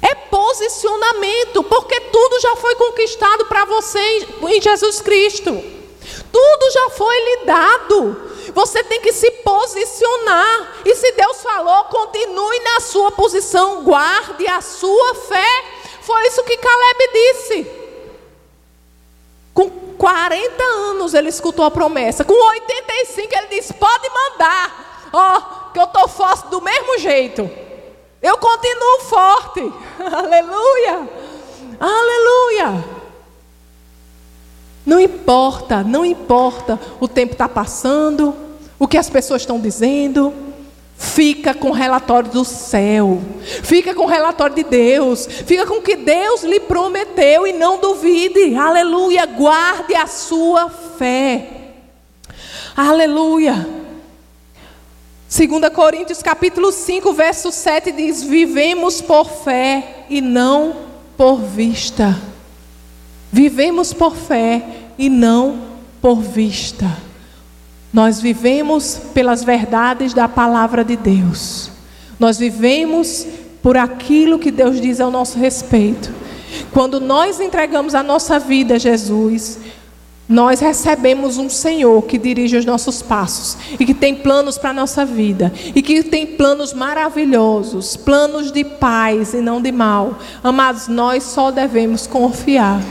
É 0.00 0.14
posicionamento, 0.14 1.64
porque 1.64 1.98
tudo 2.00 2.40
já 2.40 2.54
foi 2.56 2.74
conquistado 2.76 3.46
para 3.46 3.64
você 3.64 4.28
em 4.42 4.60
Jesus 4.60 5.00
Cristo. 5.00 5.50
Tudo 6.30 6.70
já 6.72 6.90
foi 6.90 7.16
lhe 7.16 7.36
dado. 7.44 8.28
Você 8.54 8.84
tem 8.84 9.00
que 9.00 9.12
se 9.12 9.28
posicionar. 9.30 10.80
E 10.84 10.94
se 10.94 11.10
Deus 11.12 11.42
falou, 11.42 11.84
continue 11.84 12.60
na 12.60 12.80
sua 12.80 13.10
posição, 13.12 13.82
guarde 13.82 14.46
a 14.46 14.60
sua 14.60 15.14
fé. 15.14 15.64
Foi 16.02 16.26
isso 16.26 16.44
que 16.44 16.56
Caleb 16.56 17.10
disse. 17.12 17.77
Com 20.08 20.14
40 20.14 20.62
anos 20.62 21.12
ele 21.12 21.28
escutou 21.28 21.66
a 21.66 21.70
promessa. 21.70 22.24
Com 22.24 22.32
85 22.32 23.28
ele 23.30 23.46
disse: 23.48 23.74
Pode 23.74 24.08
mandar. 24.08 25.08
Ó, 25.12 25.36
oh, 25.36 25.72
que 25.72 25.78
eu 25.78 25.84
estou 25.84 26.08
forte 26.08 26.48
do 26.48 26.62
mesmo 26.62 26.98
jeito. 26.98 27.48
Eu 28.22 28.38
continuo 28.38 29.00
forte. 29.00 29.60
Aleluia. 30.00 31.08
Aleluia. 31.78 32.84
Não 34.86 34.98
importa, 34.98 35.82
não 35.82 36.06
importa. 36.06 36.80
O 36.98 37.06
tempo 37.06 37.32
está 37.32 37.46
passando, 37.46 38.34
o 38.78 38.88
que 38.88 38.96
as 38.96 39.10
pessoas 39.10 39.42
estão 39.42 39.60
dizendo. 39.60 40.32
Fica 41.00 41.54
com 41.54 41.70
o 41.70 41.72
relatório 41.72 42.28
do 42.28 42.44
céu. 42.44 43.22
Fica 43.62 43.94
com 43.94 44.02
o 44.02 44.08
relatório 44.08 44.56
de 44.56 44.64
Deus. 44.64 45.26
Fica 45.26 45.64
com 45.64 45.74
o 45.74 45.82
que 45.82 45.94
Deus 45.94 46.42
lhe 46.42 46.58
prometeu 46.58 47.46
e 47.46 47.52
não 47.52 47.78
duvide. 47.78 48.56
Aleluia. 48.56 49.24
Guarde 49.24 49.94
a 49.94 50.08
sua 50.08 50.68
fé. 50.68 51.50
Aleluia. 52.76 53.68
2 55.30 55.72
Coríntios 55.72 56.20
capítulo 56.20 56.72
5, 56.72 57.12
verso 57.12 57.52
7 57.52 57.92
diz: 57.92 58.24
Vivemos 58.24 59.00
por 59.00 59.30
fé 59.30 60.04
e 60.10 60.20
não 60.20 60.74
por 61.16 61.36
vista. 61.36 62.20
Vivemos 63.30 63.92
por 63.92 64.16
fé 64.16 64.64
e 64.98 65.08
não 65.08 65.62
por 66.00 66.16
vista. 66.20 67.07
Nós 67.92 68.20
vivemos 68.20 69.00
pelas 69.14 69.42
verdades 69.42 70.12
da 70.12 70.28
palavra 70.28 70.84
de 70.84 70.96
Deus. 70.96 71.70
Nós 72.18 72.38
vivemos 72.38 73.26
por 73.62 73.76
aquilo 73.76 74.38
que 74.38 74.50
Deus 74.50 74.80
diz 74.80 75.00
ao 75.00 75.10
nosso 75.10 75.38
respeito. 75.38 76.12
Quando 76.72 77.00
nós 77.00 77.40
entregamos 77.40 77.94
a 77.94 78.02
nossa 78.02 78.38
vida 78.38 78.74
a 78.74 78.78
Jesus, 78.78 79.58
nós 80.28 80.60
recebemos 80.60 81.38
um 81.38 81.48
Senhor 81.48 82.02
que 82.02 82.18
dirige 82.18 82.58
os 82.58 82.64
nossos 82.66 83.00
passos 83.00 83.56
e 83.80 83.86
que 83.86 83.94
tem 83.94 84.14
planos 84.14 84.58
para 84.58 84.70
a 84.70 84.74
nossa 84.74 85.04
vida 85.06 85.50
e 85.74 85.80
que 85.80 86.02
tem 86.02 86.26
planos 86.26 86.74
maravilhosos, 86.74 87.96
planos 87.96 88.52
de 88.52 88.62
paz 88.62 89.32
e 89.32 89.38
não 89.38 89.62
de 89.62 89.72
mal. 89.72 90.18
Amados, 90.44 90.86
nós 90.88 91.22
só 91.22 91.50
devemos 91.50 92.06
confiar. 92.06 92.82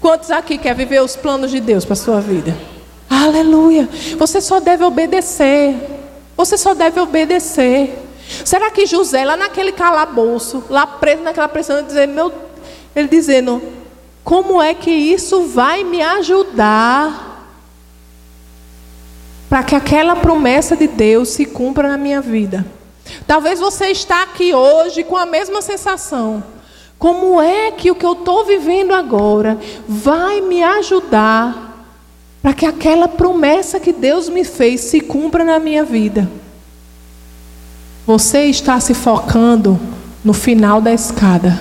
Quantos 0.00 0.30
aqui 0.30 0.56
quer 0.56 0.74
viver 0.74 1.02
os 1.02 1.14
planos 1.14 1.50
de 1.50 1.60
Deus 1.60 1.84
para 1.84 1.92
a 1.92 1.96
sua 1.96 2.20
vida? 2.20 2.56
Aleluia. 3.08 3.88
Você 4.18 4.40
só 4.40 4.60
deve 4.60 4.84
obedecer. 4.84 5.76
Você 6.36 6.58
só 6.58 6.74
deve 6.74 7.00
obedecer. 7.00 8.02
Será 8.44 8.70
que 8.70 8.86
José, 8.86 9.24
lá 9.24 9.36
naquele 9.36 9.72
calabouço, 9.72 10.64
lá 10.68 10.86
preso 10.86 11.22
naquela 11.22 11.48
pressão, 11.48 11.82
dizer, 11.82 12.08
meu, 12.08 12.32
ele 12.94 13.08
dizendo, 13.08 13.62
como 14.24 14.60
é 14.60 14.74
que 14.74 14.90
isso 14.90 15.42
vai 15.42 15.84
me 15.84 16.02
ajudar 16.02 17.54
para 19.48 19.62
que 19.62 19.76
aquela 19.76 20.16
promessa 20.16 20.76
de 20.76 20.88
Deus 20.88 21.28
se 21.28 21.44
cumpra 21.44 21.88
na 21.88 21.96
minha 21.96 22.20
vida? 22.20 22.66
Talvez 23.26 23.60
você 23.60 23.86
está 23.86 24.24
aqui 24.24 24.52
hoje 24.52 25.04
com 25.04 25.16
a 25.16 25.24
mesma 25.24 25.62
sensação. 25.62 26.42
Como 26.98 27.40
é 27.40 27.70
que 27.70 27.90
o 27.90 27.94
que 27.94 28.04
eu 28.04 28.14
estou 28.14 28.44
vivendo 28.44 28.92
agora 28.92 29.58
vai 29.86 30.40
me 30.40 30.62
ajudar 30.62 31.65
para 32.46 32.54
que 32.54 32.64
aquela 32.64 33.08
promessa 33.08 33.80
que 33.80 33.92
Deus 33.92 34.28
me 34.28 34.44
fez 34.44 34.82
se 34.82 35.00
cumpra 35.00 35.42
na 35.42 35.58
minha 35.58 35.82
vida? 35.82 36.30
Você 38.06 38.44
está 38.44 38.78
se 38.78 38.94
focando 38.94 39.76
no 40.24 40.32
final 40.32 40.80
da 40.80 40.92
escada. 40.92 41.60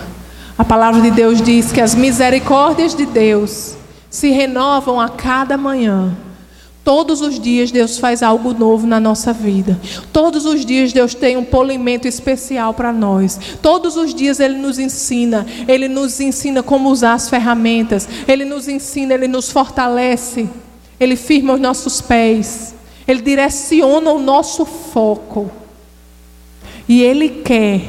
A 0.56 0.64
palavra 0.64 1.02
de 1.02 1.10
Deus 1.10 1.42
diz 1.42 1.72
que 1.72 1.82
as 1.82 1.96
misericórdias 1.96 2.94
de 2.94 3.08
Deus 3.08 3.74
se 4.12 4.30
renovam 4.30 5.02
a 5.02 5.10
cada 5.10 5.58
manhã. 5.58 6.16
Todos 6.84 7.20
os 7.20 7.40
dias 7.40 7.72
Deus 7.72 7.98
faz 7.98 8.22
algo 8.22 8.54
novo 8.54 8.86
na 8.86 9.00
nossa 9.00 9.34
vida. 9.34 9.80
Todos 10.14 10.46
os 10.46 10.64
dias 10.64 10.94
Deus 10.94 11.16
tem 11.16 11.36
um 11.36 11.44
polimento 11.44 12.08
especial 12.08 12.76
para 12.76 12.94
nós. 12.94 13.40
Todos 13.60 13.98
os 13.98 14.14
dias 14.14 14.40
Ele 14.40 14.60
nos 14.60 14.78
ensina. 14.78 15.48
Ele 15.68 15.88
nos 15.88 16.20
ensina 16.20 16.62
como 16.62 16.92
usar 16.92 17.16
as 17.16 17.28
ferramentas. 17.28 18.08
Ele 18.28 18.46
nos 18.46 18.68
ensina, 18.68 19.16
Ele 19.16 19.28
nos 19.28 19.50
fortalece. 19.50 20.48
Ele 21.00 21.16
firma 21.16 21.54
os 21.54 21.60
nossos 21.60 22.02
pés. 22.02 22.76
Ele 23.08 23.22
direciona 23.22 24.12
o 24.12 24.20
nosso 24.20 24.66
foco. 24.66 25.50
E 26.88 27.02
Ele 27.02 27.30
quer 27.30 27.82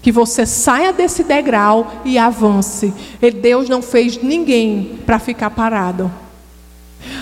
que 0.00 0.12
você 0.12 0.46
saia 0.46 0.92
desse 0.92 1.24
degrau 1.24 1.92
e 2.04 2.18
avance. 2.18 2.92
Deus 3.40 3.68
não 3.68 3.82
fez 3.82 4.22
ninguém 4.22 4.98
para 5.04 5.18
ficar 5.18 5.50
parado. 5.50 6.10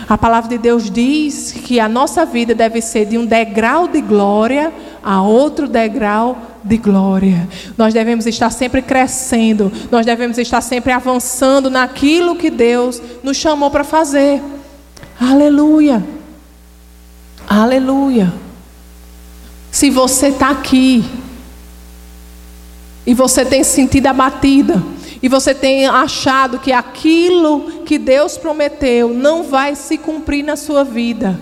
A 0.09 0.16
palavra 0.16 0.49
de 0.51 0.59
Deus 0.59 0.91
diz 0.91 1.53
que 1.53 1.81
a 1.81 1.89
nossa 1.89 2.24
vida 2.24 2.55
deve 2.55 2.81
ser 2.81 3.07
de 3.07 3.18
um 3.18 3.27
degrau 3.27 3.89
de 3.89 4.01
glória 4.01 4.72
a 5.03 5.20
outro 5.22 5.68
degrau 5.68 6.39
de 6.62 6.77
glória. 6.77 7.49
Nós 7.77 7.93
devemos 7.93 8.27
estar 8.27 8.51
sempre 8.51 8.83
crescendo, 8.83 9.70
nós 9.91 10.07
devemos 10.07 10.39
estar 10.39 10.61
sempre 10.61 10.93
avançando 10.93 11.70
naquilo 11.70 12.37
que 12.37 12.51
Deus 12.51 13.03
nos 13.22 13.37
chamou 13.37 13.70
para 13.70 13.85
fazer. 13.85 14.41
Aleluia. 15.21 16.05
Aleluia. 17.49 18.33
Se 19.71 19.91
você 19.91 20.29
está 20.29 20.51
aqui 20.51 21.05
e 23.07 23.14
você 23.14 23.45
tem 23.45 23.62
sentido 23.62 24.07
abatida, 24.07 24.83
e 25.23 25.29
você 25.29 25.55
tem 25.55 25.87
achado 25.87 26.59
que 26.59 26.73
aquilo 26.73 27.83
que 27.85 27.99
Deus 27.99 28.37
prometeu 28.37 29.12
não 29.12 29.43
vai 29.43 29.75
se 29.75 29.97
cumprir 29.97 30.45
na 30.45 30.57
sua 30.57 30.85
vida, 30.85 31.39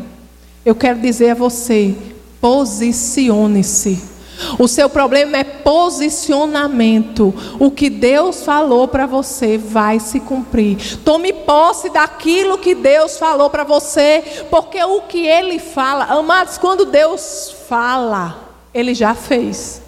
eu 0.64 0.74
quero 0.74 1.00
dizer 1.00 1.30
a 1.30 1.34
você: 1.34 1.94
posicione-se. 2.40 4.13
O 4.58 4.66
seu 4.68 4.88
problema 4.88 5.36
é 5.36 5.44
posicionamento. 5.44 7.34
O 7.58 7.70
que 7.70 7.88
Deus 7.88 8.44
falou 8.44 8.88
para 8.88 9.06
você 9.06 9.56
vai 9.58 10.00
se 10.00 10.20
cumprir. 10.20 10.98
Tome 11.04 11.32
posse 11.32 11.90
daquilo 11.90 12.58
que 12.58 12.74
Deus 12.74 13.18
falou 13.18 13.50
para 13.50 13.64
você, 13.64 14.46
porque 14.50 14.82
o 14.82 15.02
que 15.02 15.26
Ele 15.26 15.58
fala, 15.58 16.04
amados, 16.06 16.58
quando 16.58 16.84
Deus 16.84 17.54
fala, 17.68 18.36
Ele 18.72 18.94
já 18.94 19.14
fez. 19.14 19.82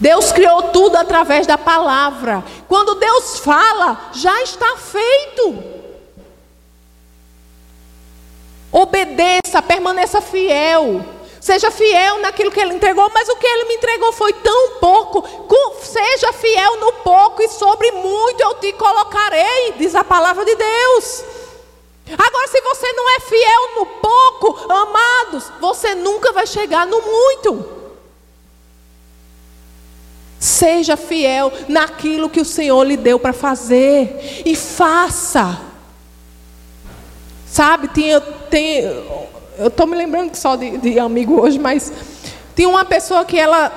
Deus 0.00 0.32
criou 0.32 0.64
tudo 0.64 0.96
através 0.96 1.46
da 1.46 1.56
palavra. 1.56 2.44
Quando 2.68 2.96
Deus 2.96 3.38
fala, 3.38 4.10
já 4.12 4.42
está 4.42 4.76
feito. 4.76 5.62
Obedeça, 8.72 9.62
permaneça 9.62 10.20
fiel. 10.20 11.13
Seja 11.44 11.70
fiel 11.70 12.20
naquilo 12.20 12.50
que 12.50 12.58
Ele 12.58 12.72
entregou, 12.72 13.10
mas 13.12 13.28
o 13.28 13.36
que 13.36 13.46
Ele 13.46 13.64
me 13.66 13.74
entregou 13.74 14.10
foi 14.14 14.32
tão 14.32 14.78
pouco. 14.80 15.22
Seja 15.82 16.32
fiel 16.32 16.80
no 16.80 16.90
pouco 16.94 17.42
e 17.42 17.48
sobre 17.50 17.92
muito 17.92 18.40
eu 18.40 18.54
te 18.54 18.72
colocarei, 18.72 19.74
diz 19.76 19.94
a 19.94 20.02
palavra 20.02 20.42
de 20.42 20.54
Deus. 20.54 21.22
Agora, 22.16 22.48
se 22.48 22.58
você 22.62 22.90
não 22.94 23.16
é 23.16 23.20
fiel 23.20 23.74
no 23.76 23.86
pouco, 23.86 24.72
amados, 24.72 25.52
você 25.60 25.94
nunca 25.94 26.32
vai 26.32 26.46
chegar 26.46 26.86
no 26.86 27.02
muito. 27.02 27.68
Seja 30.40 30.96
fiel 30.96 31.52
naquilo 31.68 32.30
que 32.30 32.40
o 32.40 32.44
Senhor 32.46 32.82
lhe 32.84 32.96
deu 32.96 33.18
para 33.18 33.34
fazer 33.34 34.42
e 34.46 34.56
faça. 34.56 35.60
Sabe, 37.46 37.88
tinha, 37.88 38.18
tem, 38.18 38.82
eu 39.58 39.68
estou 39.68 39.86
me 39.86 39.96
lembrando 39.96 40.34
só 40.34 40.56
de, 40.56 40.78
de 40.78 40.98
amigo 40.98 41.40
hoje, 41.40 41.58
mas 41.58 41.92
tinha 42.54 42.68
uma 42.68 42.84
pessoa 42.84 43.24
que 43.24 43.38
ela, 43.38 43.72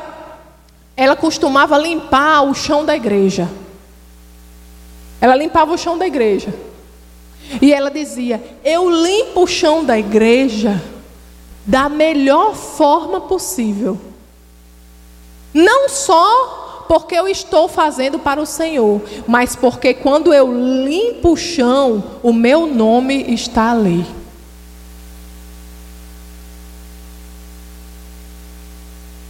ela 0.96 1.16
costumava 1.16 1.78
limpar 1.78 2.44
o 2.44 2.54
chão 2.54 2.86
da 2.86 2.96
igreja. 2.96 3.50
Ela 5.20 5.36
limpava 5.36 5.74
o 5.74 5.78
chão 5.78 5.98
da 5.98 6.06
igreja. 6.06 6.54
E 7.62 7.74
ela 7.74 7.90
dizia: 7.90 8.42
Eu 8.64 8.90
limpo 8.90 9.44
o 9.44 9.48
chão 9.48 9.84
da 9.84 9.98
igreja 9.98 10.82
da 11.66 11.90
melhor 11.90 12.56
forma 12.56 13.22
possível. 13.22 13.98
Não 15.54 15.90
só 15.90 16.86
porque 16.88 17.16
eu 17.16 17.28
estou 17.28 17.68
fazendo 17.68 18.18
para 18.20 18.42
o 18.42 18.46
Senhor, 18.46 19.02
mas 19.28 19.56
porque 19.56 19.94
quando 19.94 20.34
eu 20.34 20.52
limpo 20.52 21.34
o 21.34 21.38
chão, 21.38 22.04
o 22.24 22.32
meu 22.32 22.68
nome 22.68 23.34
está 23.34 23.72
ali. 23.72 24.06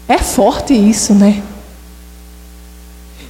É 0.07 0.17
forte 0.17 0.73
isso, 0.73 1.13
né? 1.13 1.43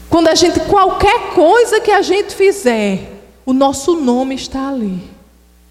Quando 0.10 0.28
a 0.28 0.36
gente, 0.36 0.60
qualquer 0.62 1.34
coisa 1.34 1.82
que 1.82 1.92
a 1.92 2.02
gente 2.02 2.36
fizer, 2.36 3.22
o 3.46 3.54
nosso 3.54 3.96
nome 3.96 4.36
está 4.36 4.70
ali. 4.70 5.17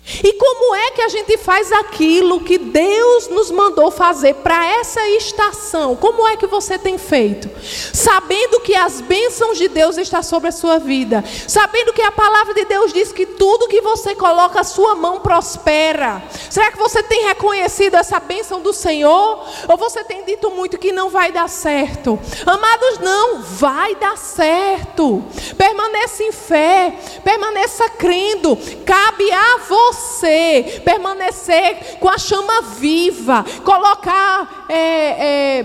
E 0.09 0.33
como 0.35 0.75
é 0.77 0.93
que 0.93 1.03
a 1.03 1.09
gente 1.09 1.37
faz 1.37 1.73
aquilo 1.73 2.41
que 2.41 2.59
Deus 2.59 3.27
nos 3.27 3.51
mandou 3.51 3.91
fazer 3.91 4.35
para 4.35 4.65
essa 4.65 5.05
estação? 5.09 5.97
Como 5.97 6.27
é 6.29 6.37
que 6.37 6.47
você 6.47 6.79
tem 6.79 6.97
feito? 6.97 7.51
Sabendo 7.93 8.61
que 8.61 8.77
as 8.77 9.01
bênçãos 9.01 9.59
de 9.59 9.67
Deus 9.67 9.99
estão 9.99 10.23
sobre 10.23 10.49
a 10.49 10.53
sua 10.53 10.79
vida, 10.79 11.25
sabendo 11.49 11.93
que 11.93 12.03
a 12.03 12.13
palavra 12.13 12.55
de 12.55 12.65
Deus 12.67 12.93
diz 12.93 13.11
que 13.11 13.27
tudo 13.27 13.67
que 13.67 13.81
você 13.81 14.15
coloca 14.15 14.61
a 14.61 14.65
sua 14.65 14.95
mão 14.95 15.19
prospera. 15.19 16.23
Será 16.49 16.71
que 16.71 16.79
você 16.79 17.03
tem 17.03 17.25
reconhecido 17.25 17.97
essa 17.97 18.21
bênção 18.21 18.61
do 18.61 18.73
Senhor? 18.73 19.45
Ou 19.67 19.77
você 19.77 20.05
tem 20.05 20.25
dito 20.25 20.53
muito 20.53 20.79
que 20.79 20.93
não 20.93 21.11
vai 21.11 21.33
dar 21.33 21.49
certo? 21.49 22.17
Amados, 22.47 23.01
não, 23.01 23.43
vai 23.43 23.97
dar 23.97 24.17
certo. 24.17 25.25
Permaneça 25.59 26.23
em 26.23 26.31
fé, 26.31 26.95
permaneça 27.25 27.89
crendo. 27.91 28.57
Cabe 28.85 29.33
a 29.33 29.59
você 29.69 29.96
você 29.97 30.81
permanecer 30.85 31.97
com 31.99 32.09
a 32.09 32.19
chama 32.19 32.63
viva, 32.63 33.45
colocar, 33.65 34.67
é, 34.69 34.77
é, 34.79 35.65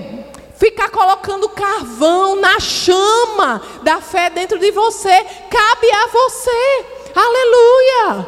ficar 0.57 0.89
colocando 0.89 1.49
carvão 1.49 2.35
na 2.37 2.59
chama 2.59 3.61
da 3.83 3.99
fé 3.99 4.29
dentro 4.29 4.57
de 4.57 4.71
você, 4.71 5.23
cabe 5.49 5.91
a 5.91 6.07
você. 6.07 6.85
Aleluia! 7.13 8.27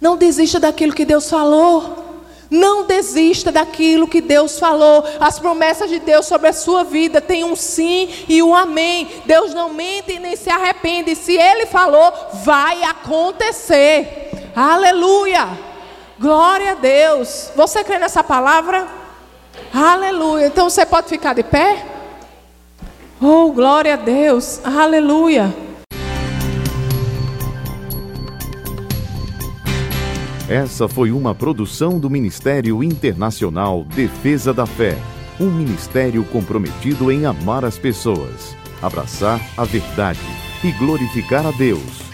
Não 0.00 0.16
desista 0.16 0.58
daquilo 0.58 0.94
que 0.94 1.04
Deus 1.04 1.28
falou. 1.28 2.02
Não 2.50 2.86
desista 2.86 3.50
daquilo 3.50 4.06
que 4.06 4.20
Deus 4.20 4.58
falou. 4.58 5.04
As 5.18 5.38
promessas 5.38 5.90
de 5.90 5.98
Deus 5.98 6.26
sobre 6.26 6.48
a 6.48 6.52
sua 6.52 6.84
vida 6.84 7.20
têm 7.20 7.42
um 7.42 7.56
sim 7.56 8.08
e 8.28 8.42
um 8.42 8.54
amém. 8.54 9.08
Deus 9.24 9.52
não 9.54 9.72
mente 9.72 10.18
nem 10.18 10.36
se 10.36 10.50
arrepende. 10.50 11.16
Se 11.16 11.32
Ele 11.36 11.66
falou, 11.66 12.12
vai 12.44 12.84
acontecer. 12.84 14.23
Aleluia! 14.54 15.48
Glória 16.18 16.72
a 16.72 16.74
Deus. 16.74 17.50
Você 17.56 17.82
crê 17.82 17.98
nessa 17.98 18.22
palavra? 18.22 18.86
Aleluia. 19.72 20.46
Então 20.46 20.70
você 20.70 20.86
pode 20.86 21.08
ficar 21.08 21.34
de 21.34 21.42
pé? 21.42 21.84
Oh, 23.20 23.50
glória 23.50 23.94
a 23.94 23.96
Deus. 23.96 24.60
Aleluia. 24.64 25.52
Essa 30.48 30.86
foi 30.86 31.10
uma 31.10 31.34
produção 31.34 31.98
do 31.98 32.08
Ministério 32.08 32.84
Internacional 32.84 33.82
Defesa 33.82 34.52
da 34.52 34.66
Fé, 34.66 34.96
um 35.40 35.46
ministério 35.46 36.22
comprometido 36.26 37.10
em 37.10 37.24
amar 37.24 37.64
as 37.64 37.78
pessoas, 37.78 38.54
abraçar 38.80 39.40
a 39.56 39.64
verdade 39.64 40.20
e 40.62 40.70
glorificar 40.72 41.46
a 41.46 41.50
Deus. 41.50 42.13